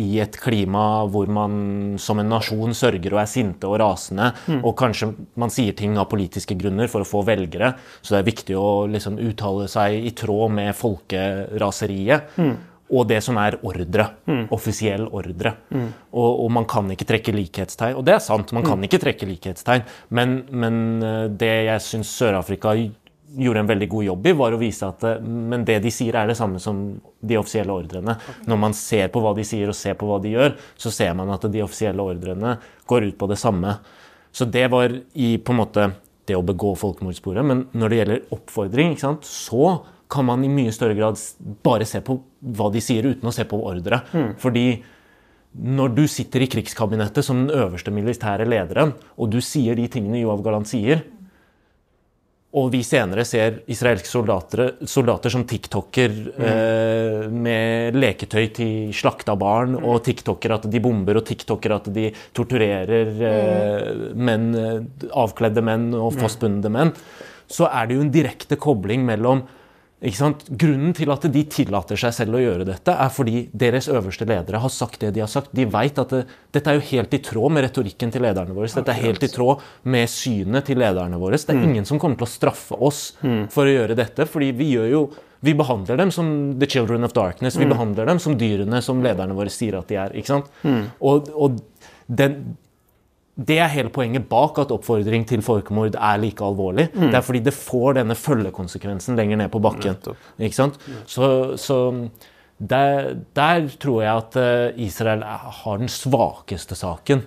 i 0.00 0.06
et 0.22 0.38
klima 0.40 0.84
hvor 1.12 1.28
man 1.32 1.98
som 2.00 2.20
en 2.22 2.32
nasjon 2.32 2.72
sørger 2.76 3.12
og 3.12 3.20
er 3.20 3.28
sinte 3.28 3.68
og 3.68 3.76
rasende, 3.82 4.30
mm. 4.46 4.62
og 4.64 4.72
kanskje 4.80 5.10
man 5.40 5.52
sier 5.52 5.76
ting 5.76 5.98
av 6.00 6.08
politiske 6.08 6.56
grunner 6.56 6.88
for 6.92 7.04
å 7.04 7.08
få 7.08 7.20
velgere, 7.28 7.74
så 8.00 8.14
det 8.14 8.22
er 8.22 8.30
viktig 8.30 8.56
å 8.56 8.70
liksom 8.88 9.20
uttale 9.30 9.68
seg 9.68 10.08
i 10.08 10.14
tråd 10.16 10.56
med 10.56 10.72
folkeraseriet. 10.80 12.36
Mm 12.40 12.56
og 12.90 13.06
det 13.10 13.20
som 13.24 13.38
er 13.40 13.56
ordre. 13.66 14.06
Mm. 14.26 14.44
Offisiell 14.54 15.06
ordre. 15.06 15.54
Mm. 15.70 15.88
Og, 16.10 16.28
og, 16.28 16.48
man 16.52 16.66
kan 16.70 16.90
ikke 16.92 17.06
trekke 17.08 17.34
likhetstegn. 17.34 17.96
Og 17.98 18.06
det 18.06 18.16
er 18.16 18.24
sant, 18.24 18.52
man 18.56 18.66
kan 18.66 18.78
mm. 18.80 18.88
ikke 18.88 19.02
trekke 19.04 19.28
likhetstegn, 19.30 19.86
men, 20.16 20.40
men, 20.50 20.80
det 21.38 21.52
jeg 21.68 21.84
syns 21.86 22.10
Sør-Afrika 22.18 22.74
gjorde 23.38 23.62
en 23.62 23.70
veldig 23.70 23.88
god 23.90 24.04
jobb 24.04 24.26
i, 24.26 24.34
var 24.40 24.54
å 24.54 24.60
vise 24.60 24.88
at 24.88 25.04
eh, 25.06 25.22
men 25.22 25.64
det 25.68 25.78
de 25.84 25.92
sier, 25.94 26.16
er 26.16 26.30
det 26.30 26.38
samme 26.38 26.60
som 26.62 26.82
de 27.20 27.38
offisielle 27.38 27.74
ordrene. 27.74 28.16
Når 28.50 28.60
man 28.60 28.76
ser 28.76 29.10
på 29.12 29.22
hva 29.22 29.34
de 29.36 29.46
sier 29.46 29.70
og 29.70 29.78
ser 29.78 29.96
på 29.98 30.08
hva 30.08 30.20
de 30.22 30.34
gjør, 30.34 30.54
så 30.80 30.92
ser 30.94 31.16
man 31.18 31.32
at 31.34 31.46
de 31.50 31.64
offisielle 31.64 32.04
ordrene 32.04 32.56
går 32.90 33.10
ut 33.10 33.18
på 33.20 33.30
det 33.30 33.38
samme. 33.40 33.76
Så 34.32 34.46
det 34.46 34.66
var 34.72 34.94
i 35.14 35.34
på 35.42 35.54
en 35.54 35.60
måte 35.62 35.88
det 36.28 36.36
å 36.38 36.46
begå 36.46 36.74
folkemordsporet. 36.78 37.46
Men 37.46 37.64
når 37.74 37.90
det 37.90 38.00
gjelder 38.00 38.36
oppfordring, 38.36 38.94
sant, 39.00 39.26
så 39.26 39.80
kan 40.10 40.26
man 40.26 40.42
i 40.44 40.50
mye 40.50 40.72
større 40.74 40.96
grad 40.98 41.18
bare 41.64 41.86
se 41.86 42.02
på 42.02 42.18
hva 42.58 42.70
de 42.74 42.82
sier, 42.82 43.06
uten 43.06 43.30
å 43.30 43.34
se 43.34 43.46
på 43.46 43.58
ordre. 43.58 44.02
Fordi 44.42 44.64
når 45.50 45.94
du 45.96 46.04
sitter 46.10 46.44
i 46.44 46.50
krigskabinettet 46.50 47.26
som 47.26 47.44
den 47.44 47.54
øverste 47.54 47.90
militære 47.94 48.46
lederen, 48.46 48.94
og 49.18 49.32
du 49.32 49.40
sier 49.42 49.78
de 49.78 49.88
tingene 49.90 50.22
Joav 50.22 50.44
Galant 50.46 50.68
sier, 50.70 51.02
og 52.50 52.72
vi 52.72 52.80
senere 52.82 53.22
ser 53.28 53.60
israelske 53.70 54.10
soldater, 54.10 54.72
soldater 54.88 55.30
som 55.30 55.44
tiktoker 55.46 56.14
eh, 56.34 57.28
med 57.30 57.94
leketøy 57.94 58.48
til 58.56 58.90
slakta 58.96 59.36
barn, 59.38 59.76
og 59.78 60.00
tiktoker 60.06 60.56
at 60.56 60.66
de 60.72 60.80
bomber, 60.82 61.20
og 61.20 61.28
tiktoker 61.28 61.76
at 61.76 61.86
de 61.94 62.08
torturerer 62.34 63.22
eh, 63.30 64.02
menn, 64.18 64.50
eh, 64.58 65.06
avkledde 65.14 65.62
menn 65.62 65.92
og 65.94 66.18
fastbundne 66.18 66.74
menn, 66.74 66.90
så 67.50 67.70
er 67.70 67.86
det 67.86 67.98
jo 67.98 68.02
en 68.02 68.14
direkte 68.14 68.58
kobling 68.58 69.06
mellom? 69.06 69.44
Grunnen 70.00 70.94
til 70.96 71.10
at 71.12 71.24
de 71.28 71.42
tillater 71.52 71.98
seg 72.00 72.14
selv 72.16 72.38
å 72.38 72.40
gjøre 72.40 72.64
dette, 72.64 72.92
er 72.92 73.10
fordi 73.12 73.42
deres 73.52 73.88
øverste 73.92 74.24
ledere 74.24 74.62
har 74.62 74.72
sagt 74.72 75.02
det 75.02 75.10
de 75.12 75.20
har 75.20 75.28
sagt. 75.28 75.52
De 75.52 75.66
vet 75.68 75.98
at 76.00 76.14
det, 76.14 76.22
dette 76.56 76.72
er 76.72 76.78
jo 76.78 76.86
helt 76.88 77.16
i 77.16 77.20
tråd 77.24 77.52
med 77.52 77.66
retorikken 77.66 78.12
til 78.14 78.24
lederne 78.24 78.56
våre. 78.56 78.70
Dette 78.72 78.94
er 78.94 79.02
helt 79.04 79.26
i 79.26 79.28
tråd 79.28 79.60
med 79.92 80.08
synet 80.08 80.70
til 80.70 80.80
lederne 80.80 81.20
våre. 81.20 81.36
Det 81.36 81.52
er 81.52 81.66
ingen 81.68 81.88
som 81.88 82.00
kommer 82.00 82.16
til 82.16 82.28
å 82.28 82.32
straffe 82.32 82.78
oss 82.80 83.02
for 83.52 83.68
å 83.68 83.74
gjøre 83.74 83.98
dette, 83.98 84.24
fordi 84.30 84.54
vi 84.56 84.70
gjør 84.78 84.88
jo 84.94 85.02
vi 85.40 85.54
behandler 85.56 85.96
dem 85.96 86.10
som 86.12 86.58
the 86.60 86.68
children 86.68 87.04
of 87.04 87.14
darkness. 87.16 87.56
Vi 87.56 87.68
behandler 87.68 88.08
dem 88.08 88.18
som 88.20 88.34
dyrene 88.40 88.82
som 88.84 89.00
lederne 89.04 89.36
våre 89.36 89.52
sier 89.52 89.78
at 89.78 89.88
de 89.88 89.96
er. 89.96 90.16
ikke 90.16 90.34
sant? 90.34 90.50
Og, 91.00 91.30
og 91.32 91.60
den, 92.08 92.56
det 93.36 93.58
er 93.62 93.70
hele 93.72 93.88
poenget 93.94 94.26
bak 94.28 94.58
at 94.58 94.72
oppfordring 94.74 95.24
til 95.28 95.40
folkemord 95.42 95.94
er 95.94 96.18
like 96.20 96.44
alvorlig. 96.44 96.90
Det 96.92 97.14
er 97.14 97.24
fordi 97.24 97.40
det 97.46 97.54
får 97.56 97.94
denne 98.00 98.14
følgekonsekvensen 98.18 99.16
lenger 99.16 99.36
ned 99.40 99.48
på 99.50 99.62
bakken. 99.62 99.96
Ikke 100.38 100.56
sant? 100.56 100.76
Så, 101.06 101.56
så 101.56 101.78
der, 102.60 103.14
der 103.36 103.68
tror 103.80 104.02
jeg 104.02 104.16
at 104.16 104.36
eh, 104.36 104.84
Israel 104.84 105.22
har 105.24 105.80
den 105.80 105.88
svakeste 105.88 106.76
saken. 106.76 107.22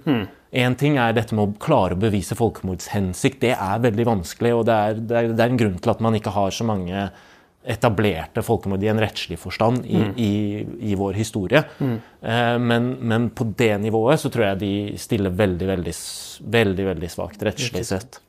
Én 0.53 0.75
ting 0.77 0.99
er 1.01 1.15
dette 1.17 1.33
med 1.33 1.47
å 1.47 1.57
klare 1.57 1.95
å 1.95 2.01
bevise 2.03 2.37
folkemordshensikt. 2.37 3.41
Det 3.41 3.55
er 3.55 3.79
veldig 3.81 4.05
vanskelig, 4.05 4.53
og 4.53 4.67
det 4.69 4.73
er, 4.73 4.99
det, 4.99 5.17
er, 5.17 5.31
det 5.33 5.41
er 5.41 5.49
en 5.49 5.61
grunn 5.63 5.79
til 5.81 5.93
at 5.95 6.03
man 6.05 6.13
ikke 6.19 6.35
har 6.35 6.53
så 6.53 6.67
mange 6.67 7.07
etablerte 7.63 8.43
folkemord 8.43 8.83
i 8.83 8.89
en 8.91 8.99
rettslig 8.99 9.37
forstand 9.39 9.85
i, 9.87 10.01
i, 10.19 10.31
i 10.91 10.95
vår 10.99 11.15
historie. 11.15 11.63
Eh, 11.79 12.57
men, 12.59 12.89
men 12.99 13.29
på 13.35 13.47
det 13.57 13.77
nivået 13.83 14.19
så 14.19 14.31
tror 14.33 14.49
jeg 14.49 14.61
de 14.63 14.73
stiller 14.99 15.33
veldig, 15.33 15.67
veldig, 15.71 15.93
veldig, 16.57 16.87
veldig 16.91 17.11
svakt 17.11 17.45
rettslig 17.47 17.85
sett. 17.87 18.19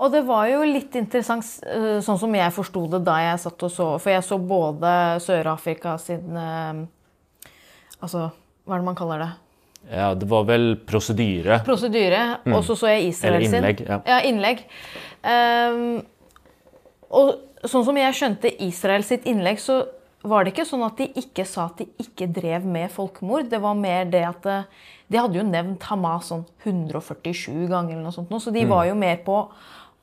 Og 0.00 0.08
det 0.14 0.22
var 0.24 0.46
jo 0.48 0.62
litt 0.64 0.96
interessant, 0.96 1.44
eh, 1.68 1.98
sånn 2.04 2.18
som 2.22 2.34
jeg 2.38 2.56
forsto 2.56 2.86
det 2.94 3.02
da 3.04 3.18
jeg 3.20 3.42
satt 3.42 3.66
og 3.68 3.72
så 3.74 3.88
For 4.00 4.14
jeg 4.14 4.24
så 4.24 4.38
både 4.40 4.92
Sør-Afrika 5.20 5.98
sin 6.00 6.38
eh, 6.40 6.80
Altså, 8.00 8.30
hva 8.64 8.78
er 8.78 8.80
det 8.80 8.86
man 8.86 8.96
kaller 8.96 9.20
det? 9.26 9.30
Ja, 9.90 10.14
det 10.16 10.28
var 10.28 10.46
vel 10.48 10.74
prosedyre. 10.88 11.58
Prosedyre. 11.66 12.22
Og 12.48 12.64
så 12.64 12.76
så 12.80 12.88
jeg 12.94 13.10
Israel 13.10 13.36
Eller 13.40 13.58
innlegg, 13.58 13.82
sin. 13.84 14.02
ja. 14.08 14.18
innlegg. 14.28 14.64
Um, 15.20 16.02
og 17.10 17.30
sånn 17.68 17.84
som 17.84 17.96
jeg 18.00 18.16
skjønte 18.16 18.52
Israel 18.64 19.04
sitt 19.04 19.26
innlegg, 19.28 19.58
så 19.60 19.82
var 20.22 20.44
det 20.44 20.52
ikke 20.54 20.66
sånn 20.68 20.84
at 20.84 20.98
de 21.00 21.08
ikke 21.16 21.46
sa 21.48 21.66
at 21.70 21.80
de 21.80 21.86
ikke 22.02 22.28
drev 22.32 22.64
med 22.68 22.90
folkemord. 22.92 23.48
Det 23.52 23.60
var 23.62 23.76
mer 23.78 24.04
det 24.12 24.24
at 24.28 24.46
eh, 24.46 24.64
De 25.10 25.18
hadde 25.18 25.40
jo 25.40 25.42
nevnt 25.42 25.82
Hamas 25.88 26.28
sånn 26.30 26.44
147 26.62 27.66
ganger, 27.66 27.96
eller 27.96 28.04
noe 28.04 28.14
sånt, 28.14 28.30
så 28.30 28.52
de 28.54 28.62
var 28.68 28.84
jo 28.86 28.94
mer 28.94 29.16
på 29.24 29.34
å 29.40 29.48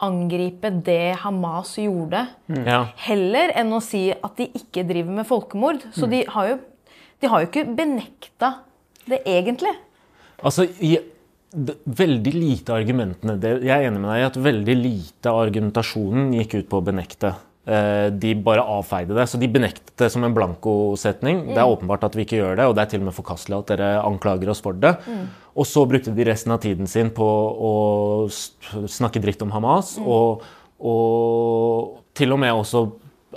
angripe 0.03 0.69
det 0.83 1.15
Hamas 1.23 1.77
gjorde, 1.79 2.25
Ja. 2.51 2.81
heller 3.07 3.53
enn 3.55 3.71
å 3.71 3.79
si 3.81 4.11
at 4.11 4.35
de 4.35 4.49
ikke 4.53 4.83
driver 4.85 5.15
med 5.21 5.25
folkemord. 5.29 5.85
Så 5.95 6.09
de 6.11 6.25
har 6.27 6.49
jo, 6.49 6.57
de 7.21 7.27
har 7.31 7.41
jo 7.41 7.47
ikke 7.47 7.63
benekta 7.77 8.57
det 9.07 9.21
egentlig. 9.25 9.71
Altså, 10.43 10.67
i 10.83 10.97
veldig 11.55 12.33
lite 12.35 12.73
av 12.73 12.81
argumentene 12.81 13.39
Jeg 13.63 13.71
er 13.71 13.87
enig 13.87 14.01
med 14.03 14.11
deg 14.11 14.19
i 14.19 14.27
at 14.27 14.35
veldig 14.43 14.75
lite 14.75 15.31
av 15.31 15.39
argumentasjonen 15.47 16.33
gikk 16.35 16.57
ut 16.59 16.69
på 16.69 16.81
å 16.81 16.85
benekte. 16.85 17.31
Eh, 17.68 18.09
De 18.15 18.34
bare 18.36 18.63
avfeide 18.63 19.13
det. 19.18 19.26
Så 19.28 19.38
de 19.41 19.47
benektet 19.51 19.91
det 19.99 20.07
som 20.13 20.24
en 20.24 20.34
blankosetning. 20.36 21.47
Det 21.49 21.57
er 21.59 21.68
åpenbart 21.68 22.05
at 22.07 22.15
vi 22.15 22.24
ikke 22.24 22.39
gjør 22.39 22.55
det, 22.55 22.65
og 22.70 22.76
det 22.78 22.86
er 22.86 22.91
til 22.93 23.01
og 23.01 23.09
med 23.09 23.18
forkastelig 23.18 23.57
at 23.59 23.74
dere 23.74 23.89
anklager 24.07 24.49
oss 24.53 24.61
for 24.63 24.74
det. 24.78 24.93
Og 25.57 25.65
så 25.68 25.84
brukte 25.89 26.13
de 26.15 26.24
resten 26.30 26.53
av 26.55 26.61
tiden 26.63 26.88
sin 26.88 27.09
på 27.11 27.26
å 27.28 27.74
snakke 28.30 29.20
dritt 29.24 29.41
om 29.43 29.51
Hamas, 29.51 29.97
og, 29.99 30.45
og 30.80 31.99
til 32.18 32.32
og 32.32 32.39
med 32.39 32.53
også 32.55 32.86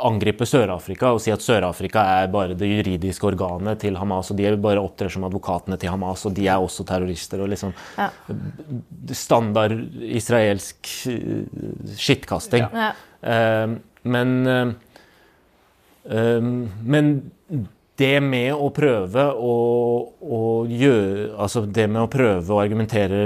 angripe 0.01 0.47
Sør-Afrika 0.49 1.11
og 1.13 1.19
si 1.21 1.33
at 1.35 1.43
Sør-Afrika 1.45 2.05
er 2.23 2.31
bare 2.33 2.55
det 2.57 2.69
juridiske 2.71 3.27
organet 3.27 3.81
til 3.83 3.99
Hamas, 4.01 4.31
og 4.33 4.39
de 4.39 4.53
bare 4.63 4.81
opptrer 4.81 5.11
som 5.13 5.27
advokatene 5.27 5.77
til 5.81 5.91
Hamas, 5.93 6.23
og 6.29 6.37
de 6.39 6.47
er 6.49 6.63
også 6.63 6.87
terrorister. 6.89 7.43
og 7.43 7.51
liksom 7.51 7.75
Ja. 7.99 8.09
Standard 9.13 9.75
israelsk 10.01 10.89
eh, 11.11 11.45
skittkasting. 11.99 12.69
Ja. 12.73 12.93
Eh, 13.23 13.77
men 14.03 14.47
eh, 14.49 14.71
Men 16.41 17.11
det 18.01 18.17
med 18.25 18.55
å 18.57 18.71
prøve 18.73 19.27
å, 19.37 19.55
å 20.25 20.41
gjøre 20.65 21.27
Altså 21.37 21.67
det 21.69 21.85
med 21.93 22.01
å 22.01 22.09
prøve 22.11 22.55
å 22.55 22.61
argumentere 22.63 23.19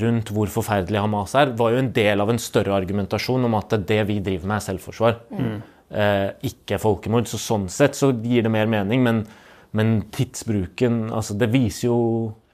rundt 0.00 0.32
hvor 0.34 0.50
forferdelig 0.50 1.04
Hamas 1.04 1.36
er, 1.38 1.52
var 1.58 1.72
jo 1.72 1.82
en 1.84 1.92
del 1.94 2.24
av 2.24 2.32
en 2.32 2.42
større 2.42 2.74
argumentasjon 2.74 3.46
om 3.46 3.54
at 3.58 3.76
det 3.86 4.00
vi 4.08 4.18
driver 4.18 4.50
med, 4.50 4.56
er 4.58 4.66
selvforsvar. 4.66 5.20
Eh, 5.86 6.28
ikke 6.50 6.80
folkemord. 6.82 7.30
Så 7.30 7.38
sånn 7.38 7.68
sett 7.70 7.94
så 7.98 8.10
gir 8.10 8.42
det 8.46 8.50
mer 8.50 8.66
mening, 8.70 9.06
men, 9.06 9.22
men 9.76 10.00
tidsbruken 10.14 11.06
altså 11.14 11.38
Det 11.38 11.50
viser 11.54 11.86
jo 11.86 12.00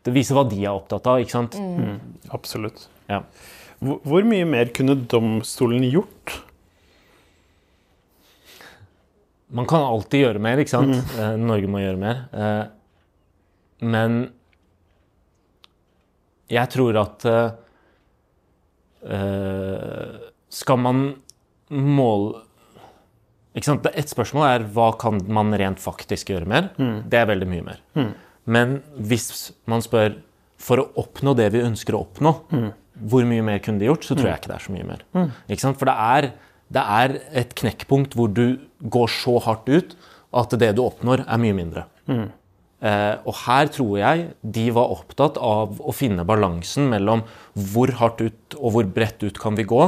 det 0.03 0.13
viser 0.17 0.35
hva 0.35 0.43
de 0.51 0.65
er 0.65 0.75
opptatt 0.75 1.07
av, 1.07 1.21
ikke 1.23 1.37
sant? 1.37 1.57
Absolutt. 2.35 2.89
Ja. 3.07 3.23
Hvor, 3.79 4.01
hvor 4.03 4.25
mye 4.27 4.47
mer 4.51 4.73
kunne 4.75 4.97
domstolen 4.99 5.85
gjort? 5.87 6.41
Man 9.53 9.67
kan 9.69 9.85
alltid 9.85 10.25
gjøre 10.25 10.41
mer, 10.43 10.61
ikke 10.63 10.73
sant? 10.73 10.97
Mm. 11.17 11.43
Norge 11.45 11.69
må 11.69 11.83
gjøre 11.83 12.01
mer. 12.01 12.23
Eh, 12.33 12.63
men 13.93 14.23
jeg 16.53 16.71
tror 16.73 16.99
at 17.01 17.25
eh, 17.29 17.53
eh, 19.17 20.17
Skal 20.53 20.81
man 20.81 21.05
måle 21.73 22.43
ikke 23.53 23.69
sant? 23.69 23.87
Et 23.93 24.09
spørsmål 24.09 24.47
er 24.49 24.63
hva 24.73 24.93
kan 24.97 25.19
man 25.29 25.53
rent 25.61 25.81
faktisk 25.83 26.31
gjøre 26.33 26.49
mer? 26.49 26.71
Det 27.13 27.19
er 27.21 27.27
veldig 27.29 27.49
mye 27.51 27.65
mer. 27.67 27.83
Men 28.49 28.79
hvis 28.97 29.51
man 29.69 29.85
spør 29.85 30.15
for 30.63 30.81
å 30.81 30.87
oppnå 31.03 31.35
det 31.37 31.51
vi 31.53 31.61
ønsker 31.61 31.93
å 31.99 32.01
oppnå, 32.07 32.33
hvor 33.13 33.27
mye 33.29 33.45
mer 33.45 33.61
kunne 33.65 33.83
de 33.83 33.91
gjort, 33.91 34.07
så 34.09 34.17
tror 34.17 34.31
jeg 34.31 34.41
ikke 34.41 34.53
det 34.55 34.57
er 34.57 34.65
så 34.65 34.73
mye 34.73 34.89
mer. 34.89 35.05
Ikke 35.53 35.65
sant? 35.67 35.77
For 35.81 35.91
det 35.91 35.97
er, 36.01 36.31
det 36.73 36.85
er 36.97 37.15
et 37.43 37.53
knekkpunkt 37.61 38.17
hvor 38.17 38.33
du 38.33 38.47
går 38.83 39.11
så 39.13 39.39
hardt 39.45 39.69
ut 39.69 39.97
at 40.33 40.55
det 40.59 40.73
du 40.77 40.85
oppnår, 40.85 41.27
er 41.29 41.43
mye 41.43 41.57
mindre. 41.57 41.85
Eh, 42.83 43.15
og 43.29 43.37
her 43.45 43.69
tror 43.71 43.93
jeg 44.01 44.25
de 44.43 44.65
var 44.75 44.91
opptatt 44.91 45.37
av 45.39 45.77
å 45.79 45.95
finne 45.95 46.25
balansen 46.27 46.89
mellom 46.91 47.23
hvor 47.55 47.93
hardt 48.01 48.25
ut 48.25 48.57
og 48.59 48.75
hvor 48.75 48.89
bredt 48.97 49.23
ut 49.23 49.39
kan 49.39 49.55
vi 49.59 49.69
gå, 49.69 49.85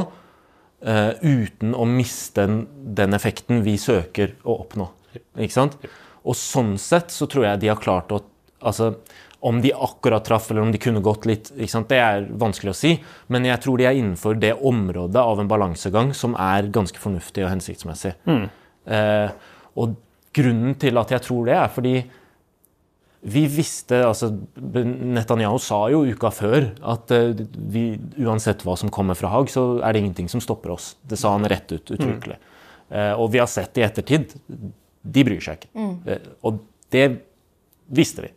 eh, 0.85 1.11
uten 1.19 1.75
å 1.75 1.87
miste 1.89 2.45
den, 2.45 2.61
den 2.95 3.17
effekten 3.17 3.65
vi 3.65 3.75
søker 3.81 4.37
å 4.45 4.61
oppnå. 4.63 4.87
Ikke 5.35 5.57
sant? 5.57 5.75
Og 6.23 6.37
sånn 6.39 6.77
sett 6.81 7.11
så 7.11 7.27
tror 7.29 7.49
jeg 7.49 7.65
de 7.65 7.73
har 7.73 7.81
klart 7.83 8.15
å 8.15 8.23
Altså, 8.65 8.95
om 9.45 9.59
de 9.61 9.69
akkurat 9.75 10.23
traff, 10.25 10.47
eller 10.49 10.63
om 10.63 10.71
de 10.73 10.79
kunne 10.81 11.01
gått 11.05 11.27
litt, 11.29 11.51
det 11.53 11.97
er 11.99 12.23
vanskelig 12.31 12.71
å 12.71 12.77
si. 12.79 12.93
Men 13.29 13.45
jeg 13.45 13.61
tror 13.61 13.77
de 13.77 13.85
er 13.85 13.99
innenfor 13.99 14.39
det 14.41 14.55
området 14.57 15.21
av 15.21 15.39
en 15.43 15.49
balansegang 15.51 16.13
som 16.17 16.33
er 16.39 16.71
ganske 16.73 16.97
fornuftig 16.97 17.43
og 17.45 17.51
hensiktsmessig. 17.51 18.15
Eh, 18.25 18.47
og 18.85 19.95
grunnen 20.35 20.75
til 20.79 20.99
at 20.99 21.11
jeg 21.15 21.23
tror 21.25 21.47
det, 21.47 21.57
er 21.57 21.71
fordi 21.73 21.95
vi 23.25 23.41
visste 23.49 24.03
altså 24.05 24.29
Netanyahu 24.61 25.57
sa 25.61 25.79
jo 25.89 26.03
uka 26.05 26.29
før 26.33 26.67
at 26.93 27.13
eh, 27.15 27.31
vi, 27.73 27.87
uansett 28.21 28.61
hva 28.65 28.75
som 28.77 28.91
kommer 28.93 29.17
fra 29.17 29.31
Haag, 29.33 29.49
så 29.49 29.79
er 29.79 29.95
det 29.95 30.03
ingenting 30.03 30.29
som 30.29 30.43
stopper 30.43 30.75
oss. 30.75 30.91
Det 31.01 31.17
sa 31.17 31.31
han 31.33 31.47
rett 31.49 31.71
ut, 31.73 31.89
uttrykkelig. 31.89 32.37
Mm. 32.37 32.51
og 33.17 33.31
vi 33.33 33.39
har 33.41 33.49
sett 33.49 33.79
i 33.79 33.81
ettertid 33.81 34.35
de 34.45 35.21
bryr 35.25 35.41
seg 35.41 35.57
ikke. 35.57 35.71
Mm. 35.73 36.27
og 36.45 36.59
det 36.93 37.07
visste 37.97 38.27
vi. 38.27 38.29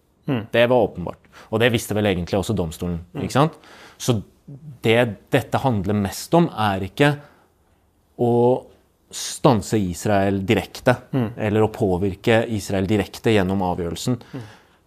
Det 0.52 0.64
var 0.68 0.86
åpenbart. 0.88 1.28
Og 1.52 1.60
det 1.60 1.68
visste 1.72 1.96
vel 1.96 2.08
egentlig 2.10 2.38
også 2.38 2.56
domstolen. 2.56 2.98
ikke 3.16 3.36
sant? 3.36 3.54
Så 4.00 4.18
det 4.84 4.98
dette 5.32 5.60
handler 5.60 5.96
mest 5.96 6.32
om, 6.36 6.48
er 6.48 6.84
ikke 6.88 7.12
å 8.20 8.32
stanse 9.10 9.78
Israel 9.80 10.42
direkte, 10.46 10.94
eller 11.36 11.64
å 11.64 11.72
påvirke 11.72 12.42
Israel 12.52 12.88
direkte 12.88 13.32
gjennom 13.32 13.62
avgjørelsen. 13.64 14.18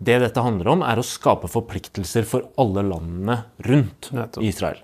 Det 0.02 0.18
dette 0.24 0.44
handler 0.46 0.72
om, 0.76 0.86
er 0.86 0.98
å 0.98 1.06
skape 1.06 1.50
forpliktelser 1.52 2.26
for 2.26 2.48
alle 2.62 2.84
landene 2.86 3.38
rundt 3.68 4.10
Nettopp. 4.14 4.46
Israel. 4.46 4.80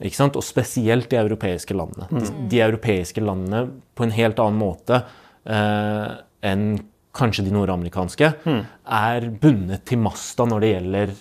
Ikke 0.00 0.16
sant? 0.16 0.38
Og 0.38 0.46
spesielt 0.46 1.10
de 1.10 1.18
europeiske 1.20 1.74
landene. 1.76 2.06
De, 2.10 2.30
de 2.50 2.62
europeiske 2.64 3.22
landene 3.22 3.66
på 3.98 4.06
en 4.06 4.14
helt 4.14 4.38
annen 4.42 4.60
måte 4.60 5.02
eh, 5.44 6.14
enn 6.46 6.70
kanskje 7.16 7.44
de 7.48 7.52
nordamerikanske, 7.54 8.30
er 8.46 9.26
bundet 9.42 9.82
til 9.90 9.98
masta 9.98 10.46
når 10.46 10.62
det 10.62 10.70
gjelder 10.70 11.12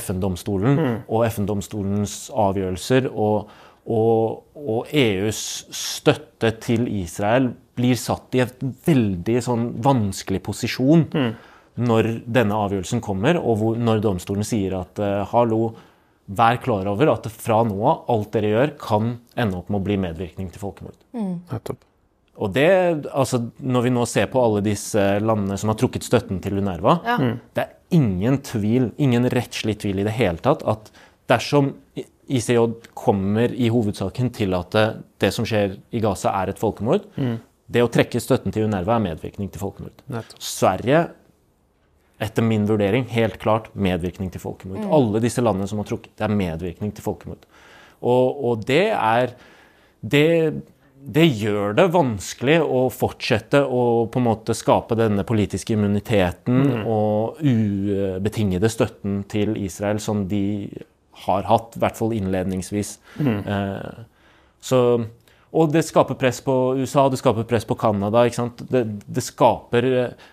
FN-domstolen 0.00 0.80
og 1.06 1.24
FN-domstolens 1.28 2.16
avgjørelser. 2.34 3.08
Og, 3.14 3.48
og, 3.88 4.44
og 4.58 4.90
EUs 4.92 5.40
støtte 5.72 6.52
til 6.60 6.86
Israel 7.00 7.50
blir 7.78 7.96
satt 7.98 8.34
i 8.36 8.42
en 8.44 8.72
veldig 8.84 9.38
sånn 9.44 9.68
vanskelig 9.84 10.42
posisjon 10.44 11.06
når 11.78 12.08
denne 12.26 12.56
avgjørelsen 12.58 13.02
kommer, 13.04 13.38
og 13.38 13.60
hvor, 13.60 13.76
når 13.78 14.02
domstolen 14.02 14.46
sier 14.46 14.74
at 14.80 14.98
eh, 15.02 15.20
hallo, 15.30 15.70
vær 16.28 16.58
klar 16.60 16.88
over 16.90 17.14
at 17.14 17.28
fra 17.32 17.62
nå 17.64 17.76
av, 17.78 18.02
alt 18.12 18.32
dere 18.34 18.50
gjør, 18.52 18.72
kan 18.82 19.12
ende 19.38 19.60
opp 19.60 19.70
med 19.70 19.78
å 19.78 19.86
bli 19.86 19.96
medvirkning 20.02 20.50
til 20.52 20.60
folkemord. 20.60 20.98
Mm. 21.16 21.38
Og 22.38 22.52
det, 22.54 22.68
altså, 23.10 23.40
Når 23.58 23.86
vi 23.86 23.92
nå 23.94 24.04
ser 24.06 24.28
på 24.30 24.42
alle 24.42 24.60
disse 24.62 25.06
landene 25.22 25.56
som 25.58 25.72
har 25.72 25.78
trukket 25.80 26.06
støtten 26.06 26.42
til 26.44 26.60
UNRWA, 26.60 26.98
Ja. 27.06 27.16
det 27.54 27.64
er 27.64 27.72
ingen 27.96 28.38
tvil, 28.44 28.92
ingen 28.98 29.30
rettslig 29.32 29.78
tvil 29.80 30.02
i 30.02 30.06
det 30.06 30.14
hele 30.18 30.38
tatt, 30.38 30.62
at 30.66 30.92
dersom 31.30 31.74
ICJ 32.28 32.90
kommer 32.96 33.52
i 33.56 33.70
hovedsaken 33.72 34.30
til 34.36 34.56
at 34.56 34.74
det, 34.76 34.86
det 35.24 35.30
som 35.34 35.46
skjer 35.48 35.78
i 35.90 36.02
Gaza, 36.04 36.34
er 36.36 36.52
et 36.52 36.60
folkemord, 36.60 37.06
det 37.68 37.84
å 37.84 37.90
trekke 37.92 38.20
støtten 38.20 38.52
til 38.54 38.66
UNRWA 38.68 38.96
er 38.96 39.04
medvirkning 39.10 39.50
til 39.52 39.62
folkemord. 39.62 40.04
Nettopp. 40.12 40.40
Sverige, 40.44 41.02
etter 42.24 42.44
min 42.44 42.64
vurdering, 42.68 43.06
helt 43.12 43.38
klart 43.42 43.68
medvirkning 43.76 44.32
til 44.34 44.42
folkemord. 44.42 44.88
Alle 44.92 45.22
disse 45.24 45.44
landene 45.44 45.68
som 45.70 45.80
har 45.82 45.88
trukket, 45.88 46.14
det 46.16 46.26
er 46.26 46.34
medvirkning 46.34 46.92
til 46.96 47.04
folkemord. 47.04 47.44
Og, 47.98 48.44
og 48.48 48.66
det 48.68 48.86
er 48.94 49.34
det, 50.00 50.26
det 50.98 51.26
gjør 51.40 51.76
det 51.78 51.88
vanskelig 51.94 52.58
å 52.62 52.84
fortsette 52.94 53.64
å 53.64 53.82
på 54.10 54.20
en 54.20 54.28
måte 54.28 54.56
skape 54.56 54.96
denne 54.98 55.24
politiske 55.28 55.74
immuniteten 55.74 56.84
og 56.84 57.40
ubetingede 57.42 58.70
støtten 58.72 59.22
til 59.30 59.56
Israel 59.60 60.00
som 60.02 60.24
de 60.30 60.44
har 61.26 61.48
hatt, 61.48 61.76
i 61.76 61.82
hvert 61.82 61.98
fall 61.98 62.14
innledningsvis. 62.16 62.98
Eh, 63.20 64.04
så, 64.60 64.80
og 65.48 65.70
det 65.72 65.80
skaper 65.86 66.18
press 66.20 66.42
på 66.44 66.54
USA, 66.76 67.06
det 67.08 67.20
skaper 67.20 67.46
press 67.48 67.64
på 67.64 67.76
Canada. 67.80 68.26
ikke 68.26 68.36
sant? 68.36 68.60
Det, 68.68 68.82
det 69.06 69.22
skaper 69.24 69.86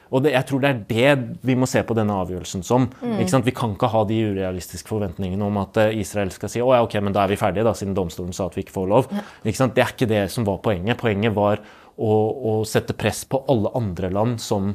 Og 0.09 0.23
det, 0.25 0.33
jeg 0.33 0.47
tror 0.49 0.63
det 0.63 0.71
er 0.71 0.81
det 0.89 1.37
vi 1.47 1.55
må 1.55 1.69
se 1.69 1.83
på 1.87 1.95
denne 1.95 2.17
avgjørelsen 2.23 2.65
som. 2.67 2.89
ikke 3.15 3.31
sant? 3.31 3.47
Vi 3.47 3.55
kan 3.55 3.77
ikke 3.77 3.91
ha 3.93 4.03
de 4.09 4.19
urealistiske 4.31 4.91
forventningene 4.91 5.47
om 5.47 5.61
at 5.63 5.79
eh, 5.83 5.95
Israel 6.01 6.33
skal 6.35 6.51
si 6.51 6.63
å 6.63 6.73
ja, 6.73 6.83
ok, 6.83 6.99
men 7.03 7.15
da 7.15 7.23
er 7.23 7.31
vi 7.31 7.39
ferdige, 7.39 7.67
da, 7.67 7.75
siden 7.77 7.95
domstolen 7.95 8.35
sa 8.35 8.49
at 8.49 8.57
vi 8.57 8.65
ikke 8.65 8.75
får 8.75 8.91
lov. 8.91 9.09
ikke 9.43 9.61
sant? 9.61 9.75
Det 9.77 9.85
er 9.85 9.95
ikke 9.95 10.11
det 10.11 10.25
som 10.33 10.47
var 10.47 10.59
poenget. 10.65 10.99
Poenget 10.99 11.35
var 11.37 11.63
å, 11.95 12.11
å 12.11 12.53
sette 12.67 12.95
press 12.97 13.23
på 13.29 13.43
alle 13.51 13.71
andre 13.77 14.11
land 14.11 14.39
som, 14.43 14.73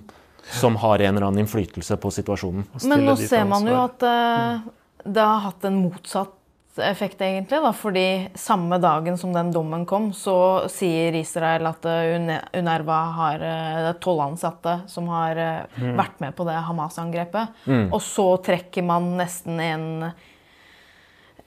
som 0.56 0.76
har 0.80 1.02
en 1.04 1.16
eller 1.16 1.28
annen 1.28 1.44
innflytelse 1.44 2.00
på 2.00 2.12
situasjonen. 2.16 2.64
Men 2.88 3.04
nå 3.04 3.16
ser 3.20 3.44
man 3.48 3.68
jo 3.68 3.76
at 3.82 4.06
eh, 4.08 4.68
det 5.04 5.24
har 5.24 5.42
hatt 5.46 5.64
en 5.68 5.80
motsatt 5.82 6.36
effekt, 6.80 7.20
egentlig. 7.20 7.58
Da, 7.60 7.72
fordi 7.76 8.06
samme 8.38 8.78
dagen 8.80 9.18
som 9.20 9.34
den 9.34 9.50
dommen 9.52 9.84
kom, 9.88 10.10
så 10.16 10.68
sier 10.70 11.16
Israel 11.18 11.66
at 11.68 11.84
Unerva 11.84 12.40
UNRWA 12.56 12.98
har 13.18 13.44
eh, 13.44 13.92
tolv 14.00 14.22
ansatte 14.28 14.78
som 14.88 15.10
har 15.12 15.38
mm. 15.74 15.94
vært 15.98 16.20
med 16.22 16.36
på 16.38 16.46
det 16.48 16.58
Hamas-angrepet. 16.68 17.64
Og 17.90 18.00
så 18.04 18.28
trekker 18.46 18.86
man 18.86 19.12
nesten 19.20 19.60
en 19.60 19.88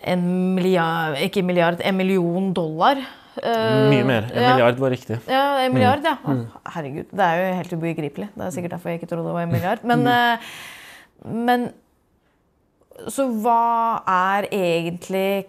en 0.04 0.24
milliard, 0.56 1.18
ikke 1.24 1.44
milliard, 1.46 1.82
en 1.84 1.96
million 1.96 2.50
dollar. 2.56 3.00
Uh, 3.40 3.90
Mye 3.90 4.04
mer. 4.06 4.28
En 4.34 4.44
ja. 4.44 4.50
milliard 4.54 4.82
var 4.82 4.94
riktig. 4.94 5.20
Ja, 5.32 5.44
en 5.64 5.74
milliard, 5.74 6.04
ja. 6.06 6.18
Herregud, 6.76 7.08
det 7.10 7.28
er 7.28 7.40
jo 7.40 7.54
helt 7.62 7.76
ubegripelig. 7.78 8.28
Det 8.36 8.46
er 8.46 8.54
sikkert 8.56 8.76
derfor 8.76 8.92
jeg 8.92 9.02
ikke 9.02 9.10
trodde 9.14 9.30
det 9.30 9.38
var 9.38 9.48
en 9.48 9.56
milliard. 9.56 9.86
Men, 9.88 10.06
uh, 10.08 11.32
men 11.48 11.70
Så 13.12 13.28
hva 13.44 14.04
er 14.08 14.48
egentlig 14.54 15.46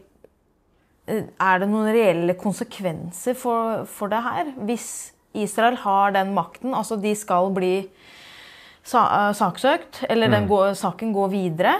eh, 1.06 1.24
Er 1.28 1.62
det 1.62 1.68
noen 1.70 1.92
reelle 1.94 2.34
konsekvenser 2.40 3.36
for, 3.38 3.84
for 3.86 4.12
det 4.12 4.22
her? 4.24 4.52
Hvis 4.66 4.88
Israel 5.34 5.76
har 5.82 6.14
den 6.14 6.34
makten, 6.34 6.74
altså 6.74 6.96
de 7.00 7.14
skal 7.18 7.50
bli 7.54 7.74
eh, 7.82 9.32
saksøkt, 9.38 10.04
eller 10.08 10.30
den 10.30 10.46
går, 10.50 10.72
saken 10.78 11.12
går 11.14 11.34
videre 11.34 11.78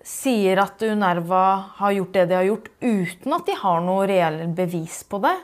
sier 0.00 0.60
at 0.62 0.80
UNRWA 0.82 1.46
har 1.76 1.92
gjort 1.92 2.14
det 2.16 2.26
de 2.30 2.36
har 2.38 2.48
gjort, 2.48 2.68
uten 2.80 3.36
at 3.36 3.46
de 3.46 3.56
har 3.60 3.80
noe 3.84 4.06
reelt 4.08 4.54
bevis 4.56 5.02
på 5.08 5.20
det. 5.22 5.36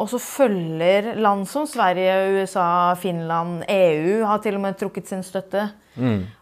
Og 0.00 0.08
så 0.08 0.20
følger 0.20 1.14
land 1.20 1.44
som 1.48 1.66
Sverige, 1.68 2.14
USA, 2.40 2.94
Finland, 3.00 3.64
EU 3.68 4.22
har 4.28 4.40
til 4.40 4.56
og 4.56 4.64
med 4.64 4.78
trukket 4.80 5.10
sin 5.10 5.24
støtte. 5.24 5.66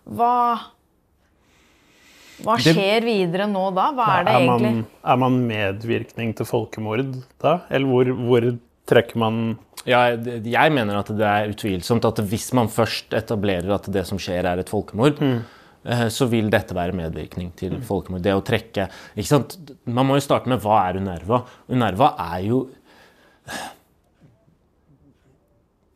Hva, 0.04 0.34
hva 2.44 2.56
Det- 2.56 2.74
skjer 2.74 3.04
videre 3.04 3.48
nå 3.50 3.74
da? 3.74 3.90
Hva 3.92 4.08
er 4.20 4.24
det 4.24 4.34
er, 4.34 4.40
egentlig? 4.46 4.72
man, 4.74 4.86
er 5.04 5.16
man 5.16 5.38
medvirkning 5.48 6.34
til 6.36 6.46
folkemord 6.46 7.04
da? 7.40 7.60
Eller 7.70 7.86
hvor, 7.86 8.12
hvor 8.28 8.58
trekker 8.88 9.16
man 9.16 9.58
Ja, 9.86 10.10
jeg 10.16 10.72
mener 10.74 10.98
at 10.98 11.10
det 11.16 11.24
er 11.24 11.52
utvilsomt 11.52 12.04
at 12.04 12.18
hvis 12.28 12.52
man 12.56 12.68
først 12.68 13.14
etablerer 13.16 13.70
at 13.74 13.86
det 13.90 14.06
som 14.06 14.18
skjer 14.18 14.44
er 14.44 14.58
et 14.58 14.68
folkemord, 14.68 15.20
mm. 15.22 15.38
så 16.10 16.26
vil 16.28 16.50
dette 16.50 16.74
være 16.74 16.92
medvirkning 16.92 17.52
til 17.56 17.78
folkemord. 17.86 18.22
Det 18.22 18.34
å 18.34 18.44
trekke 18.44 18.88
ikke 19.16 19.30
sant? 19.30 19.56
Man 19.86 20.06
må 20.06 20.18
jo 20.18 20.26
starte 20.26 20.50
med 20.50 20.60
hva 20.60 20.82
er 20.88 20.98
UNRWA? 21.00 21.44
UNRWA 21.70 22.10
er 22.34 22.42
jo 22.48 22.66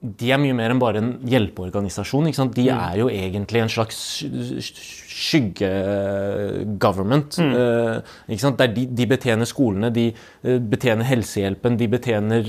De 0.03 0.32
er 0.34 0.40
mye 0.42 0.50
mer 0.59 0.72
enn 0.74 0.80
bare 0.82 0.98
en 0.98 1.12
hjelpeorganisasjon. 1.30 2.26
De 2.57 2.64
er 2.74 2.96
jo 2.98 3.07
egentlig 3.12 3.61
en 3.62 3.68
slags 3.70 4.26
skygge-government. 5.12 7.38
Mm. 7.38 7.55
Der 8.59 8.72
de, 8.74 8.90
de 8.90 9.07
betjener 9.07 9.46
skolene, 9.46 9.94
de 9.94 10.11
eh, 10.11 10.59
betjener 10.59 11.07
helsehjelpen, 11.07 11.78
de 11.78 11.86
betjener 11.92 12.42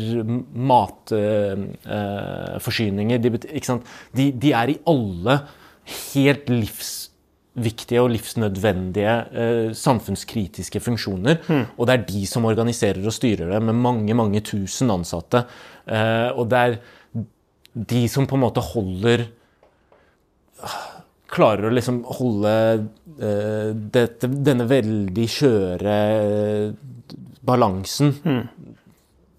matforsyninger. 0.72 3.18
de, 3.22 3.30
ikke 3.54 3.70
sant? 3.70 3.86
De, 4.18 4.34
de 4.34 4.50
er 4.58 4.74
i 4.74 4.82
alle 4.90 5.46
helt 6.16 6.50
livsviktige 6.50 8.02
og 8.02 8.10
livsnødvendige 8.16 9.14
eh, 9.30 9.70
samfunnskritiske 9.78 10.80
funksjoner. 10.82 11.38
Og 11.78 11.86
det 11.86 11.94
er 11.94 12.10
de 12.10 12.26
som 12.30 12.46
organiserer 12.50 13.06
og 13.06 13.14
styrer 13.14 13.46
det, 13.54 13.62
med 13.62 13.76
mange, 13.78 14.14
mange 14.18 14.42
tusen 14.42 14.90
ansatte. 14.94 15.46
Eh, 15.86 16.30
og 16.34 16.50
det 16.50 16.58
er 16.58 16.78
de 17.74 18.04
som 18.12 18.28
på 18.30 18.38
en 18.38 18.46
måte 18.46 18.62
holder 18.74 19.28
Klarer 21.34 21.66
å 21.66 21.74
liksom 21.74 22.04
holde 22.20 22.52
uh, 23.18 23.72
dette, 23.74 24.30
denne 24.30 24.68
veldig 24.70 25.26
skjøre 25.34 25.96
balansen 27.44 28.14
balansen 28.14 28.14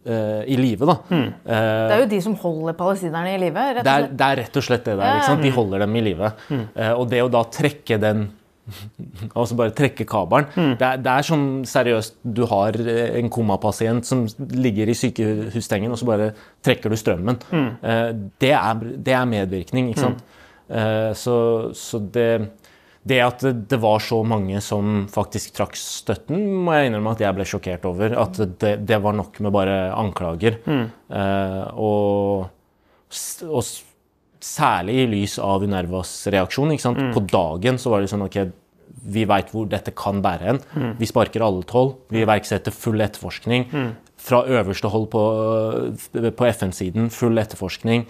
uh, 0.05 0.43
i 0.45 0.57
live, 0.59 0.85
da. 0.85 0.97
Eh, 1.09 1.35
Det 1.47 1.95
er 1.95 2.03
jo 2.03 2.09
de 2.11 2.21
som 2.27 2.35
holder 2.43 2.77
palestinerne 2.77 3.35
i 3.35 3.41
live. 3.41 3.67
det 3.79 3.93
er, 3.95 4.09
det 4.11 4.27
er 4.27 4.41
rett 4.43 4.59
og 4.61 4.67
slett 4.67 4.85
det 4.85 4.97
der. 4.99 5.17
Ikke 5.17 5.31
sant? 5.31 5.45
De 5.47 5.53
holder 5.55 5.85
dem 5.87 5.97
i 5.97 6.03
live. 6.05 6.33
Eh, 6.51 6.93
og 6.93 7.07
det 7.13 7.23
å 7.25 7.31
da 7.33 7.45
trekke 7.49 7.97
den 8.03 8.27
Altså 9.39 9.57
bare 9.59 9.75
trekke 9.77 10.07
kabelen. 10.09 10.49
Det, 10.79 10.87
er, 10.87 11.01
det 11.05 11.13
er 11.13 11.27
sånn 11.27 11.47
seriøst 11.69 12.17
Du 12.37 12.45
har 12.51 12.77
eh, 12.81 13.19
en 13.21 13.31
komapasient 13.33 14.07
som 14.09 14.25
ligger 14.39 14.91
i 14.91 14.97
sykehustengen, 14.99 15.93
og 15.93 16.01
så 16.01 16.09
bare 16.09 16.31
trekker 16.65 16.93
du 16.93 16.99
strømmen. 17.01 17.41
Eh, 17.55 18.11
det, 18.41 18.55
er, 18.57 18.85
det 19.07 19.17
er 19.17 19.31
medvirkning, 19.31 19.93
ikke 19.93 20.07
sant. 20.07 20.25
Eh, 20.69 21.11
så, 21.19 21.37
så 21.77 22.03
det 22.15 22.29
det 23.05 23.19
at 23.21 23.43
det, 23.45 23.77
var 23.83 24.01
så 24.01 24.23
mange 24.25 24.61
som 24.65 25.03
faktisk 25.13 25.53
trakk 25.59 25.75
støtten, 25.77 26.41
må 26.65 26.73
jeg 26.73 26.89
innrømme 26.89 27.13
at 27.13 27.21
jeg 27.21 27.37
ble 27.37 27.45
sjokkert 27.49 27.85
over. 27.89 28.15
At 28.17 28.39
det, 28.63 28.79
det 28.89 28.99
var 29.05 29.17
nok 29.19 29.41
med 29.45 29.53
bare 29.53 29.75
anklager. 29.93 30.57
Eh, 30.65 31.65
og, 31.77 32.47
og 33.45 33.67
særlig 34.45 34.99
i 35.03 35.09
lys 35.09 35.39
av 35.43 35.65
Unervas 35.65 36.13
reaksjon. 36.35 36.75
Ikke 36.75 36.87
sant? 36.87 37.03
På 37.17 37.25
dagen 37.25 37.81
så 37.81 37.93
var 37.93 38.05
det 38.05 38.13
sånn 38.13 38.27
OK, 38.27 38.41
vi 39.05 39.25
veit 39.29 39.51
hvor 39.53 39.69
dette 39.69 39.93
kan 39.97 40.21
bære 40.25 40.49
hen. 40.49 40.63
Vi 41.01 41.09
sparker 41.09 41.45
alle 41.45 41.65
tolv. 41.69 41.97
Vi 42.13 42.23
iverksetter 42.25 42.75
full 42.75 43.01
etterforskning. 43.05 43.69
Fra 44.25 44.45
øverste 44.49 44.89
hold 44.89 45.11
på, 45.13 45.23
på 46.13 46.51
FN-siden, 46.53 47.11
full 47.13 47.41
etterforskning 47.41 48.07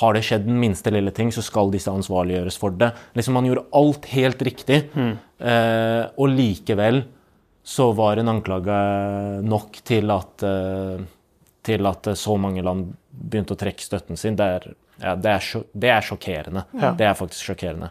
har 0.00 0.14
det 0.16 0.24
skjedd 0.26 0.46
den 0.48 0.58
minste 0.60 0.90
lille 0.90 1.12
ting, 1.14 1.30
så 1.34 1.42
skal 1.44 1.70
disse 1.70 1.92
ansvarliggjøres 1.92 2.58
for 2.58 2.74
det. 2.74 2.90
Liksom 3.14 3.36
Man 3.38 3.46
gjorde 3.46 3.66
alt 3.78 4.08
helt 4.10 4.42
riktig, 4.42 4.80
eh, 4.96 6.04
og 6.18 6.32
likevel 6.34 7.04
så 7.62 7.92
var 7.94 8.18
en 8.18 8.32
anklage 8.32 8.78
nok 9.44 9.78
til 9.84 10.10
at, 10.10 10.42
eh, 10.42 11.04
til 11.62 11.86
at 11.86 12.02
så 12.16 12.36
mange 12.40 12.62
land 12.64 12.94
begynte 13.12 13.54
å 13.54 13.60
trekke 13.60 13.82
støtten 13.82 14.16
sin, 14.16 14.36
det 14.36 14.44
er, 14.44 14.74
ja, 15.02 15.14
det 15.14 15.32
er, 15.32 15.64
det 15.72 15.90
er 15.94 16.04
sjokkerende. 16.04 16.64
Ja. 16.74 16.92
Det 16.98 17.06
er 17.08 17.18
faktisk 17.18 17.50
sjokkerende. 17.52 17.90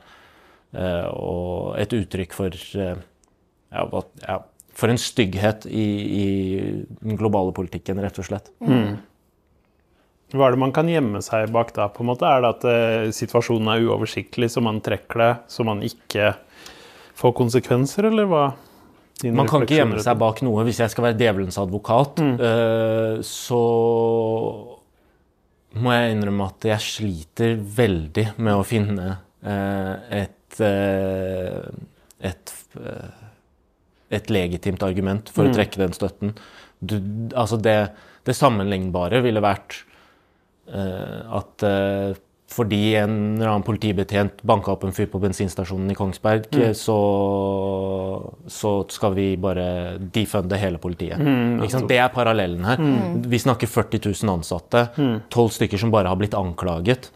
Uh, 0.75 1.07
og 1.15 1.77
et 1.79 1.93
uttrykk 1.95 2.35
for 2.35 2.53
uh, 2.77 3.03
ja, 3.71 4.39
for 4.77 4.93
en 4.93 4.99
stygghet 5.01 5.65
i, 5.69 5.85
i 6.21 6.25
den 6.99 7.19
globale 7.19 7.53
politikken, 7.55 8.01
rett 8.03 8.19
og 8.19 8.27
slett. 8.27 8.51
Hva 10.35 10.49
er 10.49 10.57
det 10.57 10.59
man 10.59 10.73
kan 10.75 10.89
gjemme 10.91 11.21
seg 11.23 11.53
bak 11.55 11.71
da? 11.75 11.87
på 11.93 12.03
en 12.03 12.11
måte? 12.11 12.27
Er 12.27 12.43
det 12.43 12.53
at 12.57 12.67
uh, 12.67 13.15
situasjonen 13.15 13.71
er 13.73 13.87
uoversiktlig, 13.87 14.51
så 14.51 14.63
man 14.63 14.83
trekker 14.83 15.23
det, 15.23 15.33
så 15.51 15.65
man 15.67 15.83
ikke 15.87 16.33
får 17.17 17.37
konsekvenser, 17.39 18.11
eller 18.11 18.27
hva? 18.29 18.47
Man 19.25 19.47
kan 19.49 19.63
ikke 19.65 19.79
gjemme 19.79 20.01
seg 20.03 20.19
bak 20.21 20.43
noe. 20.45 20.61
Hvis 20.67 20.81
jeg 20.83 20.93
skal 20.93 21.07
være 21.07 21.17
djevelens 21.17 21.57
advokat, 21.57 22.19
eh, 22.21 23.17
så 23.25 23.61
må 25.75 25.93
jeg 25.93 26.15
innrømme 26.15 26.47
at 26.47 26.67
jeg 26.69 26.83
sliter 26.83 27.55
veldig 27.77 28.27
med 28.39 28.55
å 28.55 28.65
finne 28.67 29.07
eh, 29.43 30.23
et 30.23 30.61
eh, 30.63 31.67
et, 32.17 32.53
eh, 32.81 33.25
et 34.17 34.31
legitimt 34.33 34.81
argument 34.81 35.27
for 35.29 35.45
å 35.45 35.53
trekke 35.53 35.83
den 35.83 35.93
støtten. 35.93 36.31
Du, 36.79 36.95
altså 37.37 37.59
det, 37.61 37.75
det 38.25 38.33
sammenlignbare 38.37 39.21
ville 39.25 39.43
vært 39.43 39.83
at 40.67 41.63
fordi 42.47 42.95
en 42.95 43.35
eller 43.35 43.49
annen 43.51 43.65
politibetjent 43.67 44.39
banka 44.47 44.71
opp 44.71 44.85
en 44.87 44.95
fyr 44.95 45.09
på 45.11 45.19
bensinstasjonen 45.19 45.91
i 45.91 45.97
Kongsberg, 45.97 46.47
mm. 46.53 46.71
så, 46.79 46.95
så 48.47 48.71
skal 48.93 49.17
vi 49.17 49.27
bare 49.41 49.97
defunde 49.99 50.59
hele 50.59 50.79
politiet. 50.79 51.19
Sant? 51.73 51.89
Det 51.91 51.99
er 51.99 52.13
parallellen 52.13 52.63
her. 52.69 52.81
Vi 53.27 53.41
snakker 53.43 53.67
40 53.67 54.01
000 54.07 54.33
ansatte, 54.37 54.87
12 54.95 55.49
stykker 55.59 55.83
som 55.83 55.91
bare 55.93 56.13
har 56.13 56.19
blitt 56.19 56.37
anklaget. 56.39 57.11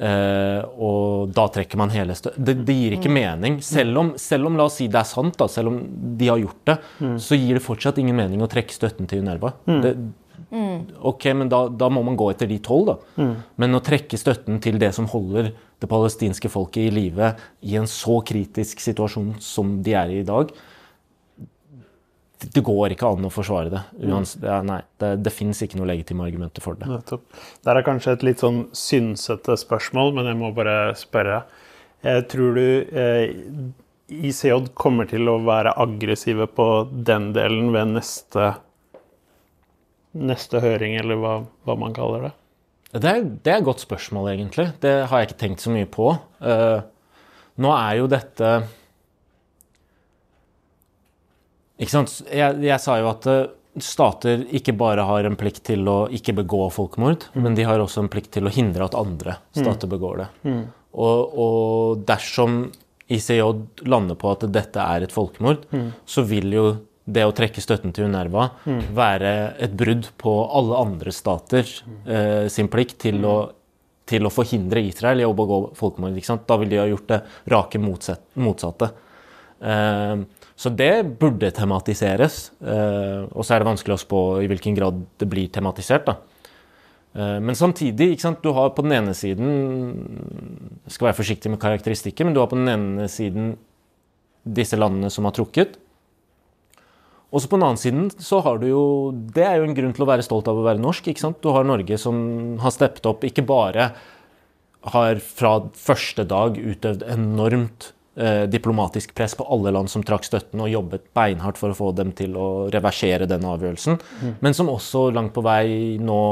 Uh, 0.00 0.64
og 0.80 1.32
da 1.36 1.44
trekker 1.52 1.76
man 1.76 1.92
hele 1.92 2.14
stø... 2.16 2.32
Det, 2.32 2.54
det 2.64 2.72
gir 2.72 2.96
ikke 2.96 3.12
mening. 3.12 3.58
Selv 3.64 4.00
om, 4.00 4.14
selv 4.16 4.48
om, 4.48 4.56
la 4.56 4.64
oss 4.70 4.78
si 4.80 4.88
det 4.88 5.02
er 5.02 5.10
sant, 5.10 5.36
da, 5.36 5.44
selv 5.52 5.74
om 5.74 5.76
de 6.16 6.30
har 6.30 6.40
gjort 6.40 6.62
det, 6.72 6.78
så 7.20 7.36
gir 7.36 7.58
det 7.58 7.64
fortsatt 7.66 8.00
ingen 8.00 8.16
mening 8.16 8.40
å 8.40 8.48
trekke 8.48 8.72
støtten 8.72 9.10
til 9.10 9.20
UNRWA. 9.20 9.52
Det, 9.84 9.92
Ok, 11.10 11.26
men 11.36 11.48
da, 11.52 11.64
da 11.68 11.88
må 11.92 12.02
man 12.06 12.16
gå 12.18 12.30
etter 12.32 12.48
de 12.50 12.58
tolv, 12.64 12.92
da. 12.92 13.28
Men 13.60 13.76
å 13.76 13.82
trekke 13.84 14.18
støtten 14.18 14.60
til 14.64 14.78
det 14.80 14.92
som 14.96 15.08
holder 15.10 15.52
det 15.80 15.88
palestinske 15.88 16.50
folket 16.52 16.88
i 16.88 16.90
live 16.92 17.32
i 17.64 17.76
en 17.80 17.88
så 17.88 18.18
kritisk 18.26 18.82
situasjon 18.84 19.34
som 19.40 19.78
de 19.84 19.94
er 19.96 20.12
i 20.12 20.20
i 20.20 20.26
dag 20.28 20.52
Det, 22.40 22.50
det 22.56 22.62
går 22.64 22.94
ikke 22.94 23.08
an 23.08 23.26
å 23.28 23.30
forsvare 23.32 23.68
det. 23.72 23.80
Uans, 24.08 24.36
ja, 24.40 24.62
nei, 24.64 24.80
det, 25.00 25.10
det 25.24 25.32
fins 25.32 25.60
ikke 25.60 25.76
noe 25.76 25.90
legitime 25.90 26.24
argumenter 26.24 26.64
for 26.64 26.78
det. 26.80 26.88
Nettopp. 26.88 27.26
Det 27.60 27.72
er 27.72 27.84
kanskje 27.84 28.14
et 28.16 28.24
litt 28.24 28.40
sånn 28.40 28.62
synsete 28.72 29.58
spørsmål, 29.60 30.14
men 30.16 30.30
jeg 30.30 30.38
må 30.40 30.48
bare 30.56 30.94
spørre. 30.96 31.42
Eh, 32.00 32.22
tror 32.32 32.56
du 32.56 32.64
eh, 32.96 33.34
ICJ 34.10 34.72
kommer 34.74 35.06
til 35.10 35.28
å 35.28 35.36
være 35.44 35.74
aggressive 35.84 36.48
på 36.56 36.66
den 36.90 37.30
delen 37.36 37.70
ved 37.76 37.92
neste, 37.98 38.54
neste 40.18 40.60
høring, 40.62 40.96
eller 41.00 41.18
hva, 41.20 41.34
hva 41.66 41.76
man 41.78 41.94
kaller 41.96 42.28
det? 42.28 42.32
Det 42.90 43.06
er, 43.06 43.22
det 43.22 43.52
er 43.52 43.60
et 43.60 43.68
godt 43.68 43.84
spørsmål, 43.84 44.32
egentlig. 44.32 44.66
Det 44.82 44.94
har 45.06 45.20
jeg 45.20 45.30
ikke 45.30 45.40
tenkt 45.44 45.62
så 45.62 45.70
mye 45.70 45.86
på. 45.90 46.10
Uh, 46.42 46.82
nå 47.60 47.70
er 47.76 48.00
jo 48.00 48.10
dette 48.10 48.50
Ikke 51.80 51.92
sant? 51.92 52.12
Jeg, 52.28 52.58
jeg 52.64 52.82
sa 52.82 52.98
jo 53.00 53.06
at 53.08 53.26
eh, 53.30 53.52
stater 53.80 54.42
ikke 54.52 54.74
bare 54.76 55.06
har 55.08 55.24
en 55.24 55.36
plikt 55.40 55.62
til 55.70 55.86
å 55.88 56.02
ikke 56.12 56.34
begå 56.42 56.66
folkemord, 56.74 57.24
men 57.40 57.56
de 57.56 57.64
har 57.64 57.80
også 57.80 58.02
en 58.02 58.10
plikt 58.12 58.34
til 58.36 58.44
å 58.44 58.52
hindre 58.52 58.84
at 58.84 58.96
andre 58.98 59.38
stater 59.56 59.88
begår 59.88 60.20
det. 60.20 60.26
Og, 60.92 61.38
og 61.40 62.02
dersom 62.04 62.66
ICJ 63.08 63.88
lander 63.88 64.18
på 64.20 64.34
at 64.34 64.44
dette 64.52 64.84
er 64.84 65.06
et 65.06 65.14
folkemord, 65.14 65.64
så 66.04 66.26
vil 66.28 66.52
jo 66.52 66.66
det 67.10 67.26
å 67.26 67.34
trekke 67.36 67.62
støtten 67.62 67.94
til 67.94 68.06
UNRWA 68.08 68.48
være 68.96 69.32
et 69.58 69.72
brudd 69.76 70.08
på 70.20 70.34
alle 70.46 70.80
andre 70.80 71.14
stater 71.14 71.66
eh, 72.06 72.46
sin 72.52 72.70
plikt 72.72 72.98
til 73.06 73.24
å, 73.26 73.36
til 74.06 74.26
å 74.26 74.32
forhindre 74.32 74.82
Israel 74.86 75.22
i 75.22 75.28
å 75.28 75.36
begå 75.36 75.62
folkemord. 75.78 76.18
Da 76.46 76.58
ville 76.60 76.76
de 76.76 76.82
ha 76.82 76.90
gjort 76.90 77.08
det 77.10 77.22
rake 77.50 77.82
motsett, 77.82 78.22
motsatte. 78.34 78.92
Eh, 79.60 80.16
så 80.60 80.68
det 80.76 80.92
burde 81.20 81.48
tematiseres. 81.56 82.50
Eh, 82.60 83.22
og 83.32 83.44
så 83.44 83.54
er 83.54 83.62
det 83.62 83.70
vanskelig 83.70 83.96
å 83.96 84.02
spå 84.02 84.20
i 84.44 84.48
hvilken 84.50 84.76
grad 84.76 84.98
det 85.20 85.28
blir 85.28 85.48
tematisert. 85.48 86.04
da. 86.06 86.18
Eh, 87.14 87.40
Men 87.40 87.54
samtidig, 87.54 88.18
du 88.42 88.52
har 88.52 88.70
på 88.70 88.82
den 88.82 88.92
ene 88.92 89.14
siden 89.14 89.48
Jeg 90.84 90.92
skal 90.92 91.06
være 91.06 91.16
forsiktig 91.16 91.50
med 91.50 91.60
karakteristikker, 91.60 92.24
men 92.24 92.34
du 92.34 92.40
har 92.40 92.46
på 92.46 92.56
den 92.56 92.68
ene 92.68 93.08
siden 93.08 93.56
disse 94.44 94.76
landene 94.76 95.10
som 95.10 95.24
har 95.24 95.32
trukket. 95.32 95.76
Og 97.30 97.42
så 97.42 97.50
på 97.50 97.58
den 97.58 97.66
annen 97.66 97.80
siden 97.80 98.08
så 98.18 98.40
har 98.42 98.58
du 98.58 98.66
jo 98.70 98.84
Det 99.34 99.44
er 99.46 99.60
jo 99.60 99.68
en 99.68 99.76
grunn 99.76 99.94
til 99.94 100.06
å 100.06 100.10
være 100.10 100.26
stolt 100.26 100.48
av 100.50 100.58
å 100.58 100.66
være 100.66 100.82
norsk. 100.82 101.10
ikke 101.10 101.22
sant? 101.22 101.40
Du 101.42 101.52
har 101.54 101.66
Norge 101.66 101.98
som 101.98 102.58
har 102.62 102.74
steppet 102.74 103.06
opp, 103.06 103.24
ikke 103.26 103.46
bare 103.46 103.92
har 104.90 105.18
fra 105.20 105.58
første 105.76 106.24
dag 106.24 106.56
utøvd 106.56 107.02
enormt 107.12 107.90
eh, 108.16 108.46
diplomatisk 108.48 109.12
press 109.14 109.34
på 109.36 109.44
alle 109.44 109.72
land 109.76 109.90
som 109.92 110.02
trakk 110.02 110.24
støtten, 110.24 110.62
og 110.64 110.72
jobbet 110.72 111.04
beinhardt 111.16 111.60
for 111.60 111.74
å 111.74 111.76
få 111.76 111.90
dem 111.98 112.14
til 112.16 112.32
å 112.40 112.48
reversere 112.72 113.28
den 113.28 113.44
avgjørelsen, 113.44 114.00
men 114.40 114.56
som 114.56 114.72
også 114.72 115.10
langt 115.12 115.34
på 115.36 115.44
vei 115.44 115.98
nå 116.00 116.22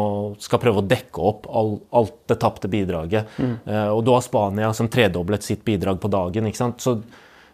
skal 0.40 0.62
prøve 0.64 0.80
å 0.80 0.88
dekke 0.88 1.28
opp 1.30 1.48
all, 1.52 1.74
alt 1.92 2.16
det 2.32 2.40
tapte 2.40 2.72
bidraget. 2.72 3.28
Eh, 3.68 3.88
og 3.92 4.00
du 4.06 4.14
har 4.16 4.24
Spania 4.24 4.72
som 4.72 4.88
tredoblet 4.88 5.44
sitt 5.44 5.64
bidrag 5.68 6.00
på 6.00 6.08
dagen. 6.08 6.48
ikke 6.48 6.64
sant? 6.64 6.80
Så 6.80 7.02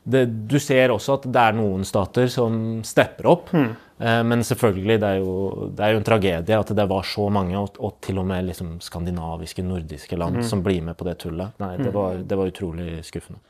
det, 0.04 0.24
du 0.50 0.58
ser 0.60 0.92
også 0.92 1.18
at 1.18 1.26
det 1.32 1.40
er 1.40 1.56
noen 1.56 1.84
stater 1.88 2.28
som 2.32 2.82
stepper 2.84 3.28
opp. 3.30 3.52
Eh, 3.54 4.20
men 4.26 4.42
selvfølgelig, 4.44 4.98
det 5.00 5.10
er, 5.10 5.20
jo, 5.22 5.68
det 5.72 5.86
er 5.86 5.94
jo 5.94 6.00
en 6.00 6.06
tragedie 6.06 6.58
at 6.60 6.72
det 6.76 6.86
var 6.90 7.06
så 7.08 7.28
mange, 7.32 7.56
og, 7.56 7.78
og 7.80 7.96
til 8.04 8.20
og 8.20 8.26
med 8.28 8.50
liksom 8.50 8.74
skandinaviske, 8.84 9.64
nordiske 9.64 10.18
land, 10.20 10.42
som 10.44 10.64
blir 10.64 10.82
med 10.84 10.98
på 10.98 11.08
det 11.08 11.16
tullet. 11.24 11.54
Nei, 11.62 11.76
det 11.80 11.94
var, 11.94 12.20
det 12.20 12.38
var 12.40 12.52
utrolig 12.52 12.98
skuffende. 13.06 13.40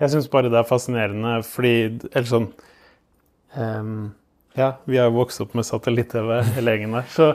Jeg 0.00 0.14
syns 0.14 0.30
bare 0.32 0.48
det 0.52 0.56
er 0.56 0.68
fascinerende, 0.68 1.34
fordi 1.44 1.72
Eller 2.08 2.28
sånn 2.28 2.46
um, 3.52 4.14
Ja, 4.56 4.70
vi 4.88 4.96
har 4.96 5.10
jo 5.10 5.18
vokst 5.18 5.42
opp 5.44 5.52
med 5.58 5.66
satellitt-TV, 5.68 6.38
hele 6.56 6.72
gjengen 6.76 6.96
der. 6.96 7.10
Så 7.12 7.34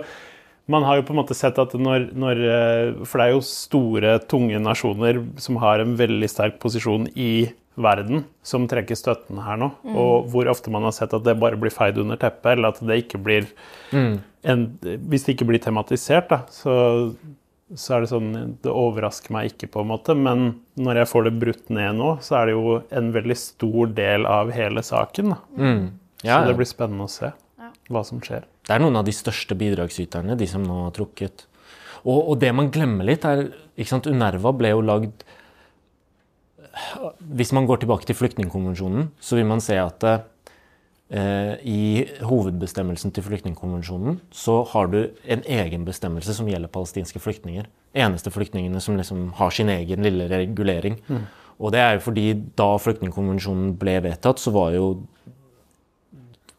man 0.71 0.85
har 0.87 0.99
jo 0.99 1.05
på 1.07 1.13
en 1.13 1.19
måte 1.21 1.37
sett 1.37 1.59
at 1.61 1.75
når, 1.77 2.09
når 2.17 2.41
eh, 2.49 3.03
For 3.05 3.21
det 3.21 3.27
er 3.27 3.35
jo 3.35 3.43
store, 3.45 4.15
tunge 4.31 4.57
nasjoner 4.61 5.21
som 5.41 5.59
har 5.61 5.83
en 5.83 5.93
veldig 5.99 6.29
sterk 6.31 6.59
posisjon 6.63 7.07
i 7.13 7.51
verden, 7.75 8.23
som 8.45 8.69
trekker 8.71 8.95
støtten 8.95 9.41
her 9.43 9.59
nå. 9.59 9.67
Og 9.91 10.29
hvor 10.31 10.47
ofte 10.47 10.71
man 10.71 10.87
har 10.87 10.93
sett 10.95 11.13
at 11.13 11.25
det 11.25 11.35
bare 11.41 11.59
blir 11.59 11.73
feid 11.75 11.99
under 12.01 12.19
teppet, 12.19 12.53
eller 12.53 12.71
at 12.71 12.79
det 12.79 13.01
ikke 13.03 13.19
blir 13.21 13.49
en, 13.91 14.69
Hvis 14.79 15.27
det 15.27 15.35
ikke 15.35 15.49
blir 15.49 15.63
tematisert, 15.63 16.29
da, 16.31 16.45
så 16.55 16.75
så 17.73 17.95
er 17.95 18.03
det 18.03 18.11
sånn 18.11 18.31
Det 18.61 18.69
overrasker 18.71 19.33
meg 19.33 19.53
ikke, 19.53 19.71
på 19.73 19.81
en 19.81 19.89
måte, 19.89 20.15
men 20.17 20.47
når 20.77 21.01
jeg 21.01 21.11
får 21.11 21.27
det 21.27 21.37
brutt 21.41 21.71
ned 21.73 21.97
nå, 21.97 22.11
så 22.25 22.39
er 22.39 22.49
det 22.49 22.57
jo 22.57 22.75
en 22.99 23.07
veldig 23.15 23.37
stor 23.41 23.93
del 23.97 24.27
av 24.29 24.51
hele 24.53 24.83
saken. 24.85 25.33
Da. 25.33 25.39
Mm. 25.57 25.87
Så 26.21 26.29
Ja, 26.29 26.43
det 26.45 26.57
blir 26.59 26.69
spennende 26.69 27.07
å 27.09 27.11
se 27.11 27.31
hva 27.89 28.03
som 28.05 28.21
skjer. 28.23 28.45
Det 28.65 28.73
er 28.73 28.81
noen 28.81 28.97
av 28.97 29.05
de 29.05 29.13
største 29.13 29.57
bidragsyterne, 29.57 30.37
de 30.37 30.47
som 30.49 30.63
nå 30.65 30.87
har 30.87 30.93
trukket. 30.95 31.45
Og, 32.05 32.17
og 32.17 32.37
det 32.41 32.51
man 32.55 32.71
glemmer 32.73 33.07
litt, 33.07 33.25
er 33.25 33.47
ikke 33.75 33.91
sant, 33.91 34.09
Unerva 34.09 34.53
ble 34.55 34.71
jo 34.73 34.83
lagd 34.85 35.25
Hvis 37.37 37.53
man 37.55 37.67
går 37.69 37.81
tilbake 37.81 38.07
til 38.07 38.17
flyktningkonvensjonen, 38.19 39.09
så 39.19 39.37
vil 39.37 39.47
man 39.47 39.61
se 39.63 39.77
at 39.79 40.03
eh, 40.09 41.53
i 41.63 42.03
hovedbestemmelsen 42.25 43.13
til 43.15 43.25
flyktningkonvensjonen 43.25 44.19
så 44.35 44.59
har 44.73 44.91
du 44.91 44.99
en 45.23 45.45
egen 45.45 45.85
bestemmelse 45.87 46.35
som 46.35 46.49
gjelder 46.49 46.73
palestinske 46.73 47.21
flyktninger. 47.23 47.69
Eneste 47.95 48.33
flyktningene 48.33 48.81
som 48.83 48.99
liksom 48.99 49.29
har 49.39 49.55
sin 49.55 49.71
egen 49.71 50.03
lille 50.03 50.27
regulering. 50.31 50.99
Og 51.55 51.71
det 51.71 51.79
er 51.79 51.95
jo 51.95 52.05
fordi 52.09 52.27
da 52.59 52.73
flyktningkonvensjonen 52.81 53.75
ble 53.79 54.01
vedtatt, 54.03 54.41
så 54.41 54.51
var 54.51 54.75
jo 54.75 54.89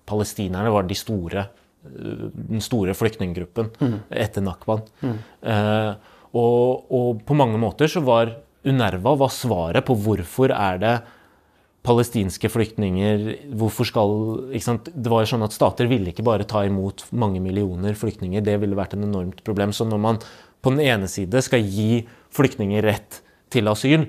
palestinerne 0.09 0.73
var 0.73 0.87
de 0.89 0.97
store, 0.97 1.49
den 1.87 2.63
store 2.65 2.95
flyktninggruppen 2.97 3.71
etter 4.11 4.45
Nakban. 4.45 4.85
Eh, 5.03 5.93
og, 6.37 6.91
og 6.93 7.23
på 7.27 7.37
mange 7.39 7.61
måter 7.61 7.91
så 7.91 8.03
var 8.05 8.35
UNRWA 8.67 9.15
var 9.23 9.31
svaret 9.33 9.87
på 9.87 9.95
hvorfor 10.03 10.53
er 10.53 10.81
det 10.83 10.97
palestinske 11.87 12.51
flyktninger 12.51 13.29
hvorfor 13.59 13.87
skal, 13.87 14.17
ikke 14.51 14.67
sant? 14.67 14.91
Det 14.91 15.13
var 15.13 15.23
jo 15.23 15.31
sånn 15.35 15.47
at 15.47 15.55
Stater 15.55 15.87
ville 15.91 16.11
ikke 16.11 16.27
bare 16.27 16.47
ta 16.49 16.65
imot 16.67 17.05
mange 17.15 17.39
millioner 17.43 17.95
flyktninger. 17.99 18.43
Det 18.43 18.57
ville 18.63 18.79
vært 18.79 18.97
en 18.97 19.07
enormt 19.07 19.43
problem. 19.47 19.75
Så 19.77 19.87
når 19.87 20.03
man 20.03 20.19
på 20.65 20.73
den 20.75 20.83
ene 20.83 21.11
side 21.11 21.43
skal 21.47 21.63
gi 21.63 22.03
flyktninger 22.35 22.83
rett 22.87 23.21
til 23.55 23.71
asyl, 23.71 24.09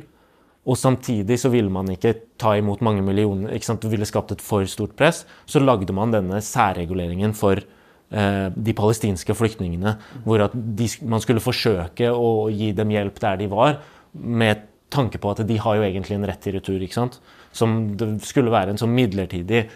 Og 0.67 0.75
samtidig 0.75 1.37
så 1.39 1.51
ville 1.53 1.71
man 1.71 1.87
ikke 1.93 2.13
ta 2.39 2.57
imot 2.59 2.83
mange 2.83 3.03
millioner. 3.05 3.53
ikke 3.55 3.69
sant? 3.69 3.81
Det 3.81 3.91
ville 3.91 4.07
skapt 4.07 4.33
et 4.35 4.43
for 4.43 4.67
stort 4.67 4.97
press. 4.99 5.23
Så 5.47 5.63
lagde 5.63 5.95
man 5.95 6.11
denne 6.11 6.41
særreguleringen 6.43 7.35
for 7.37 7.61
eh, 7.61 8.47
de 8.51 8.75
palestinske 8.75 9.35
flyktningene. 9.37 9.95
Hvor 10.25 10.43
at 10.49 10.55
de, 10.55 10.89
man 11.07 11.23
skulle 11.23 11.43
forsøke 11.43 12.11
å 12.11 12.49
gi 12.51 12.73
dem 12.75 12.91
hjelp 12.91 13.23
der 13.23 13.39
de 13.39 13.49
var, 13.53 13.79
med 14.11 14.67
tanke 14.91 15.19
på 15.23 15.31
at 15.31 15.43
de 15.47 15.59
har 15.59 15.79
jo 15.79 15.87
egentlig 15.87 16.17
en 16.17 16.27
rett 16.27 16.43
til 16.43 16.57
retur. 16.59 16.79
ikke 16.83 16.99
sant? 16.99 17.19
Som 17.55 17.95
det 17.99 18.17
skulle 18.27 18.51
være 18.51 18.75
en 18.75 18.81
sånn 18.81 18.95
midlertidig 18.95 19.67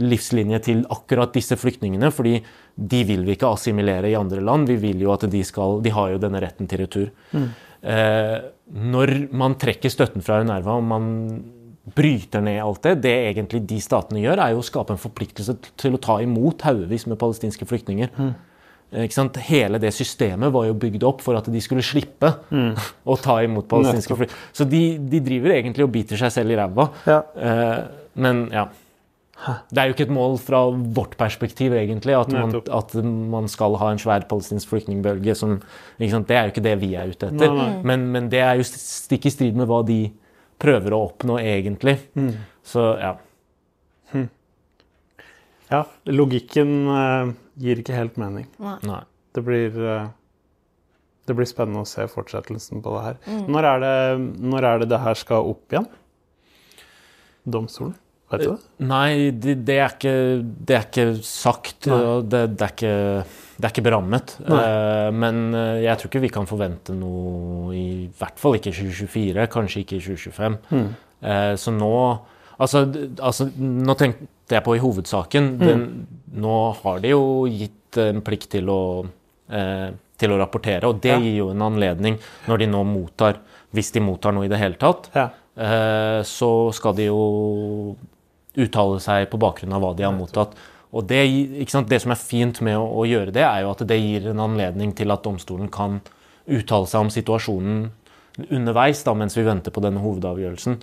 livslinje 0.00 0.58
til 0.64 0.84
akkurat 0.88 1.34
disse 1.36 1.56
flyktningene. 1.60 2.10
fordi 2.10 2.40
de 2.74 3.04
vil 3.04 3.24
vi 3.26 3.36
ikke 3.36 3.50
assimilere 3.52 4.08
i 4.10 4.16
andre 4.16 4.40
land. 4.40 4.68
Vi 4.68 4.76
vil 4.76 5.00
jo 5.02 5.12
at 5.12 5.30
de 5.30 5.42
skal 5.44 5.82
De 5.82 5.90
har 5.90 6.10
jo 6.10 6.18
denne 6.18 6.40
retten 6.40 6.66
til 6.66 6.78
retur. 6.78 7.10
Eh, 7.34 7.48
når 7.80 9.12
man 9.32 9.54
trekker 9.60 9.92
støtten 9.92 10.24
fra 10.24 10.42
UNRWA 10.42 10.74
og 10.76 10.84
man 10.84 11.06
bryter 11.96 12.42
ned 12.44 12.60
alt 12.62 12.82
det, 12.84 12.92
det 13.06 13.14
egentlig 13.30 13.62
de 13.68 13.80
statene 13.82 14.22
gjør, 14.22 14.42
er 14.42 14.54
jo 14.54 14.60
å 14.62 14.66
skape 14.66 14.94
en 14.94 15.00
forpliktelse 15.00 15.56
til 15.80 15.96
å 15.96 16.02
ta 16.02 16.18
imot 16.22 16.62
haugevis 16.66 17.06
med 17.10 17.18
palestinske 17.20 17.66
flyktninger. 17.68 18.12
Mm. 18.16 18.34
Sant? 19.14 19.38
Hele 19.46 19.78
det 19.82 19.92
systemet 19.94 20.50
var 20.52 20.66
jo 20.66 20.76
bygd 20.82 21.04
opp 21.06 21.22
for 21.22 21.38
at 21.38 21.46
de 21.50 21.62
skulle 21.62 21.84
slippe 21.86 22.32
å 23.12 23.18
ta 23.22 23.38
imot 23.46 23.68
palestinske 23.70 24.18
flyktninger. 24.18 24.46
Så 24.56 24.66
de, 24.68 24.84
de 25.00 25.22
driver 25.24 25.56
egentlig 25.56 25.86
og 25.86 25.92
biter 25.94 26.20
seg 26.20 26.34
selv 26.34 26.54
i 26.54 26.60
ræva. 26.60 26.88
Ja. 27.08 27.20
Eh, 27.38 27.76
men 28.20 28.46
ja. 28.54 28.68
Det 29.40 29.80
er 29.80 29.88
jo 29.88 29.94
ikke 29.94 30.04
et 30.04 30.12
mål 30.12 30.34
fra 30.42 30.58
vårt 30.96 31.14
perspektiv, 31.20 31.72
egentlig, 31.76 32.12
at 32.16 32.32
man, 32.34 32.52
at 32.60 32.94
man 33.04 33.48
skal 33.48 33.76
ha 33.80 33.90
en 33.92 34.00
svær 34.02 34.26
palestinsk 34.28 34.68
flyktningbølge. 34.68 35.34
Som. 35.38 35.58
Det 35.98 36.10
er 36.12 36.48
jo 36.48 36.52
ikke 36.52 36.64
det 36.64 36.76
vi 36.82 36.92
er 36.98 37.12
ute 37.14 37.30
etter. 37.30 37.54
Nei, 37.54 37.56
nei. 37.56 37.80
Men, 37.88 38.04
men 38.12 38.28
det 38.32 38.42
er 38.44 38.60
jo 38.60 38.66
stikk 38.68 39.30
i 39.30 39.32
strid 39.32 39.56
med 39.56 39.70
hva 39.70 39.80
de 39.88 40.02
prøver 40.60 40.92
å 40.92 41.04
oppnå, 41.06 41.38
egentlig. 41.40 41.96
Mm. 42.18 42.34
Så 42.66 42.84
ja. 43.00 43.14
ja. 45.70 45.82
Logikken 46.12 46.74
uh, 46.90 47.32
gir 47.60 47.80
ikke 47.80 47.96
helt 47.96 48.20
mening. 48.20 48.50
Nei. 48.60 49.00
Det 49.32 49.46
blir, 49.46 49.80
uh, 49.80 50.10
det 51.24 51.38
blir 51.38 51.48
spennende 51.48 51.86
å 51.86 51.88
se 51.88 52.04
fortsettelsen 52.12 52.84
på 52.84 52.92
det 52.98 53.06
her. 53.08 53.18
Når, 53.48 53.72
er 53.72 53.82
det, 53.86 53.96
når 54.52 54.68
er 54.74 54.84
det 54.84 54.92
det 54.92 55.00
her 55.06 55.16
skal 55.16 55.48
opp 55.54 55.72
igjen? 55.72 55.88
Domstolen? 57.48 57.96
Vet 58.30 58.44
du 58.44 58.48
det? 58.52 58.58
Nei, 58.86 59.30
det, 59.34 59.54
det, 59.66 59.76
er 59.82 59.94
ikke, 59.96 60.14
det 60.66 60.76
er 60.76 60.84
ikke 60.86 61.06
sagt. 61.26 61.88
Det, 61.88 62.42
det, 62.56 62.62
er 62.62 62.74
ikke, 62.74 62.92
det 63.58 63.66
er 63.66 63.72
ikke 63.74 63.86
berammet. 63.88 64.36
Eh, 64.46 65.08
men 65.10 65.40
eh, 65.58 65.80
jeg 65.84 65.98
tror 65.98 66.12
ikke 66.12 66.22
vi 66.26 66.30
kan 66.36 66.46
forvente 66.50 66.94
noe 66.94 67.74
i 67.74 67.86
hvert 68.20 68.38
fall 68.38 68.54
ikke 68.58 68.70
i 68.70 68.76
2024, 68.78 69.48
kanskje 69.50 69.82
ikke 69.82 69.98
i 69.98 70.04
2025. 70.04 70.60
Mm. 70.70 70.86
Eh, 71.26 71.54
så 71.60 71.74
nå 71.74 71.90
altså, 72.60 72.84
altså, 73.18 73.48
nå 73.58 73.96
tenkte 73.98 74.54
jeg 74.56 74.64
på 74.66 74.76
i 74.78 74.82
hovedsaken. 74.82 75.50
Den, 75.60 75.84
nå 76.38 76.60
har 76.84 77.02
de 77.02 77.12
jo 77.16 77.24
gitt 77.50 77.98
en 78.00 78.22
plikt 78.26 78.52
til 78.54 78.70
å, 78.70 78.80
eh, 79.50 79.88
til 80.20 80.34
å 80.34 80.38
rapportere, 80.38 80.86
og 80.86 81.00
det 81.02 81.14
Ja. 81.16 81.18
gir 81.18 81.36
jo 81.42 81.50
en 81.50 81.62
anledning 81.66 82.18
når 82.46 82.58
de 82.62 82.66
nå 82.70 82.84
mottar, 82.86 83.38
hvis 83.74 83.90
de 83.94 84.00
mottar 84.02 84.34
noe 84.34 84.46
i 84.46 84.50
det 84.52 84.58
hele 84.62 84.78
tatt, 84.78 85.10
Ja. 85.14 85.30
eh, 85.56 86.22
så 86.22 86.70
skal 86.74 86.94
de 86.94 87.06
jo 87.10 87.96
uttale 88.58 89.00
seg 89.02 89.28
på 89.30 89.40
bakgrunn 89.40 89.76
av 89.76 89.84
hva 89.84 89.94
de 89.96 90.06
har 90.06 90.16
mottatt. 90.16 90.56
Og 90.90 91.06
det, 91.06 91.22
det 91.86 92.00
som 92.02 92.10
er 92.10 92.18
fint 92.18 92.58
med 92.66 92.78
å, 92.78 92.86
å 93.02 93.06
gjøre 93.06 93.34
det, 93.34 93.44
er 93.46 93.62
jo 93.62 93.70
at 93.74 93.84
det 93.86 94.00
gir 94.00 94.32
en 94.32 94.42
anledning 94.42 94.94
til 94.98 95.14
at 95.14 95.22
domstolen 95.22 95.70
kan 95.70 96.00
uttale 96.50 96.88
seg 96.90 97.06
om 97.06 97.12
situasjonen 97.14 97.88
underveis 98.48 99.02
da, 99.04 99.12
mens 99.18 99.36
vi 99.36 99.44
venter 99.44 99.74
på 99.74 99.82
denne 99.84 100.00
hovedavgjørelsen. 100.02 100.78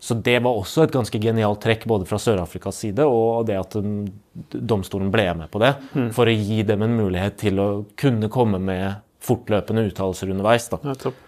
Så 0.00 0.16
det 0.24 0.38
var 0.42 0.58
også 0.58 0.86
et 0.86 0.94
ganske 0.94 1.18
genialt 1.20 1.60
trekk 1.62 1.84
både 1.90 2.06
fra 2.08 2.18
Sør-Afrikas 2.22 2.78
side 2.84 3.06
og 3.06 3.46
det 3.46 3.58
at 3.60 3.76
um, 3.78 4.06
domstolen 4.52 5.10
ble 5.12 5.26
med 5.42 5.50
på 5.52 5.60
det, 5.62 5.74
for 6.16 6.30
å 6.30 6.36
gi 6.36 6.62
dem 6.66 6.86
en 6.86 6.96
mulighet 6.96 7.36
til 7.42 7.60
å 7.62 7.68
kunne 7.98 8.30
komme 8.32 8.62
med 8.62 9.02
fortløpende 9.22 9.84
uttalelser 9.90 10.32
underveis. 10.32 10.70
Da. 10.72 10.80
Nettopp. 10.86 11.18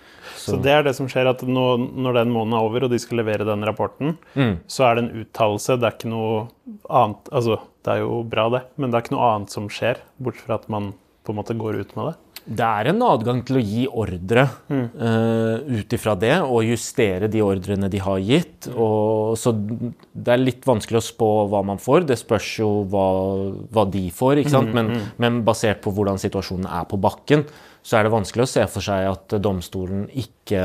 Så 0.45 0.59
det 0.63 0.73
er 0.75 0.83
det 0.87 0.95
som 0.99 1.09
skjer, 1.11 1.31
at 1.33 1.45
nå, 1.49 1.67
når 2.05 2.19
den 2.21 2.33
måneden 2.35 2.57
er 2.59 2.67
over 2.69 2.87
og 2.89 2.93
de 2.95 2.99
skal 3.03 3.21
levere 3.23 3.47
den 3.49 3.65
rapporten, 3.67 4.17
Mm. 4.37 4.59
så 4.69 4.89
er 4.91 4.95
det 4.99 5.05
en 5.05 5.23
uttalelse. 5.25 5.79
Det 5.81 5.89
er 5.89 5.97
ikke 5.99 6.13
noe 6.13 6.49
annet 6.91 7.31
Altså, 7.33 7.59
det 7.85 7.93
er 7.97 8.05
jo 8.05 8.23
bra, 8.29 8.49
det, 8.53 8.63
men 8.77 8.91
det 8.91 8.99
er 8.99 9.07
ikke 9.07 9.17
noe 9.17 9.31
annet 9.35 9.51
som 9.55 9.69
skjer, 9.73 10.01
bortsett 10.21 10.47
fra 10.49 10.61
at 10.61 10.69
man 10.73 10.93
på 11.25 11.33
en 11.33 11.39
måte 11.41 11.57
går 11.57 11.81
ut 11.81 11.97
med 11.97 12.11
det. 12.11 12.15
Det 12.45 12.61
er 12.61 12.91
en 12.91 13.01
adgang 13.01 13.39
til 13.49 13.57
å 13.57 13.61
gi 13.65 13.87
ordre 13.89 14.43
uh, 14.69 15.65
ut 15.65 15.95
ifra 15.97 16.13
det, 16.21 16.35
og 16.45 16.67
justere 16.69 17.29
de 17.33 17.41
ordrene 17.41 17.89
de 17.89 18.01
har 18.05 18.19
gitt. 18.21 18.69
Og, 18.75 19.33
så 19.41 19.55
det 19.57 20.35
er 20.35 20.43
litt 20.43 20.67
vanskelig 20.69 21.01
å 21.01 21.07
spå 21.07 21.29
hva 21.49 21.63
man 21.65 21.81
får. 21.81 22.05
Det 22.11 22.19
spørs 22.21 22.51
jo 22.61 22.69
hva, 22.93 23.07
hva 23.73 23.87
de 23.89 24.11
får. 24.13 24.43
ikke 24.43 24.53
sant? 24.53 24.75
Men, 24.77 24.93
men 25.17 25.41
basert 25.47 25.81
på 25.85 25.95
hvordan 25.97 26.21
situasjonen 26.21 26.69
er 26.69 26.85
på 26.91 27.01
bakken, 27.01 27.47
så 27.85 27.99
er 27.99 28.07
det 28.07 28.15
vanskelig 28.15 28.47
å 28.47 28.49
se 28.49 28.65
for 28.73 28.85
seg 28.85 29.11
at 29.11 29.35
domstolen 29.45 30.07
ikke, 30.17 30.63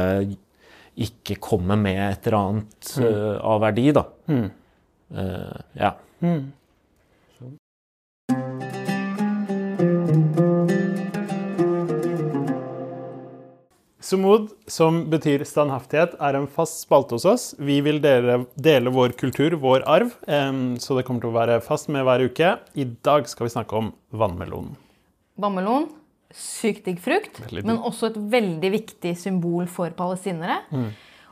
ikke 0.96 1.36
kommer 1.44 1.80
med 1.80 2.00
et 2.06 2.30
eller 2.30 2.40
annet 2.40 2.94
uh, 3.04 3.36
av 3.44 3.60
verdi, 3.66 3.90
da. 3.96 4.06
Uh, 4.30 5.60
ja. 5.76 5.92
Sumud, 14.10 14.48
som 14.72 15.04
betyr 15.12 15.44
standhaftighet, 15.46 16.16
er 16.24 16.40
en 16.40 16.48
fast 16.50 16.86
spalte 16.86 17.20
hos 17.20 17.28
oss. 17.30 17.52
Vi 17.60 17.82
vil 17.86 18.00
dele, 18.02 18.46
dele 18.56 18.96
vår 18.96 19.14
kultur, 19.20 19.60
vår 19.60 19.84
arv, 19.86 20.16
så 20.82 20.98
det 20.98 21.04
kommer 21.06 21.22
til 21.22 21.30
å 21.30 21.36
være 21.36 21.60
fast 21.62 21.92
med 21.94 22.08
hver 22.08 22.24
uke. 22.26 22.56
I 22.74 22.88
dag 23.06 23.30
skal 23.30 23.46
vi 23.46 23.54
snakke 23.54 23.84
om 23.84 23.92
vannmelonen. 24.10 24.74
Vannmelon, 25.40 25.86
sykt 26.36 26.86
digg 26.86 27.00
frukt, 27.02 27.40
men 27.66 27.80
også 27.80 28.12
et 28.12 28.18
veldig 28.32 28.70
viktig 28.76 29.16
symbol 29.18 29.66
for 29.72 29.90
palestinere. 29.98 30.60
Mm. 30.70 30.90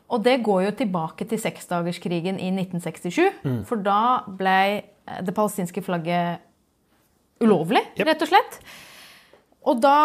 Og 0.07 0.23
det 0.23 0.37
går 0.45 0.63
jo 0.63 0.71
tilbake 0.79 1.27
til 1.27 1.39
seksdagerskrigen 1.41 2.39
i 2.39 2.49
1967, 2.55 3.33
Mm. 3.43 3.65
for 3.67 3.77
da 3.83 4.23
ble 4.27 4.57
eh, 4.81 5.21
det 5.21 5.35
palestinske 5.35 5.83
flagget 5.83 6.39
ulovlig, 7.43 7.83
yep. 7.99 8.07
rett 8.07 8.23
og 8.25 8.31
slett. 8.31 8.59
Og 9.67 9.81
da 9.83 9.97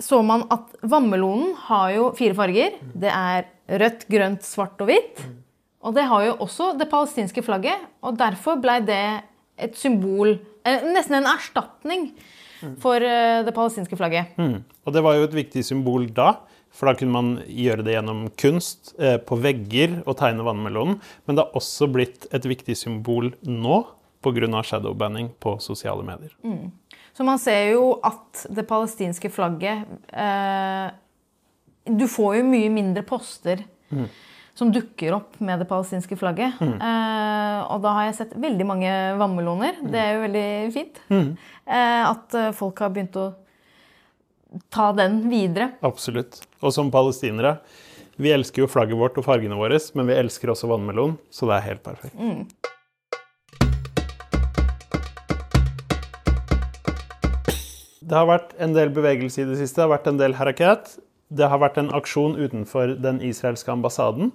så 0.00 0.22
man 0.24 0.46
at 0.50 0.72
vannmelonen 0.82 1.54
har 1.68 1.90
jo 1.92 2.08
fire 2.16 2.34
farger. 2.34 2.78
Det 2.96 3.10
er 3.12 3.44
rødt, 3.68 4.06
grønt, 4.08 4.42
svart 4.46 4.80
og 4.80 4.88
hvitt. 4.88 5.20
Og 5.84 5.94
det 5.96 6.06
har 6.08 6.24
jo 6.24 6.36
også 6.44 6.72
det 6.80 6.88
palestinske 6.90 7.44
flagget, 7.44 7.84
og 8.02 8.16
derfor 8.20 8.58
ble 8.60 8.80
det 8.84 9.02
et 9.60 9.76
symbol 9.76 10.38
eh, 10.64 10.82
Nesten 10.88 11.18
en 11.20 11.28
erstatning 11.28 12.10
for 12.82 13.02
eh, 13.04 13.40
det 13.46 13.54
palestinske 13.56 13.98
flagget. 13.98 14.36
Mm. 14.40 14.62
Og 14.86 14.94
det 14.94 15.02
var 15.04 15.16
jo 15.16 15.26
et 15.28 15.36
viktig 15.36 15.64
symbol 15.66 16.08
da, 16.14 16.34
for 16.74 16.90
da 16.90 16.94
kunne 16.98 17.14
man 17.14 17.30
gjøre 17.46 17.84
det 17.86 17.96
gjennom 17.96 18.26
kunst 18.40 18.94
eh, 19.00 19.18
på 19.22 19.38
vegger 19.42 20.00
og 20.04 20.18
tegne 20.20 20.46
vannmelonen. 20.46 21.00
Men 21.26 21.38
det 21.38 21.46
har 21.46 21.58
også 21.58 21.90
blitt 21.92 22.28
et 22.34 22.46
viktig 22.46 22.76
symbol 22.78 23.32
nå 23.42 23.82
pga. 24.22 24.62
shadowbanning 24.62 25.32
på 25.40 25.56
sosiale 25.58 26.04
medier. 26.04 26.34
Så 27.16 27.24
man 27.26 27.40
ser 27.42 27.72
jo 27.72 27.98
at 28.04 28.46
det 28.52 28.68
palestinske 28.68 29.30
flagget 29.32 29.88
eh, 30.12 30.88
Du 31.84 32.06
får 32.08 32.36
jo 32.38 32.44
mye 32.46 32.68
mindre 32.70 33.02
poster 33.02 33.64
som 34.60 34.68
dukker 34.72 35.14
opp 35.16 35.38
med 35.40 35.62
det 35.62 35.64
palestinske 35.70 36.18
flagget. 36.20 36.58
Eh, 36.60 37.60
og 37.72 37.80
da 37.80 37.92
har 37.96 38.08
jeg 38.10 38.16
sett 38.18 38.32
veldig 38.36 38.64
mange 38.68 38.90
vannmeloner. 39.16 39.78
Det 39.80 40.00
er 40.00 40.10
jo 40.12 40.24
veldig 40.26 40.48
fint. 40.74 40.98
Eh, 41.08 42.02
at 42.04 42.36
eh, 42.36 42.50
folk 42.56 42.82
har 42.84 42.92
begynt 42.92 43.16
å 43.16 43.30
ta 44.68 44.90
den 44.98 45.22
videre. 45.32 45.70
Absolutt. 45.86 46.42
Og 46.60 46.74
som 46.76 46.90
palestinere, 46.92 47.54
vi 48.20 48.34
elsker 48.34 48.66
jo 48.66 48.68
flagget 48.68 49.00
vårt 49.00 49.16
og 49.16 49.24
fargene 49.24 49.56
våre, 49.56 49.78
men 49.96 50.10
vi 50.10 50.18
elsker 50.20 50.52
også 50.52 50.68
vannmelon, 50.68 51.16
så 51.32 51.48
det 51.48 51.56
er 51.56 51.66
helt 51.70 51.84
perfekt. 51.86 52.20
Det 58.00 58.18
har 58.18 58.28
vært 58.28 58.52
en 58.60 58.76
del 58.76 58.92
bevegelse 58.92 59.40
i 59.40 59.48
det 59.48 59.56
siste. 59.62 59.78
Det 59.80 59.86
har 59.86 59.94
vært 59.94 60.12
en 60.12 60.20
del 60.20 60.36
harakat. 60.36 60.98
Det 61.32 61.48
har 61.48 61.64
vært 61.64 61.80
en 61.80 61.92
aksjon 61.96 62.36
utenfor 62.36 62.98
den 63.00 63.24
israelske 63.24 63.72
ambassaden. 63.72 64.34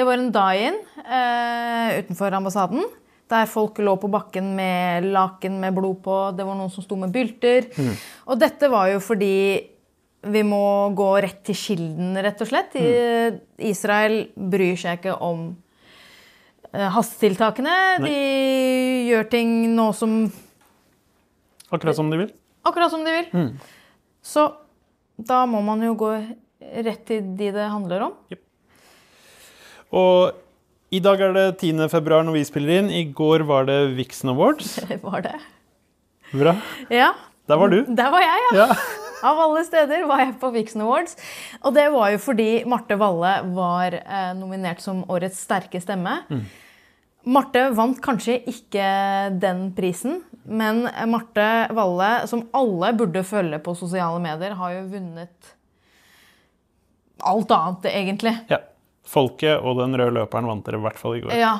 Det 0.00 0.06
var 0.08 0.16
en 0.16 0.30
die-in 0.32 0.76
eh, 1.04 1.98
utenfor 2.00 2.32
ambassaden. 2.38 2.86
Der 3.30 3.44
folk 3.46 3.76
lå 3.84 3.92
på 4.00 4.08
bakken 4.10 4.54
med 4.56 5.04
laken 5.12 5.58
med 5.60 5.76
blod 5.76 5.98
på. 6.02 6.14
Det 6.38 6.46
var 6.48 6.56
noen 6.56 6.72
som 6.72 6.82
sto 6.86 6.96
med 6.96 7.12
bylter. 7.12 7.68
Og 8.24 8.40
dette 8.40 8.70
var 8.72 8.88
jo 8.94 9.02
fordi 9.04 9.34
vi 10.32 10.42
må 10.44 10.62
gå 10.96 11.10
rett 11.24 11.42
til 11.48 11.56
kilden, 11.56 12.16
rett 12.24 12.40
og 12.44 12.48
slett. 12.48 12.74
Mm. 12.80 13.38
Israel 13.70 14.16
bryr 14.34 14.80
seg 14.80 14.98
ikke 15.02 15.14
om 15.28 15.44
eh, 16.72 16.88
hastetiltakene. 16.96 17.76
De 18.04 18.16
gjør 19.12 19.30
ting 19.36 19.54
nå 19.76 19.90
som 19.96 20.22
Akkurat 21.70 21.94
som 21.94 22.08
de 22.10 22.24
vil. 22.24 22.32
akkurat 22.66 22.90
som 22.90 23.04
de 23.06 23.18
vil. 23.20 23.50
Så 24.24 24.48
da 25.20 25.44
må 25.46 25.60
man 25.62 25.84
jo 25.84 25.92
gå 25.94 26.14
rett 26.88 27.04
til 27.06 27.34
de 27.36 27.52
det 27.54 27.68
handler 27.76 28.08
om. 28.08 28.16
Og 29.96 30.36
i 30.94 31.00
dag 31.02 31.20
er 31.22 31.34
det 31.36 31.46
10. 31.62 31.86
februar 31.90 32.24
når 32.26 32.38
vi 32.38 32.44
spiller 32.46 32.80
inn. 32.80 32.90
I 32.90 33.04
går 33.14 33.44
var 33.48 33.66
det 33.68 33.78
Vixen 33.98 34.32
Awards. 34.32 34.76
Det 34.90 35.00
Var 35.02 35.26
det? 35.26 35.36
Bra. 36.30 36.54
Ja. 36.94 37.12
Der 37.50 37.58
var 37.58 37.70
du. 37.72 37.80
Der 37.88 38.10
var 38.12 38.22
jeg, 38.22 38.42
ja. 38.54 38.66
Ja. 38.66 38.74
Av 39.30 39.36
alle 39.42 39.60
steder 39.66 40.06
var 40.08 40.22
jeg 40.22 40.36
på 40.40 40.48
Vixen 40.54 40.80
Awards. 40.84 41.16
Og 41.66 41.74
det 41.76 41.88
var 41.92 42.12
jo 42.14 42.20
fordi 42.22 42.62
Marte 42.70 42.96
Valle 42.96 43.32
var 43.52 43.96
eh, 43.98 44.30
nominert 44.38 44.80
som 44.80 45.02
årets 45.12 45.42
sterke 45.44 45.80
stemme. 45.82 46.14
Marte 47.28 47.66
vant 47.76 47.98
kanskje 48.00 48.38
ikke 48.48 48.86
den 49.42 49.66
prisen, 49.76 50.22
men 50.48 50.86
Marte 51.10 51.48
Valle, 51.76 52.08
som 52.30 52.46
alle 52.56 52.94
burde 52.96 53.20
følge 53.28 53.58
på 53.60 53.74
sosiale 53.76 54.22
medier, 54.24 54.54
har 54.56 54.78
jo 54.78 54.86
vunnet 54.94 55.50
alt 57.28 57.52
annet, 57.52 57.90
egentlig. 57.92 58.32
ja. 58.48 58.62
Folket 59.10 59.58
og 59.58 59.80
den 59.80 59.96
røde 59.98 60.14
løperen 60.20 60.46
vant 60.46 60.62
dere 60.66 60.78
i 60.78 60.84
hvert 60.84 61.00
fall 61.00 61.16
i 61.18 61.24
går. 61.24 61.34
Ja. 61.34 61.56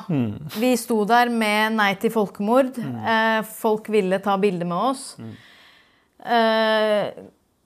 Vi 0.55 0.71
sto 0.79 1.01
der 1.09 1.33
med 1.35 1.75
Nei 1.81 1.91
til 1.99 2.13
folkemord. 2.15 2.79
Eh, 2.79 3.41
folk 3.59 3.91
ville 3.91 4.21
ta 4.23 4.37
bilde 4.39 4.69
med 4.71 4.91
oss. 4.93 5.05
Eh, 6.23 7.11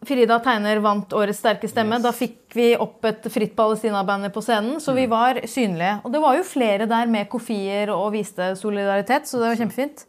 Frida 0.05 0.39
Tegner 0.45 0.81
vant 0.85 1.13
Årets 1.17 1.41
sterke 1.41 1.69
stemme. 1.69 1.99
Da 2.03 2.13
fikk 2.17 2.57
vi 2.57 2.71
opp 2.81 3.05
et 3.09 3.29
Fritt 3.33 3.55
Palestina-banner 3.57 4.33
på 4.35 4.43
scenen, 4.45 4.81
så 4.81 4.95
vi 4.97 5.07
var 5.11 5.43
synlige. 5.49 5.99
Og 6.05 6.13
det 6.13 6.23
var 6.25 6.39
jo 6.39 6.49
flere 6.49 6.89
der 6.91 7.11
med 7.11 7.29
kofier 7.33 7.93
og 7.95 8.13
viste 8.17 8.53
solidaritet, 8.61 9.29
så 9.29 9.41
det 9.41 9.53
var 9.53 9.63
kjempefint. 9.63 10.05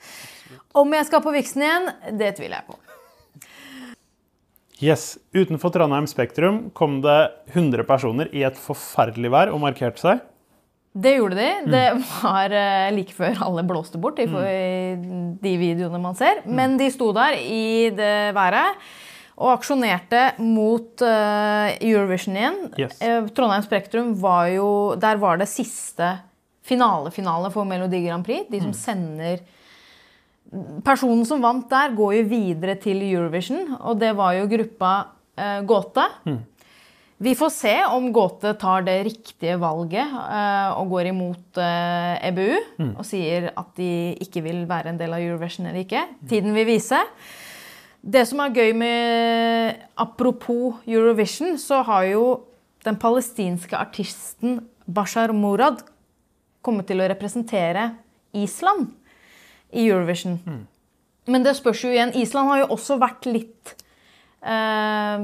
Om 0.76 0.98
jeg 0.98 1.08
skal 1.08 1.24
på 1.24 1.36
Vixen 1.36 1.64
igjen, 1.64 1.94
det 2.20 2.36
tviler 2.40 2.60
jeg 2.60 2.68
på. 2.72 2.80
Yes. 4.84 5.16
Utenfor 5.36 5.72
Trondheim 5.72 6.08
Spektrum 6.10 6.70
kom 6.76 7.00
det 7.04 7.20
100 7.54 7.86
personer 7.88 8.32
i 8.36 8.44
et 8.48 8.58
forferdelig 8.60 9.32
vær 9.32 9.54
og 9.54 9.62
markerte 9.64 10.04
seg. 10.04 10.24
Det 10.96 11.18
gjorde 11.18 11.36
de. 11.40 11.50
Det 11.72 11.88
var 12.22 12.54
eh, 12.56 12.92
like 12.96 13.16
før 13.16 13.42
alle 13.44 13.66
blåste 13.68 14.00
bort 14.00 14.20
i 14.24 14.28
de 14.28 15.56
videoene 15.60 16.00
man 16.00 16.16
ser. 16.16 16.44
Men 16.48 16.78
de 16.80 16.88
sto 16.94 17.12
der 17.16 17.36
i 17.40 17.92
det 17.96 18.36
været 18.36 18.86
og 19.36 19.52
aksjonerte 19.52 20.22
mot 20.40 21.04
eh, 21.04 21.76
Eurovision 21.84 22.38
igjen. 22.40 22.62
Yes. 22.80 23.02
Eh, 23.04 23.26
Trondheim 23.36 23.66
Spektrum 23.66 24.14
var 24.22 24.48
jo 24.54 24.70
Der 25.00 25.20
var 25.20 25.42
det 25.42 25.50
siste 25.52 26.14
finale-finale 26.66 27.52
for 27.54 27.68
Melodi 27.68 28.00
Grand 28.08 28.26
Prix. 28.26 28.48
De 28.50 28.64
som 28.64 28.72
sender 28.74 29.44
Personen 30.86 31.26
som 31.28 31.42
vant 31.44 31.66
der, 31.72 31.96
går 31.98 32.20
jo 32.20 32.26
videre 32.30 32.76
til 32.80 33.02
Eurovision, 33.04 33.78
og 33.82 33.98
det 34.00 34.12
var 34.16 34.36
jo 34.38 34.50
gruppa 34.52 34.92
eh, 35.36 35.62
Gåte. 35.68 36.06
Vi 37.26 37.32
får 37.40 37.52
se 37.56 37.74
om 37.88 38.10
Gåte 38.14 38.52
tar 38.60 38.84
det 38.86 38.98
riktige 39.08 39.56
valget 39.60 40.04
eh, 40.04 40.70
og 40.76 40.92
går 40.92 41.10
imot 41.14 41.60
eh, 41.64 42.28
EBU 42.30 42.84
og 42.92 43.06
sier 43.08 43.50
at 43.56 43.72
de 43.80 43.90
ikke 44.24 44.44
vil 44.46 44.66
være 44.70 44.92
en 44.92 45.00
del 45.00 45.16
av 45.16 45.24
Eurovision 45.24 45.70
eller 45.70 45.86
ikke. 45.86 46.04
Tiden 46.30 46.56
vil 46.56 46.68
vise. 46.68 47.00
Det 48.06 48.22
som 48.30 48.44
er 48.44 48.54
gøy 48.54 48.76
med 48.78 49.80
Apropos 49.98 50.84
Eurovision, 50.86 51.56
så 51.58 51.82
har 51.88 52.06
jo 52.12 52.26
den 52.86 53.00
palestinske 53.02 53.80
artisten 53.80 54.60
Bashar 54.86 55.34
Murad 55.34 55.82
kommet 56.62 56.86
til 56.90 57.02
å 57.02 57.10
representere 57.10 57.94
Island 58.36 58.92
i 59.76 59.86
Eurovision. 59.90 60.40
Men 61.28 61.46
det 61.46 61.56
spørs 61.58 61.84
jo 61.84 61.92
igjen 61.94 62.14
Island 62.16 62.52
har 62.52 62.64
jo 62.64 62.74
også 62.76 63.00
vært 63.02 63.26
litt 63.30 63.72
eh, 64.46 65.24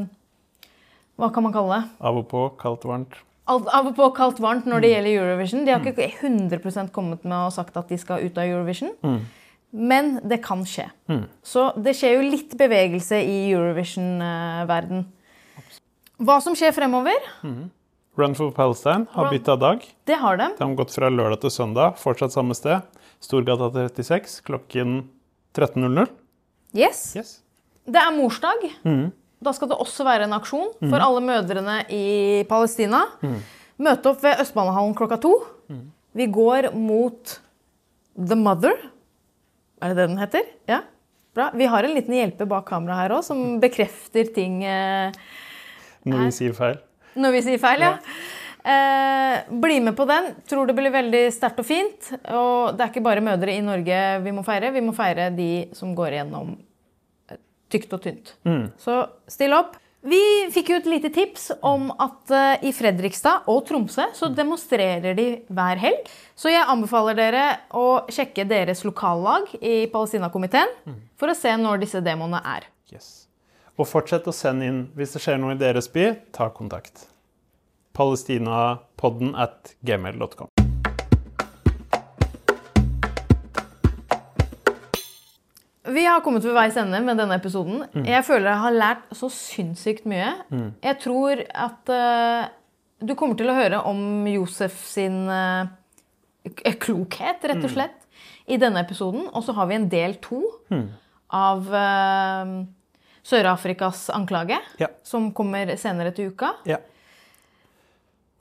Hva 1.22 1.30
kan 1.34 1.46
man 1.46 1.54
kalle 1.54 1.78
det? 1.78 1.92
Av 2.10 2.18
og 2.18 2.26
på, 2.32 2.46
kaldt 2.62 2.88
varmt. 2.90 3.20
Alt 3.52 3.68
av 3.74 3.90
og 3.90 3.96
på 3.98 4.08
kaldt 4.18 4.40
varmt 4.42 4.68
når 4.70 4.84
det 4.84 4.92
gjelder 4.94 5.12
Eurovision. 5.20 5.66
De 5.66 5.74
har 5.74 5.86
ikke 5.86 6.10
100% 6.22 6.92
kommet 6.96 7.24
med 7.28 7.38
og 7.38 7.54
sagt 7.54 7.78
at 7.78 7.90
de 7.92 7.98
skal 8.02 8.26
ut 8.26 8.38
av 8.38 8.50
Eurovision. 8.50 8.94
Men 9.72 10.18
det 10.28 10.42
kan 10.44 10.66
skje. 10.68 10.90
Så 11.48 11.70
det 11.80 11.94
skjer 11.96 12.18
jo 12.18 12.28
litt 12.28 12.56
bevegelse 12.60 13.22
i 13.24 13.38
Eurovision-verden. 13.54 15.06
Hva 16.22 16.38
som 16.44 16.56
skjer 16.58 16.74
fremover, 16.76 17.18
Run 18.20 18.34
for 18.36 18.52
Palestine 18.52 19.06
har 19.14 19.30
bytta 19.32 19.56
dag. 19.56 19.86
det 20.06 20.18
har 20.20 20.38
de. 20.38 20.50
De 20.58 20.64
har 20.68 20.76
gått 20.76 20.92
fra 20.92 21.08
lørdag 21.10 21.42
til 21.46 21.54
søndag, 21.54 21.96
fortsatt 22.02 22.34
samme 22.34 22.56
sted. 22.58 22.82
Storgata 23.24 23.70
36 23.72 24.42
klokken 24.44 24.98
13.00. 25.56 26.10
Yes. 26.76 27.16
Yes. 27.16 27.32
Det 27.88 28.02
er 28.02 28.12
morsdag. 28.16 28.68
Da 29.42 29.54
skal 29.56 29.72
det 29.72 29.78
også 29.82 30.06
være 30.06 30.28
en 30.28 30.36
aksjon 30.38 30.74
for 30.82 31.00
alle 31.02 31.22
mødrene 31.24 31.80
i 31.90 32.44
Palestina. 32.50 33.06
Møte 33.82 34.12
opp 34.12 34.22
ved 34.26 34.44
Østbanehallen 34.44 34.94
klokka 34.98 35.18
to. 35.24 35.34
Vi 36.18 36.28
går 36.28 36.74
mot 36.76 37.38
The 38.20 38.36
Mother. 38.36 38.76
Er 39.82 39.94
det 39.94 39.98
det 39.98 40.10
den 40.12 40.20
heter? 40.22 40.50
Ja. 40.70 40.82
Bra. 41.34 41.48
Vi 41.56 41.66
har 41.72 41.88
en 41.88 41.96
liten 41.96 42.14
hjelper 42.14 42.46
bak 42.52 42.68
kamera 42.68 42.98
her 43.00 43.14
òg, 43.16 43.24
som 43.24 43.56
bekrefter 43.64 44.28
ting 44.36 44.60
eh, 44.68 45.16
Når 46.04 46.26
vi 46.28 46.34
sier 46.36 46.54
feil. 46.58 46.76
Når 47.16 47.36
vi 47.38 47.42
sier 47.50 47.62
feil. 47.62 47.88
ja. 47.88 47.98
Eh, 48.64 49.40
bli 49.50 49.80
med 49.82 49.96
på 49.98 50.06
den. 50.06 50.36
Tror 50.46 50.68
det 50.70 50.76
blir 50.78 50.94
veldig 50.94 51.24
sterkt 51.34 51.62
og 51.64 51.66
fint. 51.66 52.12
Og 52.30 52.76
det 52.78 52.84
er 52.86 52.92
ikke 52.92 53.04
bare 53.06 53.24
mødre 53.26 53.56
i 53.56 53.62
Norge 53.66 54.02
vi 54.22 54.34
må 54.36 54.44
feire. 54.46 54.70
Vi 54.76 54.84
må 54.86 54.94
feire 54.94 55.32
de 55.34 55.70
som 55.74 55.96
går 55.98 56.18
igjennom 56.18 56.52
eh, 57.32 57.40
tykt 57.74 57.96
og 57.98 58.04
tynt. 58.06 58.36
Så 58.78 59.00
still 59.32 59.58
opp. 59.58 59.80
Vi 60.02 60.20
fikk 60.50 60.72
jo 60.74 60.78
et 60.82 60.88
lite 60.90 61.12
tips 61.14 61.52
om 61.66 61.92
at 62.02 62.32
eh, 62.34 62.68
i 62.70 62.74
Fredrikstad 62.74 63.50
og 63.50 63.64
Tromsø 63.70 64.08
så 64.18 64.30
demonstrerer 64.34 65.18
de 65.18 65.28
hver 65.50 65.82
helg. 65.82 66.10
Så 66.38 66.50
jeg 66.54 66.66
anbefaler 66.66 67.18
dere 67.18 67.44
å 67.78 68.04
sjekke 68.14 68.46
deres 68.50 68.82
lokallag 68.86 69.50
i 69.62 69.88
Palestinakomiteen 69.94 70.74
for 71.22 71.30
å 71.30 71.38
se 71.38 71.54
når 71.58 71.84
disse 71.86 72.02
demoene 72.02 72.42
er. 72.46 72.66
Yes. 72.94 73.21
Og 73.82 73.88
fortsett 73.90 74.28
å 74.30 74.34
sende 74.36 74.68
inn 74.70 74.82
hvis 74.94 75.16
det 75.16 75.24
skjer 75.24 75.40
noe 75.42 75.56
i 75.56 75.58
deres 75.58 75.88
by. 75.90 76.12
Ta 76.36 76.52
kontakt. 76.54 77.08
Palestinapodden 77.98 79.32
at 79.34 79.72
gmail.com. 79.82 80.52
Vi 85.92 86.04
har 86.06 86.22
kommet 86.22 86.46
ved 86.46 86.54
veis 86.54 86.78
ende 86.78 87.00
med 87.02 87.18
denne 87.18 87.40
episoden. 87.42 87.88
Jeg 88.06 88.22
føler 88.28 88.52
jeg 88.52 88.64
har 88.68 88.76
lært 88.76 89.16
så 89.18 89.32
sinnssykt 89.34 90.06
mye. 90.10 90.30
Jeg 90.86 91.00
tror 91.02 91.42
at 91.50 91.90
uh, 91.90 92.52
du 93.02 93.16
kommer 93.18 93.40
til 93.40 93.50
å 93.50 93.58
høre 93.58 93.82
om 93.90 94.28
Josef 94.30 94.78
sin 94.92 95.24
uh, 95.26 95.66
klokhet, 96.86 97.42
rett 97.50 97.66
og 97.66 97.74
slett, 97.74 97.98
i 98.46 98.62
denne 98.62 98.86
episoden. 98.86 99.26
Og 99.34 99.42
så 99.48 99.58
har 99.58 99.72
vi 99.72 99.80
en 99.80 99.90
del 99.90 100.20
to 100.22 100.44
av 101.32 101.68
eh, 101.80 102.54
Sør-Afrikas 103.24 104.10
anklage, 104.16 104.58
Ja. 104.82 104.88
som 105.04 105.32
kommer 105.34 105.76
senere 105.78 106.12
til 106.16 106.32
uka. 106.34 106.54
Ja. 106.66 106.78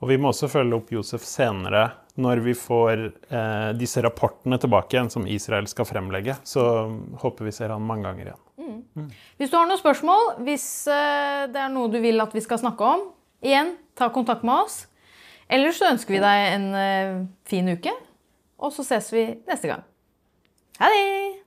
Og 0.01 0.09
vi 0.09 0.17
må 0.17 0.31
også 0.31 0.49
følge 0.49 0.73
opp 0.79 0.89
Josef 0.91 1.21
senere 1.21 1.91
når 2.17 2.41
vi 2.43 2.53
får 2.57 3.03
eh, 3.29 3.71
disse 3.77 4.01
rapportene 4.03 4.57
tilbake 4.59 4.95
igjen 4.97 5.11
som 5.13 5.27
Israel 5.29 5.67
skal 5.69 5.85
fremlegge. 5.85 6.35
Så 6.43 6.63
håper 7.21 7.45
vi 7.45 7.51
ser 7.55 7.69
han 7.69 7.85
mange 7.85 8.03
ganger 8.09 8.31
igjen. 8.31 8.47
Hvis 9.37 9.51
du 9.51 9.57
har 9.57 9.67
noen 9.69 9.79
spørsmål, 9.79 10.33
hvis 10.45 10.65
eh, 10.91 11.45
det 11.53 11.61
er 11.61 11.69
noe 11.73 11.91
du 11.93 11.99
vil 12.03 12.19
at 12.23 12.33
vi 12.35 12.41
skal 12.43 12.59
snakke 12.61 12.81
om, 12.97 13.05
igjen, 13.45 13.75
ta 13.97 14.09
kontakt 14.13 14.43
med 14.47 14.65
oss. 14.65 14.87
Ellers 15.51 15.77
så 15.81 15.91
ønsker 15.93 16.17
vi 16.17 16.23
deg 16.23 16.47
en 16.55 16.67
eh, 16.75 17.15
fin 17.49 17.69
uke, 17.69 17.93
og 18.61 18.73
så 18.73 18.83
ses 18.87 19.09
vi 19.13 19.23
neste 19.49 19.69
gang. 19.71 19.85
Ha 20.81 20.89
det! 20.89 21.40